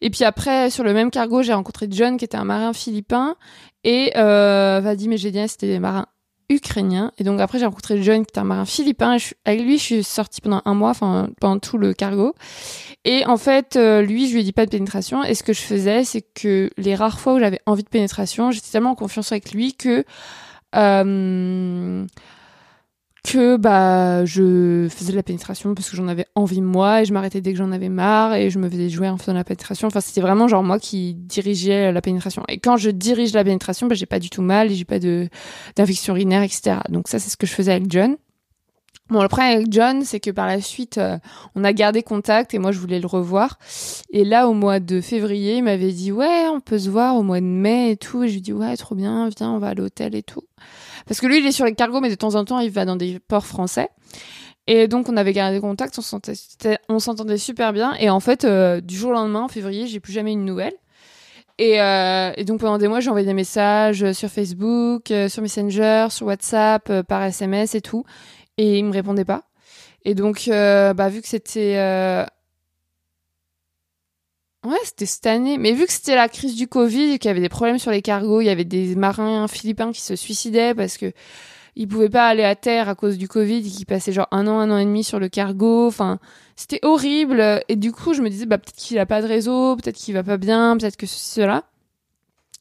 Et 0.00 0.08
puis 0.08 0.24
après, 0.24 0.70
sur 0.70 0.82
le 0.82 0.94
même 0.94 1.10
cargo, 1.10 1.42
j'ai 1.42 1.52
rencontré 1.52 1.86
John, 1.90 2.16
qui 2.16 2.24
était 2.24 2.38
un 2.38 2.44
marin 2.44 2.72
philippin, 2.72 3.36
et 3.84 4.12
Vadim 4.14 5.10
et 5.10 5.18
Gédien, 5.18 5.46
c'était 5.46 5.66
des 5.66 5.78
marins 5.78 6.06
ukrainien. 6.48 7.12
Et 7.18 7.24
donc 7.24 7.40
après, 7.40 7.58
j'ai 7.58 7.64
rencontré 7.64 8.02
John, 8.02 8.24
qui 8.24 8.32
est 8.34 8.40
un 8.40 8.44
marin 8.44 8.64
philippin. 8.64 9.16
avec 9.44 9.62
lui, 9.62 9.78
je 9.78 9.82
suis 9.82 10.04
sortie 10.04 10.40
pendant 10.40 10.62
un 10.64 10.74
mois, 10.74 10.90
enfin 10.90 11.28
pendant 11.40 11.58
tout 11.58 11.78
le 11.78 11.94
cargo. 11.94 12.34
Et 13.04 13.26
en 13.26 13.36
fait, 13.36 13.76
euh, 13.76 14.02
lui, 14.02 14.28
je 14.28 14.34
lui 14.34 14.40
ai 14.40 14.44
dit 14.44 14.52
pas 14.52 14.66
de 14.66 14.70
pénétration. 14.70 15.24
Et 15.24 15.34
ce 15.34 15.42
que 15.42 15.52
je 15.52 15.60
faisais, 15.60 16.04
c'est 16.04 16.22
que 16.22 16.70
les 16.76 16.94
rares 16.94 17.20
fois 17.20 17.34
où 17.34 17.38
j'avais 17.38 17.60
envie 17.66 17.82
de 17.82 17.88
pénétration, 17.88 18.50
j'étais 18.50 18.70
tellement 18.70 18.90
en 18.90 18.94
confiance 18.94 19.32
avec 19.32 19.52
lui 19.52 19.74
que 19.74 20.04
euh, 20.76 22.06
que 23.24 23.56
bah 23.56 24.24
je 24.26 24.86
faisais 24.90 25.12
de 25.12 25.16
la 25.16 25.22
pénétration 25.22 25.74
parce 25.74 25.88
que 25.88 25.96
j'en 25.96 26.08
avais 26.08 26.26
envie 26.34 26.60
moi 26.60 27.02
et 27.02 27.04
je 27.06 27.12
m'arrêtais 27.12 27.40
dès 27.40 27.52
que 27.52 27.58
j'en 27.58 27.72
avais 27.72 27.88
marre 27.88 28.34
et 28.34 28.50
je 28.50 28.58
me 28.58 28.68
faisais 28.68 28.90
jouer 28.90 29.08
en 29.08 29.16
faisant 29.16 29.32
la 29.32 29.44
pénétration. 29.44 29.88
Enfin, 29.88 30.00
c'était 30.00 30.20
vraiment 30.20 30.46
genre 30.46 30.62
moi 30.62 30.78
qui 30.78 31.14
dirigeais 31.14 31.90
la 31.90 32.02
pénétration. 32.02 32.44
Et 32.48 32.58
quand 32.58 32.76
je 32.76 32.90
dirige 32.90 33.32
la 33.32 33.42
pénétration, 33.42 33.86
bah, 33.86 33.94
j'ai 33.94 34.06
pas 34.06 34.18
du 34.18 34.28
tout 34.28 34.42
mal 34.42 34.70
et 34.70 34.74
j'ai 34.74 34.84
pas 34.84 34.98
de 34.98 35.28
d'infection 35.74 36.14
urinaire, 36.14 36.42
etc. 36.42 36.76
Donc 36.90 37.08
ça, 37.08 37.18
c'est 37.18 37.30
ce 37.30 37.36
que 37.36 37.46
je 37.46 37.52
faisais 37.52 37.72
avec 37.72 37.90
John. 37.90 38.16
Bon, 39.10 39.20
le 39.20 39.28
problème 39.28 39.56
avec 39.56 39.70
John, 39.70 40.02
c'est 40.02 40.18
que 40.18 40.30
par 40.30 40.46
la 40.46 40.62
suite, 40.62 40.96
euh, 40.96 41.18
on 41.54 41.62
a 41.62 41.74
gardé 41.74 42.02
contact 42.02 42.54
et 42.54 42.58
moi, 42.58 42.72
je 42.72 42.78
voulais 42.78 43.00
le 43.00 43.06
revoir. 43.06 43.58
Et 44.10 44.24
là, 44.24 44.48
au 44.48 44.54
mois 44.54 44.80
de 44.80 45.02
février, 45.02 45.56
il 45.56 45.64
m'avait 45.64 45.92
dit, 45.92 46.10
ouais, 46.10 46.46
on 46.50 46.60
peut 46.60 46.78
se 46.78 46.88
voir 46.88 47.16
au 47.16 47.22
mois 47.22 47.40
de 47.40 47.44
mai 47.44 47.90
et 47.92 47.96
tout. 47.98 48.22
Et 48.22 48.28
je 48.28 48.34
lui 48.34 48.40
dis, 48.40 48.54
ouais, 48.54 48.74
trop 48.78 48.94
bien, 48.94 49.28
viens, 49.28 49.50
on 49.50 49.58
va 49.58 49.68
à 49.68 49.74
l'hôtel 49.74 50.14
et 50.14 50.22
tout. 50.22 50.44
Parce 51.06 51.20
que 51.20 51.26
lui, 51.26 51.38
il 51.38 51.46
est 51.46 51.52
sur 51.52 51.64
les 51.64 51.74
cargos, 51.74 52.00
mais 52.00 52.10
de 52.10 52.14
temps 52.14 52.34
en 52.34 52.44
temps, 52.44 52.58
il 52.60 52.70
va 52.70 52.84
dans 52.84 52.96
des 52.96 53.18
ports 53.18 53.46
français. 53.46 53.88
Et 54.66 54.88
donc 54.88 55.10
on 55.10 55.16
avait 55.18 55.34
gardé 55.34 55.60
contact, 55.60 55.98
on 56.88 56.98
s'entendait 56.98 57.38
super 57.38 57.72
bien. 57.72 57.94
Et 57.98 58.08
en 58.08 58.20
fait, 58.20 58.44
euh, 58.44 58.80
du 58.80 58.96
jour 58.96 59.10
au 59.10 59.12
lendemain, 59.12 59.42
en 59.42 59.48
février, 59.48 59.86
j'ai 59.86 60.00
plus 60.00 60.12
jamais 60.12 60.32
une 60.32 60.44
nouvelle. 60.44 60.74
Et, 61.58 61.80
euh, 61.80 62.32
et, 62.36 62.44
donc 62.44 62.60
pendant 62.60 62.78
des 62.78 62.88
mois, 62.88 63.00
j'ai 63.00 63.10
envoyé 63.10 63.26
des 63.26 63.34
messages 63.34 64.12
sur 64.12 64.28
Facebook, 64.28 65.12
sur 65.28 65.42
Messenger, 65.42 66.06
sur 66.10 66.26
WhatsApp, 66.26 67.02
par 67.02 67.22
SMS 67.22 67.74
et 67.74 67.80
tout. 67.80 68.04
Et 68.56 68.78
il 68.78 68.84
me 68.86 68.92
répondait 68.92 69.26
pas. 69.26 69.42
Et 70.06 70.14
donc, 70.14 70.44
bah, 70.48 71.08
vu 71.10 71.20
que 71.20 71.28
c'était 71.28 72.26
Ouais, 74.64 74.78
c'était 74.84 75.06
cette 75.06 75.26
année. 75.26 75.58
Mais 75.58 75.72
vu 75.72 75.86
que 75.86 75.92
c'était 75.92 76.14
la 76.14 76.28
crise 76.28 76.56
du 76.56 76.66
Covid, 76.68 77.18
qu'il 77.18 77.28
y 77.28 77.30
avait 77.30 77.40
des 77.40 77.48
problèmes 77.48 77.78
sur 77.78 77.90
les 77.90 78.02
cargos, 78.02 78.40
il 78.40 78.46
y 78.46 78.50
avait 78.50 78.64
des 78.64 78.96
marins 78.96 79.46
philippins 79.46 79.92
qui 79.92 80.00
se 80.00 80.16
suicidaient 80.16 80.74
parce 80.74 80.96
que 80.96 81.12
ils 81.76 81.88
pouvaient 81.88 82.08
pas 82.08 82.28
aller 82.28 82.44
à 82.44 82.54
terre 82.54 82.88
à 82.88 82.94
cause 82.94 83.18
du 83.18 83.28
Covid 83.28 83.58
et 83.58 83.70
qui 83.70 83.84
passaient 83.84 84.12
genre 84.12 84.28
un 84.30 84.46
an, 84.46 84.60
un 84.60 84.70
an 84.70 84.78
et 84.78 84.84
demi 84.84 85.04
sur 85.04 85.18
le 85.18 85.28
cargo. 85.28 85.86
Enfin, 85.86 86.18
c'était 86.56 86.78
horrible. 86.82 87.62
Et 87.68 87.76
du 87.76 87.92
coup, 87.92 88.14
je 88.14 88.22
me 88.22 88.30
disais, 88.30 88.46
bah, 88.46 88.58
peut-être 88.58 88.76
qu'il 88.76 88.98
a 88.98 89.06
pas 89.06 89.20
de 89.20 89.26
réseau, 89.26 89.76
peut-être 89.76 89.96
qu'il 89.96 90.14
va 90.14 90.22
pas 90.22 90.36
bien, 90.36 90.76
peut-être 90.78 90.96
que 90.96 91.06
ceci, 91.06 91.30
cela. 91.30 91.64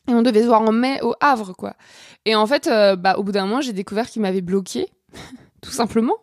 Et 0.10 0.14
on 0.14 0.22
devait 0.24 0.42
se 0.42 0.48
voir 0.48 0.62
en 0.62 0.72
mai 0.72 1.00
au 1.02 1.14
Havre, 1.22 1.54
quoi. 1.56 1.76
Et 2.26 2.36
en 2.36 2.46
fait, 2.48 2.68
euh, 2.68 2.96
bah, 2.96 3.16
au 3.18 3.24
bout 3.24 3.32
d'un 3.32 3.46
moment, 3.46 3.62
j'ai 3.62 3.72
découvert 3.72 4.10
qu'il 4.10 4.22
m'avait 4.22 4.42
bloqué. 4.42 4.88
tout 5.64 5.72
simplement. 5.72 6.16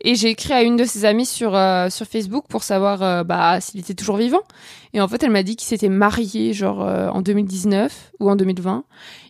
Et 0.00 0.14
j'ai 0.14 0.30
écrit 0.30 0.52
à 0.52 0.62
une 0.62 0.76
de 0.76 0.84
ses 0.84 1.04
amies 1.04 1.26
sur 1.26 1.54
euh, 1.54 1.90
sur 1.90 2.06
Facebook 2.06 2.46
pour 2.48 2.64
savoir 2.64 3.02
euh, 3.02 3.22
bah 3.22 3.60
s'il 3.60 3.78
était 3.78 3.94
toujours 3.94 4.16
vivant. 4.16 4.42
Et 4.94 5.00
en 5.00 5.08
fait, 5.08 5.22
elle 5.22 5.30
m'a 5.30 5.42
dit 5.42 5.56
qu'il 5.56 5.68
s'était 5.68 5.88
marié 5.88 6.52
genre 6.52 6.82
euh, 6.82 7.08
en 7.08 7.22
2019 7.22 8.12
ou 8.18 8.30
en 8.30 8.36
2020 8.36 8.84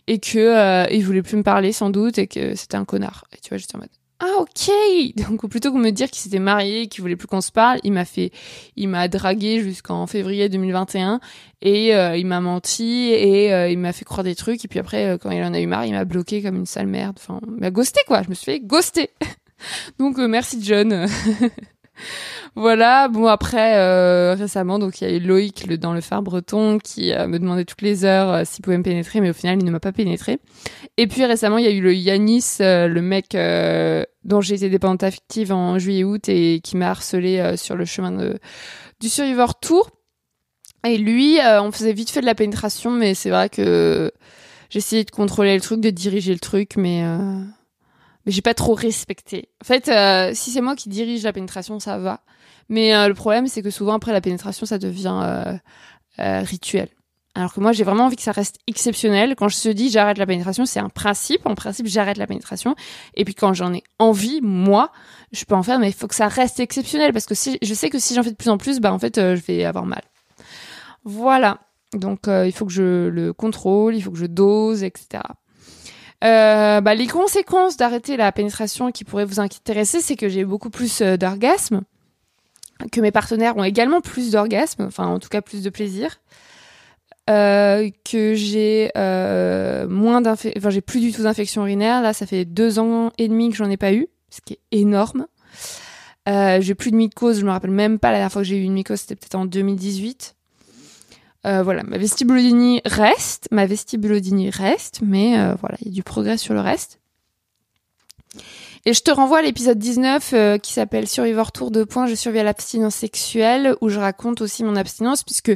et 0.07 0.19
que 0.19 0.91
il 0.91 1.05
voulait 1.05 1.21
plus 1.21 1.37
me 1.37 1.43
parler 1.43 1.71
sans 1.71 1.89
doute 1.89 2.17
et 2.17 2.27
que 2.27 2.55
c'était 2.55 2.77
un 2.77 2.85
connard. 2.85 3.25
Et 3.33 3.37
tu 3.41 3.49
vois, 3.49 3.57
j'étais 3.57 3.75
en 3.75 3.79
mode 3.79 3.89
ah 4.23 4.39
ok. 4.39 4.71
Donc 5.29 5.47
plutôt 5.49 5.73
que 5.73 5.77
me 5.77 5.91
dire 5.91 6.09
qu'il 6.09 6.21
s'était 6.21 6.39
marié 6.39 6.87
qu'il 6.87 7.01
voulait 7.01 7.15
plus 7.15 7.27
qu'on 7.27 7.41
se 7.41 7.51
parle 7.51 7.79
il 7.83 7.91
m'a 7.91 8.05
fait 8.05 8.31
il 8.77 8.87
m'a 8.87 9.07
dragué 9.07 9.61
jusqu'en 9.61 10.07
février 10.07 10.47
2021 10.49 11.19
et 11.61 11.89
il 11.89 12.25
m'a 12.25 12.39
menti 12.39 13.11
et 13.11 13.71
il 13.71 13.77
m'a 13.77 13.93
fait 13.93 14.05
croire 14.05 14.23
des 14.23 14.35
trucs. 14.35 14.63
Et 14.65 14.67
puis 14.67 14.79
après 14.79 15.17
quand 15.21 15.31
il 15.31 15.43
en 15.43 15.53
a 15.53 15.59
eu 15.59 15.67
marre 15.67 15.85
il 15.85 15.93
m'a 15.93 16.05
bloqué 16.05 16.41
comme 16.41 16.55
une 16.55 16.65
sale 16.65 16.87
merde. 16.87 17.17
Enfin 17.19 17.39
il 17.47 17.59
m'a 17.59 17.71
ghosté 17.71 18.01
quoi. 18.07 18.21
Je 18.23 18.29
me 18.29 18.33
suis 18.33 18.45
fait 18.45 18.59
ghoster. 18.59 19.09
Donc 19.99 20.17
merci 20.17 20.59
John. 20.61 21.05
Voilà. 22.55 23.07
Bon 23.07 23.25
après 23.27 23.77
euh, 23.77 24.35
récemment 24.35 24.77
donc 24.79 25.01
il 25.01 25.07
y 25.07 25.11
a 25.11 25.15
eu 25.15 25.19
Loïc 25.19 25.65
le, 25.67 25.77
dans 25.77 25.93
le 25.93 26.01
phare 26.01 26.21
breton 26.21 26.77
qui 26.77 27.11
euh, 27.13 27.27
me 27.27 27.39
demandait 27.39 27.65
toutes 27.65 27.81
les 27.81 28.05
heures 28.05 28.31
euh, 28.31 28.41
s'il 28.45 28.61
pouvait 28.63 28.77
me 28.77 28.83
pénétrer, 28.83 29.21
mais 29.21 29.29
au 29.29 29.33
final 29.33 29.57
il 29.59 29.65
ne 29.65 29.71
m'a 29.71 29.79
pas 29.79 29.91
pénétré. 29.91 30.39
Et 30.97 31.07
puis 31.07 31.25
récemment 31.25 31.57
il 31.57 31.65
y 31.65 31.67
a 31.67 31.71
eu 31.71 31.81
le 31.81 31.93
Yanis, 31.93 32.57
le 32.59 32.99
mec 32.99 33.35
dont 34.23 34.41
j'ai 34.41 34.55
été 34.55 34.69
dépendante 34.69 35.03
affective 35.03 35.51
en 35.51 35.79
juillet-août 35.79 36.29
et 36.29 36.61
qui 36.63 36.77
m'a 36.77 36.89
harcelé 36.89 37.55
sur 37.57 37.75
le 37.75 37.85
chemin 37.85 38.11
de, 38.11 38.39
du 38.99 39.09
Survivor 39.09 39.59
Tour. 39.59 39.89
Et 40.85 40.97
lui, 40.97 41.39
on 41.41 41.71
faisait 41.71 41.93
vite 41.93 42.09
fait 42.09 42.21
de 42.21 42.25
la 42.25 42.35
pénétration, 42.35 42.91
mais 42.91 43.13
c'est 43.13 43.29
vrai 43.29 43.49
que 43.49 44.11
j'essayais 44.69 45.03
de 45.03 45.11
contrôler 45.11 45.55
le 45.55 45.61
truc, 45.61 45.79
de 45.79 45.89
diriger 45.89 46.33
le 46.33 46.39
truc, 46.39 46.75
mais 46.77 47.03
mais 48.25 48.31
j'ai 48.31 48.41
pas 48.41 48.53
trop 48.53 48.73
respecté. 48.73 49.49
En 49.61 49.65
fait, 49.65 49.91
si 50.35 50.51
c'est 50.51 50.61
moi 50.61 50.75
qui 50.75 50.89
dirige 50.89 51.23
la 51.23 51.33
pénétration, 51.33 51.79
ça 51.79 51.97
va. 51.97 52.21
Mais 52.69 52.95
euh, 52.95 53.07
le 53.07 53.13
problème, 53.13 53.47
c'est 53.47 53.61
que 53.61 53.69
souvent 53.69 53.93
après 53.93 54.11
la 54.11 54.21
pénétration, 54.21 54.65
ça 54.65 54.77
devient 54.77 55.19
euh, 55.23 55.53
euh, 56.19 56.41
rituel. 56.41 56.89
Alors 57.35 57.53
que 57.53 57.59
moi, 57.59 57.71
j'ai 57.71 57.83
vraiment 57.83 58.05
envie 58.05 58.15
que 58.15 58.21
ça 58.21 58.31
reste 58.31 58.59
exceptionnel. 58.67 59.35
Quand 59.35 59.47
je 59.47 59.59
te 59.59 59.69
dis 59.69 59.89
j'arrête 59.89 60.17
la 60.17 60.27
pénétration, 60.27 60.65
c'est 60.65 60.79
un 60.79 60.89
principe. 60.89 61.45
En 61.45 61.55
principe, 61.55 61.87
j'arrête 61.87 62.17
la 62.17 62.27
pénétration. 62.27 62.75
Et 63.15 63.25
puis 63.25 63.33
quand 63.33 63.53
j'en 63.53 63.73
ai 63.73 63.83
envie, 63.97 64.39
moi, 64.41 64.91
je 65.31 65.43
peux 65.45 65.55
en 65.55 65.63
faire, 65.63 65.79
mais 65.79 65.89
il 65.89 65.93
faut 65.93 66.07
que 66.07 66.15
ça 66.15 66.27
reste 66.27 66.59
exceptionnel 66.59 67.11
parce 67.11 67.25
que 67.25 67.33
si, 67.33 67.57
je 67.61 67.73
sais 67.73 67.89
que 67.89 67.97
si 67.97 68.13
j'en 68.13 68.23
fais 68.23 68.31
de 68.31 68.35
plus 68.35 68.49
en 68.49 68.57
plus, 68.57 68.79
bah 68.79 68.93
en 68.93 68.99
fait, 68.99 69.15
je 69.15 69.41
vais 69.45 69.65
avoir 69.65 69.85
mal. 69.85 70.03
Voilà. 71.05 71.59
Donc 71.93 72.21
il 72.27 72.51
faut 72.51 72.65
que 72.65 72.71
je 72.71 73.07
le 73.07 73.33
contrôle, 73.33 73.95
il 73.95 74.01
faut 74.01 74.11
que 74.11 74.17
je 74.17 74.25
dose, 74.25 74.83
etc. 74.83 75.23
Euh, 76.23 76.81
bah, 76.81 76.95
les 76.95 77.07
conséquences 77.07 77.77
d'arrêter 77.77 78.15
la 78.15 78.31
pénétration 78.31 78.91
qui 78.91 79.03
pourraient 79.03 79.25
vous 79.25 79.39
intéresser, 79.39 79.99
c'est 79.99 80.15
que 80.15 80.29
j'ai 80.29 80.45
beaucoup 80.45 80.69
plus 80.69 81.01
d'orgasmes 81.01 81.81
que 82.91 83.01
mes 83.01 83.11
partenaires 83.11 83.57
ont 83.57 83.63
également 83.63 84.01
plus 84.01 84.31
d'orgasmes, 84.31 84.85
enfin 84.85 85.07
en 85.07 85.19
tout 85.19 85.29
cas 85.29 85.41
plus 85.41 85.63
de 85.63 85.69
plaisir, 85.69 86.19
euh, 87.29 87.89
que 88.09 88.33
j'ai 88.33 88.91
euh, 88.97 89.87
moins 89.87 90.25
enfin 90.25 90.69
j'ai 90.69 90.81
plus 90.81 90.99
du 90.99 91.11
tout 91.11 91.23
d'infection 91.23 91.63
urinaire. 91.63 92.01
Là, 92.01 92.13
ça 92.13 92.25
fait 92.25 92.45
deux 92.45 92.79
ans 92.79 93.11
et 93.17 93.27
demi 93.27 93.49
que 93.49 93.55
j'en 93.55 93.69
ai 93.69 93.77
pas 93.77 93.93
eu, 93.93 94.07
ce 94.29 94.41
qui 94.41 94.53
est 94.53 94.59
énorme. 94.71 95.27
Euh, 96.29 96.61
j'ai 96.61 96.75
plus 96.75 96.91
de 96.91 96.95
mycose, 96.95 97.39
je 97.39 97.45
me 97.45 97.51
rappelle 97.51 97.71
même 97.71 97.99
pas 97.99 98.09
la 98.09 98.17
dernière 98.17 98.31
fois 98.31 98.41
que 98.43 98.47
j'ai 98.47 98.57
eu 98.57 98.63
une 98.63 98.73
mycose, 98.73 99.01
c'était 99.01 99.15
peut-être 99.15 99.35
en 99.35 99.45
2018. 99.45 100.35
Euh, 101.45 101.61
voilà, 101.61 101.83
ma 101.83 101.97
vestibulodynie 101.97 102.81
reste, 102.85 103.49
ma 103.51 103.65
vestibulodynie 103.65 104.49
reste, 104.49 105.01
mais 105.01 105.37
euh, 105.37 105.55
voilà, 105.59 105.75
il 105.81 105.87
y 105.87 105.91
a 105.91 105.93
du 105.93 106.03
progrès 106.03 106.37
sur 106.37 106.53
le 106.53 106.61
reste. 106.61 106.99
Et 108.85 108.93
je 108.93 109.01
te 109.01 109.11
renvoie 109.11 109.39
à 109.39 109.41
l'épisode 109.41 109.77
19 109.77 110.33
euh, 110.33 110.57
qui 110.57 110.73
s'appelle 110.73 111.07
Survivor 111.07 111.51
Tour 111.51 111.71
de 111.71 111.83
points, 111.83 112.07
je 112.07 112.15
survis 112.15 112.39
à 112.39 112.43
l'abstinence 112.43 112.95
sexuelle, 112.95 113.75
où 113.81 113.89
je 113.89 113.99
raconte 113.99 114.41
aussi 114.41 114.63
mon 114.63 114.77
abstinence, 114.77 115.23
puisque 115.23 115.51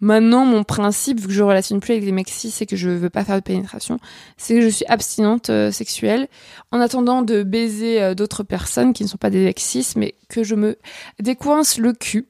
maintenant 0.00 0.44
mon 0.44 0.64
principe, 0.64 1.20
vu 1.20 1.28
que 1.28 1.32
je 1.32 1.42
relationne 1.42 1.80
plus 1.80 1.92
avec 1.92 2.04
des 2.04 2.12
mecs 2.12 2.28
cis 2.28 2.54
et 2.60 2.66
que 2.66 2.76
je 2.76 2.88
veux 2.88 3.10
pas 3.10 3.24
faire 3.24 3.36
de 3.36 3.42
pénétration, 3.42 3.98
c'est 4.36 4.54
que 4.54 4.60
je 4.60 4.68
suis 4.68 4.84
abstinente 4.86 5.50
euh, 5.50 5.70
sexuelle, 5.70 6.28
en 6.72 6.80
attendant 6.80 7.22
de 7.22 7.42
baiser 7.42 8.02
euh, 8.02 8.14
d'autres 8.14 8.42
personnes 8.42 8.92
qui 8.92 9.02
ne 9.02 9.08
sont 9.08 9.18
pas 9.18 9.30
des 9.30 9.44
mecs 9.44 9.60
cis, 9.60 9.86
mais 9.96 10.14
que 10.28 10.42
je 10.44 10.54
me 10.54 10.78
décoince 11.20 11.78
le 11.78 11.92
cul. 11.92 12.26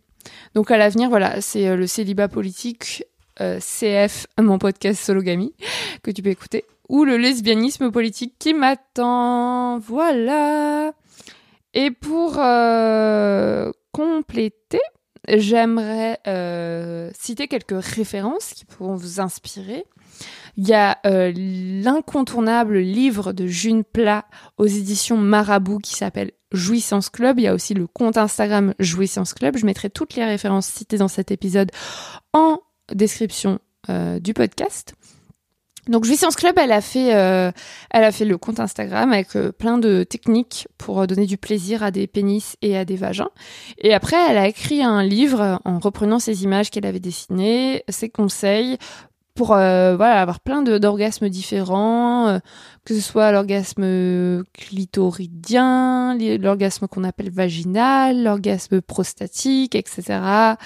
Donc 0.55 0.71
à 0.71 0.77
l'avenir, 0.77 1.09
voilà, 1.09 1.41
c'est 1.41 1.75
le 1.75 1.87
célibat 1.87 2.29
politique, 2.29 3.05
CF, 3.39 4.27
mon 4.41 4.59
podcast 4.59 5.01
Sologamy, 5.01 5.55
que 6.03 6.11
tu 6.11 6.23
peux 6.23 6.31
écouter 6.31 6.65
ou 6.89 7.05
le 7.05 7.17
lesbianisme 7.17 7.91
politique 7.91 8.35
qui 8.39 8.55
m'attend. 8.55 9.79
Voilà. 9.79 10.93
Et 11.75 11.91
pour 11.91 12.39
euh, 12.39 13.71
compléter, 13.93 14.81
j'aimerais 15.37 16.19
euh, 16.27 17.11
citer 17.19 17.49
quelques 17.49 17.83
références 17.83 18.55
qui 18.55 18.65
pourront 18.65 18.95
vous 18.95 19.21
inspirer. 19.21 19.85
Il 20.57 20.67
y 20.67 20.75
a 20.75 20.99
euh, 21.07 21.33
l'incontournable 21.35 22.79
livre 22.79 23.33
de 23.33 23.47
June 23.47 23.85
Plat 23.85 24.25
aux 24.57 24.67
éditions 24.67 25.17
Marabout 25.17 25.79
qui 25.79 25.95
s'appelle 25.95 26.33
Jouissance 26.53 27.11
Club. 27.11 27.39
Il 27.39 27.43
y 27.43 27.49
a 27.49 27.55
aussi 27.55 27.75
le 27.75 27.87
compte 27.87 28.17
Instagram 28.17 28.75
Jouissance 28.79 29.35
Club. 29.35 29.57
Je 29.57 29.67
mettrai 29.67 29.91
toutes 29.91 30.15
les 30.15 30.25
références 30.25 30.67
citées 30.67 30.99
dans 30.99 31.09
cet 31.09 31.31
épisode 31.31 31.71
en 32.33 32.61
description 32.93 33.61
du 34.21 34.35
podcast. 34.35 34.95
Donc 35.89 36.05
Jouissance 36.05 36.37
Club, 36.37 36.55
elle 36.59 36.73
a 36.73 36.83
fait, 36.83 37.15
euh, 37.15 37.51
elle 37.91 38.05
a 38.05 38.13
fait 38.13 38.27
le 38.27 38.37
compte 38.37 38.61
Instagram 38.61 39.11
avec 39.13 39.35
euh, 39.37 39.53
plein 39.53 39.79
de 39.79 40.05
techniques 40.05 40.69
pour 40.77 41.01
euh, 41.01 41.07
donner 41.07 41.25
du 41.25 41.39
plaisir 41.39 41.83
à 41.83 41.91
des 41.91 42.07
pénis 42.07 42.57
et 42.61 42.77
à 42.77 42.85
des 42.85 42.97
vagins. 42.97 43.31
Et 43.79 43.95
après, 43.95 44.17
elle 44.29 44.37
a 44.37 44.47
écrit 44.47 44.83
un 44.83 45.03
livre 45.03 45.61
en 45.65 45.79
reprenant 45.79 46.19
ces 46.19 46.45
images 46.45 46.71
qu'elle 46.71 46.87
avait 46.87 47.01
dessinées, 47.01 47.85
ses 47.89 48.11
conseils 48.11 48.77
pour 49.35 49.49
voilà 49.49 50.21
avoir 50.21 50.41
plein 50.41 50.63
d'orgasmes 50.63 51.29
différents, 51.29 52.41
que 52.85 52.93
ce 52.93 53.01
soit 53.01 53.31
l'orgasme 53.31 54.43
clitoridien, 54.53 56.19
l'orgasme 56.19 56.89
qu'on 56.89 57.05
appelle 57.05 57.31
vaginal, 57.31 58.25
l'orgasme 58.25 58.81
prostatique, 58.81 59.77
etc. 59.77 60.57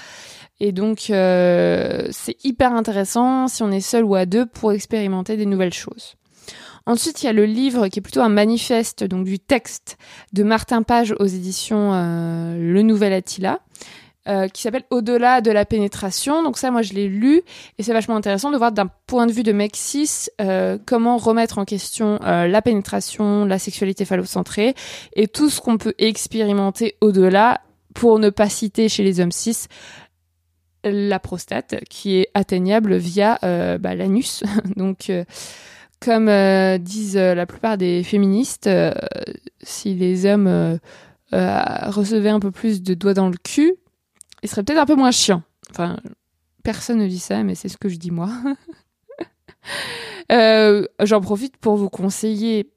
Et 0.65 0.71
donc, 0.71 1.11
euh, 1.11 2.07
c'est 2.13 2.37
hyper 2.45 2.73
intéressant 2.73 3.49
si 3.49 3.65
on 3.65 3.73
est 3.73 3.81
seul 3.81 4.05
ou 4.05 4.15
à 4.15 4.27
deux 4.27 4.47
pour 4.47 4.71
expérimenter 4.71 5.37
des 5.37 5.45
nouvelles 5.45 5.73
choses. 5.73 6.15
Ensuite, 6.87 7.21
il 7.21 7.27
y 7.27 7.29
a 7.29 7.33
le 7.33 7.47
livre 7.47 7.89
qui 7.89 7.99
est 7.99 8.03
plutôt 8.03 8.21
un 8.21 8.29
manifeste, 8.29 9.03
donc 9.03 9.25
du 9.25 9.41
texte 9.41 9.99
de 10.33 10.45
Martin 10.45 10.85
Page 10.85 11.17
aux 11.19 11.27
éditions 11.27 11.93
euh, 11.95 12.57
Le 12.57 12.83
Nouvel 12.83 13.13
Attila. 13.13 13.59
Euh, 14.29 14.47
qui 14.47 14.63
s'appelle 14.63 14.85
Au-delà 14.91 15.41
de 15.41 15.51
la 15.51 15.65
pénétration. 15.65 16.45
Donc 16.45 16.57
ça, 16.57 16.71
moi, 16.71 16.83
je 16.83 16.93
l'ai 16.93 17.09
lu 17.09 17.43
et 17.79 17.83
c'est 17.83 17.93
vachement 17.93 18.15
intéressant 18.15 18.53
de 18.53 18.57
voir 18.57 18.71
d'un 18.71 18.87
point 19.09 19.27
de 19.27 19.33
vue 19.33 19.43
de 19.43 19.51
mec 19.51 19.73
cis 19.75 20.29
comment 20.87 21.17
remettre 21.17 21.59
en 21.59 21.65
question 21.65 22.21
la 22.23 22.63
pénétration, 22.63 23.47
la 23.47 23.59
sexualité 23.59 24.05
phallocentrée 24.05 24.77
et 25.17 25.27
tout 25.27 25.51
ce 25.51 25.61
qu'on 25.61 25.77
peut 25.77 25.95
expérimenter 25.99 26.95
au-delà 27.01 27.63
pour 27.95 28.19
ne 28.19 28.31
pas 28.31 28.49
citer 28.49 28.89
chez 28.89 29.03
les 29.03 29.21
hommes 29.21 29.33
cis 29.33 29.67
la 30.85 31.19
prostate 31.19 31.85
qui 31.89 32.17
est 32.17 32.29
atteignable 32.35 32.97
via 32.97 33.39
euh, 33.45 33.79
bah, 33.79 33.95
l'anus. 33.95 34.43
Donc, 34.77 35.11
euh, 35.11 35.25
comme 36.01 36.29
euh, 36.29 36.79
disent 36.79 37.17
la 37.17 37.47
plupart 37.47 37.79
des 37.79 38.03
féministes, 38.03 38.69
si 39.63 39.95
les 39.95 40.27
hommes 40.27 40.79
recevaient 41.31 42.31
un 42.31 42.41
peu 42.41 42.51
plus 42.51 42.83
de 42.83 42.95
doigts 42.95 43.15
dans 43.15 43.29
le 43.29 43.37
cul, 43.37 43.75
ils 44.43 44.49
seraient 44.49 44.65
peut-être 44.65 44.81
un 44.81 44.87
peu 44.87 44.97
moins 44.97 45.13
chiants. 45.13 45.43
Enfin, 45.71 45.97
personne 46.65 46.99
ne 46.99 47.07
dit 47.07 47.21
ça, 47.21 47.45
mais 47.45 47.55
c'est 47.55 47.69
ce 47.69 47.77
que 47.77 47.89
je 47.89 47.97
dis 47.97 48.11
moi. 48.11 48.31
J'en 51.01 51.21
profite 51.21 51.57
pour 51.57 51.77
vous 51.77 51.89
conseiller 51.89 52.73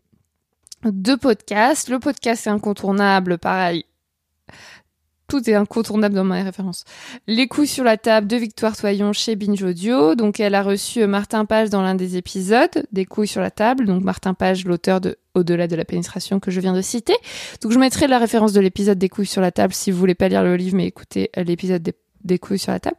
deux 0.83 1.17
podcasts. 1.17 1.89
Le 1.89 1.97
podcast 1.97 2.45
est 2.45 2.51
incontournable, 2.51 3.39
pareil. 3.39 3.85
Tout 5.27 5.49
est 5.49 5.55
incontournable 5.55 6.13
dans 6.13 6.23
ma 6.23 6.43
référence. 6.43 6.83
Les 7.25 7.47
coups 7.47 7.69
sur 7.69 7.83
la 7.83 7.97
table 7.97 8.27
de 8.27 8.35
Victoire 8.35 8.77
Toyon 8.77 9.11
chez 9.11 9.35
Binge 9.35 9.63
Audio. 9.63 10.13
Donc, 10.13 10.39
elle 10.39 10.53
a 10.53 10.61
reçu 10.61 11.01
euh, 11.01 11.07
Martin 11.07 11.45
Page 11.45 11.71
dans 11.71 11.81
l'un 11.81 11.95
des 11.95 12.15
épisodes 12.15 12.85
des 12.91 13.05
couilles 13.05 13.27
sur 13.27 13.41
la 13.41 13.49
table. 13.49 13.85
Donc, 13.85 14.03
Martin 14.03 14.35
Page, 14.35 14.65
l'auteur 14.65 15.01
de 15.01 15.17
Au-delà 15.33 15.67
de 15.67 15.75
la 15.75 15.83
pénétration 15.83 16.39
que 16.39 16.51
je 16.51 16.59
viens 16.59 16.73
de 16.73 16.81
citer. 16.81 17.15
Donc, 17.61 17.71
je 17.71 17.79
mettrai 17.79 18.07
la 18.07 18.19
référence 18.19 18.53
de 18.53 18.61
l'épisode 18.61 18.99
des 18.99 19.09
couilles 19.09 19.25
sur 19.25 19.41
la 19.41 19.51
table 19.51 19.73
si 19.73 19.89
vous 19.89 19.97
voulez 19.97 20.15
pas 20.15 20.27
lire 20.27 20.43
le 20.43 20.55
livre, 20.55 20.75
mais 20.75 20.85
écoutez 20.85 21.31
euh, 21.37 21.43
l'épisode 21.43 21.91
des, 22.23 22.39
couilles 22.39 22.59
sur 22.59 22.71
la 22.71 22.79
table. 22.79 22.97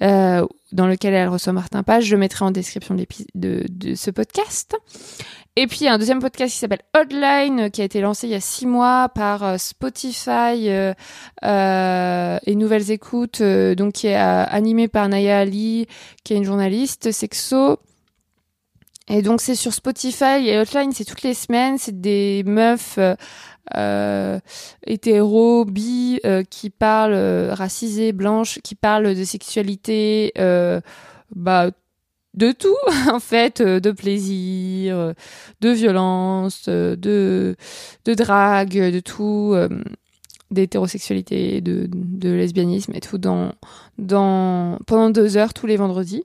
Euh, 0.00 0.46
dans 0.72 0.86
lequel 0.86 1.14
elle 1.14 1.28
reçoit 1.28 1.52
Martin 1.52 1.82
Page. 1.82 2.04
Je 2.04 2.16
mettrai 2.16 2.44
en 2.44 2.50
description 2.50 2.94
de, 2.94 3.06
de, 3.34 3.64
de 3.68 3.94
ce 3.94 4.10
podcast. 4.10 4.76
Et 5.56 5.66
puis 5.66 5.78
il 5.80 5.84
y 5.84 5.88
a 5.88 5.94
un 5.94 5.98
deuxième 5.98 6.20
podcast 6.20 6.52
qui 6.52 6.58
s'appelle 6.60 6.82
Hotline, 6.96 7.68
qui 7.72 7.80
a 7.82 7.84
été 7.84 8.00
lancé 8.00 8.28
il 8.28 8.30
y 8.30 8.36
a 8.36 8.40
six 8.40 8.64
mois 8.64 9.08
par 9.08 9.42
euh, 9.42 9.56
Spotify 9.58 10.68
euh, 10.68 10.94
euh, 11.44 12.38
et 12.46 12.54
Nouvelles 12.54 12.92
Écoutes, 12.92 13.40
euh, 13.40 13.74
donc 13.74 13.94
qui 13.94 14.06
est 14.06 14.14
animé 14.14 14.86
par 14.86 15.08
Naya 15.08 15.40
Ali, 15.40 15.88
qui 16.22 16.34
est 16.34 16.36
une 16.36 16.44
journaliste 16.44 17.10
sexo. 17.10 17.80
Et 19.08 19.20
donc 19.22 19.40
c'est 19.40 19.56
sur 19.56 19.72
Spotify 19.72 20.46
et 20.46 20.58
Hotline, 20.60 20.92
c'est 20.92 21.04
toutes 21.04 21.22
les 21.22 21.34
semaines, 21.34 21.76
c'est 21.76 22.00
des 22.00 22.44
meufs 22.46 23.00
euh, 23.76 24.38
hétéros, 24.86 25.64
bi, 25.64 26.20
qui 26.50 26.70
parlent 26.70 27.50
racisées, 27.50 28.12
blanches, 28.12 28.60
qui 28.62 28.76
parlent 28.76 29.12
de 29.12 29.24
sexualité, 29.24 30.32
bah 31.34 31.70
de 32.38 32.52
tout 32.52 32.76
en 33.12 33.20
fait 33.20 33.60
euh, 33.60 33.80
de 33.80 33.90
plaisir 33.90 34.96
euh, 34.96 35.12
de 35.60 35.70
violence 35.70 36.66
euh, 36.68 36.96
de 36.96 37.56
de 38.04 38.14
drague 38.14 38.78
de 38.78 39.00
tout 39.00 39.54
d'hétérosexualité 40.50 41.60
de, 41.60 41.88
de 41.92 42.30
lesbianisme 42.30 42.92
et 42.94 43.00
tout 43.00 43.18
dans 43.18 43.52
dans 43.98 44.78
pendant 44.86 45.10
deux 45.10 45.36
heures 45.36 45.52
tous 45.52 45.66
les 45.66 45.76
vendredis. 45.76 46.24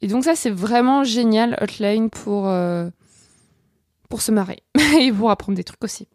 Et 0.00 0.06
donc 0.06 0.24
ça 0.24 0.36
c'est 0.36 0.50
vraiment 0.50 1.04
génial 1.04 1.58
Hotline 1.60 2.08
pour 2.08 2.50
pour 4.08 4.22
se 4.22 4.32
marrer 4.32 4.62
et 5.00 5.12
pour 5.12 5.30
apprendre 5.30 5.56
des 5.56 5.64
trucs 5.64 5.84
aussi. 5.84 6.08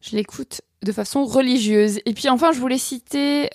Je 0.00 0.16
l'écoute 0.16 0.62
de 0.82 0.92
façon 0.92 1.24
religieuse. 1.24 1.98
Et 2.06 2.14
puis 2.14 2.30
enfin 2.30 2.52
je 2.52 2.60
voulais 2.60 2.78
citer 2.78 3.50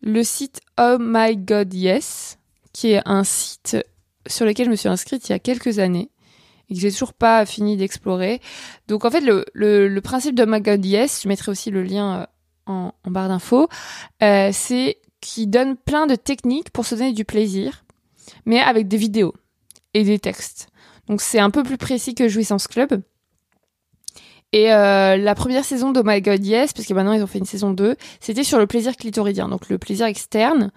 le 0.00 0.22
site 0.22 0.60
Oh 0.78 0.96
My 1.00 1.36
God 1.36 1.72
Yes, 1.74 2.38
qui 2.72 2.92
est 2.92 3.02
un 3.04 3.24
site 3.24 3.76
sur 4.26 4.46
lequel 4.46 4.66
je 4.66 4.70
me 4.70 4.76
suis 4.76 4.88
inscrite 4.88 5.28
il 5.28 5.32
y 5.32 5.34
a 5.34 5.38
quelques 5.38 5.78
années 5.78 6.10
et 6.68 6.74
que 6.74 6.80
j'ai 6.80 6.92
toujours 6.92 7.14
pas 7.14 7.46
fini 7.46 7.76
d'explorer. 7.76 8.40
Donc 8.88 9.04
en 9.04 9.10
fait, 9.10 9.20
le, 9.20 9.44
le, 9.54 10.00
principe 10.00 10.34
de 10.34 10.44
Oh 10.44 10.46
My 10.46 10.60
God 10.60 10.84
Yes, 10.84 11.22
je 11.22 11.28
mettrai 11.28 11.50
aussi 11.50 11.70
le 11.70 11.82
lien 11.82 12.20
euh, 12.20 12.26
en, 12.66 12.92
en 13.04 13.10
barre 13.10 13.28
d'infos, 13.28 13.68
euh, 14.22 14.50
c'est 14.52 14.98
qui 15.20 15.46
donne 15.46 15.76
plein 15.76 16.06
de 16.06 16.14
techniques 16.14 16.70
pour 16.70 16.86
se 16.86 16.94
donner 16.94 17.12
du 17.12 17.24
plaisir, 17.24 17.84
mais 18.44 18.60
avec 18.60 18.86
des 18.86 18.96
vidéos 18.96 19.34
et 19.94 20.04
des 20.04 20.18
textes. 20.18 20.68
Donc 21.08 21.22
c'est 21.22 21.38
un 21.38 21.50
peu 21.50 21.62
plus 21.62 21.78
précis 21.78 22.14
que 22.14 22.28
Jouissance 22.28 22.68
Club. 22.68 23.02
Et 24.52 24.72
euh, 24.72 25.16
la 25.16 25.34
première 25.34 25.64
saison 25.64 25.92
de 25.92 26.02
My 26.04 26.22
God 26.22 26.44
Yes, 26.44 26.72
parce 26.72 26.86
que 26.86 26.94
maintenant 26.94 27.12
ils 27.12 27.22
ont 27.22 27.26
fait 27.26 27.38
une 27.38 27.44
saison 27.44 27.70
2, 27.70 27.96
c'était 28.20 28.44
sur 28.44 28.58
le 28.58 28.66
plaisir 28.66 28.96
clitoridien, 28.96 29.48
donc 29.48 29.68
le 29.68 29.78
plaisir 29.78 30.06
externe. 30.06 30.70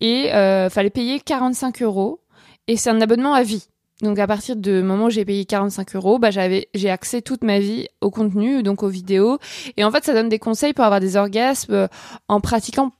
Et 0.00 0.32
euh, 0.32 0.70
fallait 0.70 0.90
payer 0.90 1.18
45 1.18 1.82
euros. 1.82 2.20
Et 2.68 2.76
c'est 2.76 2.90
un 2.90 3.00
abonnement 3.00 3.34
à 3.34 3.42
vie. 3.42 3.66
Donc 4.02 4.20
à 4.20 4.28
partir 4.28 4.54
du 4.54 4.82
moment 4.82 5.06
où 5.06 5.10
j'ai 5.10 5.24
payé 5.24 5.44
45 5.44 5.96
euros, 5.96 6.18
bah 6.20 6.30
j'avais 6.30 6.68
j'ai 6.74 6.88
accès 6.88 7.20
toute 7.20 7.42
ma 7.42 7.58
vie 7.58 7.88
au 8.00 8.10
contenu, 8.10 8.62
donc 8.62 8.84
aux 8.84 8.88
vidéos. 8.88 9.38
Et 9.76 9.82
en 9.82 9.90
fait, 9.90 10.04
ça 10.04 10.12
donne 10.12 10.28
des 10.28 10.38
conseils 10.38 10.72
pour 10.72 10.84
avoir 10.84 11.00
des 11.00 11.16
orgasmes 11.16 11.74
euh, 11.74 11.88
en 12.28 12.40
pratiquant 12.40 12.92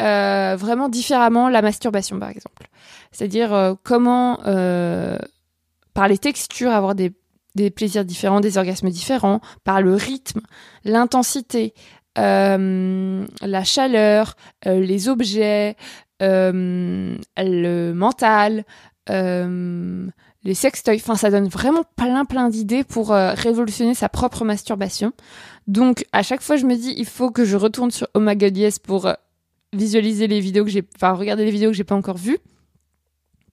euh, 0.00 0.56
vraiment 0.58 0.90
différemment 0.90 1.48
la 1.48 1.62
masturbation, 1.62 2.18
par 2.18 2.28
exemple. 2.28 2.66
C'est-à-dire 3.12 3.54
euh, 3.54 3.74
comment 3.82 4.40
euh, 4.46 5.16
par 5.94 6.06
les 6.08 6.18
textures 6.18 6.70
avoir 6.70 6.94
des 6.94 7.12
des 7.56 7.70
plaisirs 7.70 8.04
différents, 8.04 8.40
des 8.40 8.58
orgasmes 8.58 8.90
différents, 8.90 9.40
par 9.64 9.82
le 9.82 9.94
rythme, 9.94 10.40
l'intensité, 10.84 11.74
euh, 12.18 13.26
la 13.42 13.64
chaleur, 13.64 14.36
euh, 14.66 14.80
les 14.80 15.08
objets, 15.08 15.76
euh, 16.22 17.16
le 17.36 17.92
mental, 17.92 18.64
les 19.08 20.54
sextoys. 20.54 20.96
Enfin, 20.96 21.16
ça 21.16 21.30
donne 21.30 21.48
vraiment 21.48 21.82
plein 21.96 22.24
plein 22.24 22.48
d'idées 22.48 22.84
pour 22.84 23.10
révolutionner 23.10 23.94
sa 23.94 24.08
propre 24.08 24.44
masturbation. 24.44 25.12
Donc, 25.66 26.04
à 26.12 26.22
chaque 26.22 26.42
fois, 26.42 26.56
je 26.56 26.66
me 26.66 26.76
dis, 26.76 26.94
il 26.96 27.06
faut 27.06 27.30
que 27.30 27.44
je 27.44 27.56
retourne 27.56 27.90
sur 27.90 28.06
Oh 28.14 28.20
My 28.20 28.36
God 28.36 28.56
Yes 28.56 28.78
pour 28.78 29.12
visualiser 29.72 30.26
les 30.26 30.40
vidéos 30.40 30.64
que 30.64 30.70
j'ai, 30.70 30.84
enfin, 30.96 31.12
regarder 31.12 31.44
les 31.44 31.50
vidéos 31.50 31.70
que 31.70 31.76
j'ai 31.76 31.84
pas 31.84 31.94
encore 31.94 32.16
vues. 32.16 32.38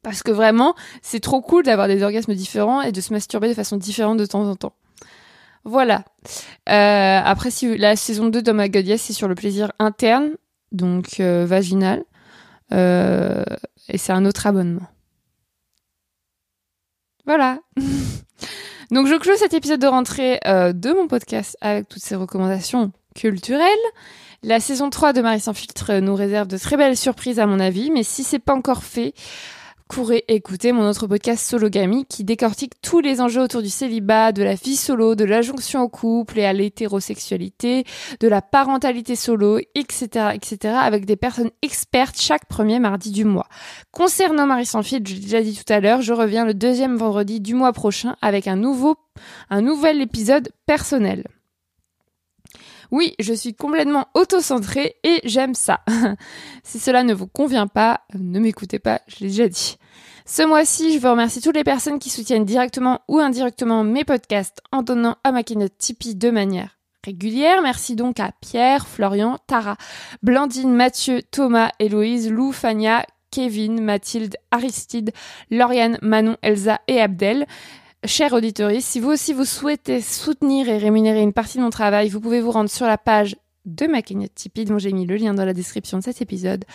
Parce 0.04 0.22
que 0.22 0.32
vraiment, 0.32 0.76
c'est 1.01 1.22
trop 1.22 1.41
cool 1.41 1.64
d'avoir 1.64 1.88
des 1.88 2.04
orgasmes 2.04 2.36
différents 2.36 2.82
et 2.82 2.91
de 2.91 3.01
se 3.01 3.14
masturber 3.14 3.47
de 3.47 3.54
façon 3.54 3.78
différente 3.78 4.18
de 4.18 4.26
temps 4.26 4.47
en 4.47 4.56
temps. 4.56 4.74
Voilà. 5.64 6.04
Euh, 6.70 7.22
après, 7.24 7.49
si 7.49 7.78
la 7.78 7.95
saison 7.95 8.28
2 8.28 8.41
de 8.41 8.51
My 8.51 8.70
God 8.70 8.86
c'est 8.97 9.14
sur 9.14 9.28
le 9.28 9.36
plaisir 9.36 9.72
interne, 9.80 10.32
donc 10.72 11.20
euh, 11.20 11.45
vaginal. 11.45 12.04
Euh, 12.74 13.43
et 13.88 13.97
c'est 13.97 14.12
un 14.12 14.26
autre 14.26 14.45
abonnement. 14.45 14.88
Voilà. 17.26 17.60
donc 18.91 19.08
je 19.08 19.16
clôt 19.16 19.36
cet 19.38 19.54
épisode 19.54 19.80
de 19.80 19.88
rentrée 19.88 20.39
de 20.43 20.93
mon 20.93 21.08
podcast 21.08 21.58
avec 21.62 21.88
toutes 21.88 22.01
ces 22.01 22.16
recommandations 22.16 22.91
culturelles. 23.16 23.70
La 24.41 24.60
saison 24.60 24.89
3 24.89 25.14
de 25.14 25.22
Marie 25.22 25.39
sans 25.39 25.54
filtre 25.54 25.93
nous 25.99 26.16
réserve 26.16 26.49
de 26.49 26.58
très 26.58 26.76
belles 26.76 26.97
surprises 26.97 27.39
à 27.39 27.45
mon 27.45 27.62
avis, 27.62 27.91
mais 27.91 28.04
si 28.04 28.26
c'est 28.26 28.39
pas 28.39 28.54
encore 28.54 28.84
fait, 28.84 29.14
courez 29.88 30.24
écouter 30.28 30.72
mon 30.72 30.88
autre 30.88 31.08
podcast 31.08 31.46
Sologamy 31.46 32.06
qui 32.06 32.24
décortique 32.24 32.74
tous 32.82 33.00
les 33.00 33.22
enjeux 33.22 33.42
autour 33.42 33.62
du 33.62 33.70
célibat, 33.70 34.32
de 34.32 34.44
la 34.44 34.56
vie 34.56 34.76
solo, 34.76 35.16
de 35.16 35.26
la 35.26 35.42
jonction 35.42 35.82
au 35.82 35.90
couple 35.90 36.40
et 36.40 36.46
à 36.46 36.54
l'hétérosexualité, 36.54 37.86
de 38.20 38.28
la 38.28 38.42
parentalité 38.42 39.16
solo, 39.16 39.60
etc., 39.76 40.32
etc., 40.34 40.76
avec 40.80 41.06
des 41.06 41.16
personnes 41.16 41.52
expertes 41.62 42.20
chaque 42.20 42.46
premier 42.46 42.80
mardi 42.80 43.12
du 43.12 43.26
mois. 43.26 43.48
Concernant 43.92 44.48
Marie 44.48 44.66
sans 44.66 44.84
fil, 44.84 45.06
je 45.06 45.16
l'ai 45.16 45.20
déjà 45.20 45.42
dit 45.42 45.56
tout 45.56 45.72
à 45.72 45.80
l'heure, 45.80 46.02
je 46.02 46.14
reviens 46.14 46.46
le 46.46 46.54
deuxième 46.54 46.98
vendredi 46.98 47.40
du 47.40 47.54
mois 47.54 47.74
prochain 47.74 48.16
avec 48.22 48.48
un 48.48 48.56
nouveau, 48.56 48.96
un 49.50 49.62
nouvel 49.62 50.02
épisode 50.02 50.50
personnel. 50.66 51.26
Oui, 52.94 53.16
je 53.18 53.34
suis 53.34 53.56
complètement 53.56 54.06
auto-centrée 54.14 54.98
et 55.04 55.20
j'aime 55.24 55.56
ça. 55.56 55.80
si 56.64 56.78
cela 56.78 57.02
ne 57.02 57.16
vous 57.16 57.26
convient 57.26 57.66
pas, 57.66 58.02
ne 58.14 58.39
m'écoutez 58.39 58.78
pas, 58.78 59.02
je 59.08 59.22
l'ai 59.22 59.30
déjà 59.30 59.48
dit. 59.48 59.78
Ce 60.28 60.44
mois-ci, 60.44 60.94
je 60.94 61.00
veux 61.00 61.10
remercier 61.10 61.41
toutes 61.41 61.56
les 61.56 61.64
personnes 61.64 61.98
qui 61.98 62.12
soutiennent 62.12 62.46
directement 62.46 63.02
ou 63.08 63.18
indirectement 63.18 63.84
mes 63.84 64.04
podcasts 64.04 64.62
en 64.72 64.84
donnant 64.84 65.18
à 65.24 65.32
ma 65.32 65.41
keynote 65.41 65.76
Tipeee 65.76 66.14
de 66.14 66.30
manière 66.30 66.78
régulière. 67.04 67.64
Merci 67.64 67.96
donc 67.96 68.20
à 68.20 68.32
Pierre, 68.41 68.88
Florian, 68.88 69.39
Tara, 69.48 69.76
Blandine, 70.22 70.76
Mathieu, 70.76 71.24
Thomas, 71.24 71.72
Héloïse, 71.80 72.30
Lou, 72.30 72.52
Fania, 72.52 73.08
Kevin, 73.32 73.82
Mathilde, 73.82 74.38
Aristide, 74.52 75.14
Lauriane, 75.50 75.98
Manon, 76.04 76.38
Elsa 76.44 76.80
et 76.88 77.02
Abdel. 77.02 77.48
Chers 78.06 78.34
auditeurs, 78.34 78.72
si 78.80 78.99
vous 78.99 79.12
aussi 79.12 79.32
vous 79.32 79.45
souhaitez 79.45 80.01
soutenir 80.01 80.68
et 80.68 80.78
rémunérer 80.78 81.22
une 81.22 81.32
partie 81.32 81.58
de 81.58 81.64
mon 81.64 81.70
travail, 81.70 82.10
vous 82.10 82.20
pouvez 82.20 82.41
vous 82.41 82.51
rendre 82.51 82.70
sur 82.70 82.86
la 82.86 82.97
page 82.97 83.38
de 83.66 83.88
ma 83.88 84.01
cagnotte 84.01 84.36
Tipeee, 84.36 84.66
dont 84.66 84.78
j'ai 84.78 84.91
mis 84.91 85.06
le 85.06 85.16
lien 85.16 85.34
dans 85.34 85.45
la 85.45 85.54
description 85.54 85.99
de 85.99 86.04
cet 86.04 86.22
épisode, 86.22 86.66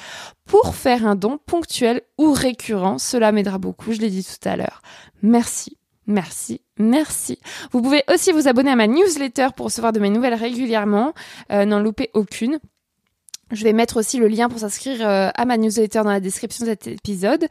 pour 0.46 0.74
faire 0.74 1.06
un 1.06 1.16
don 1.16 1.38
ponctuel 1.44 2.00
ou 2.16 2.32
récurrent. 2.32 2.96
Cela 2.96 3.30
m'aidera 3.30 3.58
beaucoup, 3.58 3.92
je 3.92 4.00
l'ai 4.00 4.08
dit 4.08 4.24
tout 4.24 4.48
à 4.48 4.56
l'heure. 4.56 4.80
Merci, 5.20 5.76
merci, 6.06 6.62
merci. 6.78 7.38
Vous 7.72 7.82
pouvez 7.82 8.04
aussi 8.10 8.32
vous 8.32 8.48
abonner 8.48 8.70
à 8.70 8.76
ma 8.76 8.86
newsletter 8.86 9.48
pour 9.54 9.66
recevoir 9.66 9.92
de 9.92 10.00
mes 10.00 10.08
nouvelles 10.08 10.32
régulièrement, 10.32 11.12
euh, 11.52 11.66
n'en 11.66 11.80
louper 11.80 12.08
aucune. 12.14 12.58
Je 13.50 13.64
vais 13.64 13.72
mettre 13.72 13.98
aussi 13.98 14.18
le 14.18 14.28
lien 14.28 14.48
pour 14.48 14.60
s'inscrire 14.60 15.06
euh, 15.06 15.30
à 15.34 15.44
ma 15.44 15.56
newsletter 15.56 16.00
dans 16.02 16.10
la 16.10 16.20
description 16.20 16.66
de 16.66 16.70
cet 16.70 16.86
épisode. 16.86 17.46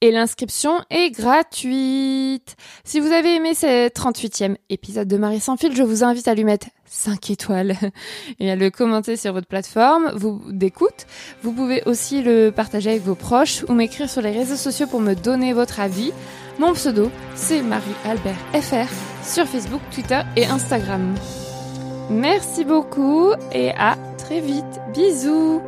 Et 0.00 0.10
l'inscription 0.10 0.80
est 0.90 1.10
gratuite. 1.10 2.56
Si 2.84 3.00
vous 3.00 3.12
avez 3.12 3.36
aimé 3.36 3.54
ce 3.54 3.88
38e 3.88 4.56
épisode 4.70 5.08
de 5.08 5.16
Marie 5.16 5.40
sans 5.40 5.56
fil, 5.56 5.74
je 5.76 5.82
vous 5.82 6.04
invite 6.04 6.28
à 6.28 6.34
lui 6.34 6.44
mettre 6.44 6.68
5 6.86 7.30
étoiles 7.30 7.76
et 8.40 8.50
à 8.50 8.56
le 8.56 8.70
commenter 8.70 9.16
sur 9.16 9.32
votre 9.32 9.46
plateforme 9.46 10.10
vous 10.14 10.42
d'écoute. 10.48 11.06
Vous 11.42 11.52
pouvez 11.52 11.82
aussi 11.86 12.22
le 12.22 12.50
partager 12.50 12.90
avec 12.90 13.02
vos 13.02 13.14
proches 13.14 13.64
ou 13.68 13.74
m'écrire 13.74 14.08
sur 14.08 14.22
les 14.22 14.30
réseaux 14.30 14.56
sociaux 14.56 14.86
pour 14.86 15.00
me 15.00 15.14
donner 15.14 15.52
votre 15.52 15.80
avis. 15.80 16.12
Mon 16.58 16.72
pseudo, 16.74 17.10
c'est 17.34 17.62
Marie-Albert 17.62 18.36
FR 18.52 18.88
sur 19.24 19.46
Facebook, 19.46 19.80
Twitter 19.90 20.20
et 20.36 20.46
Instagram. 20.46 21.14
Merci 22.10 22.64
beaucoup 22.64 23.32
et 23.52 23.70
à 23.70 23.96
très 24.32 24.40
vite. 24.40 24.80
Bisous 24.94 25.60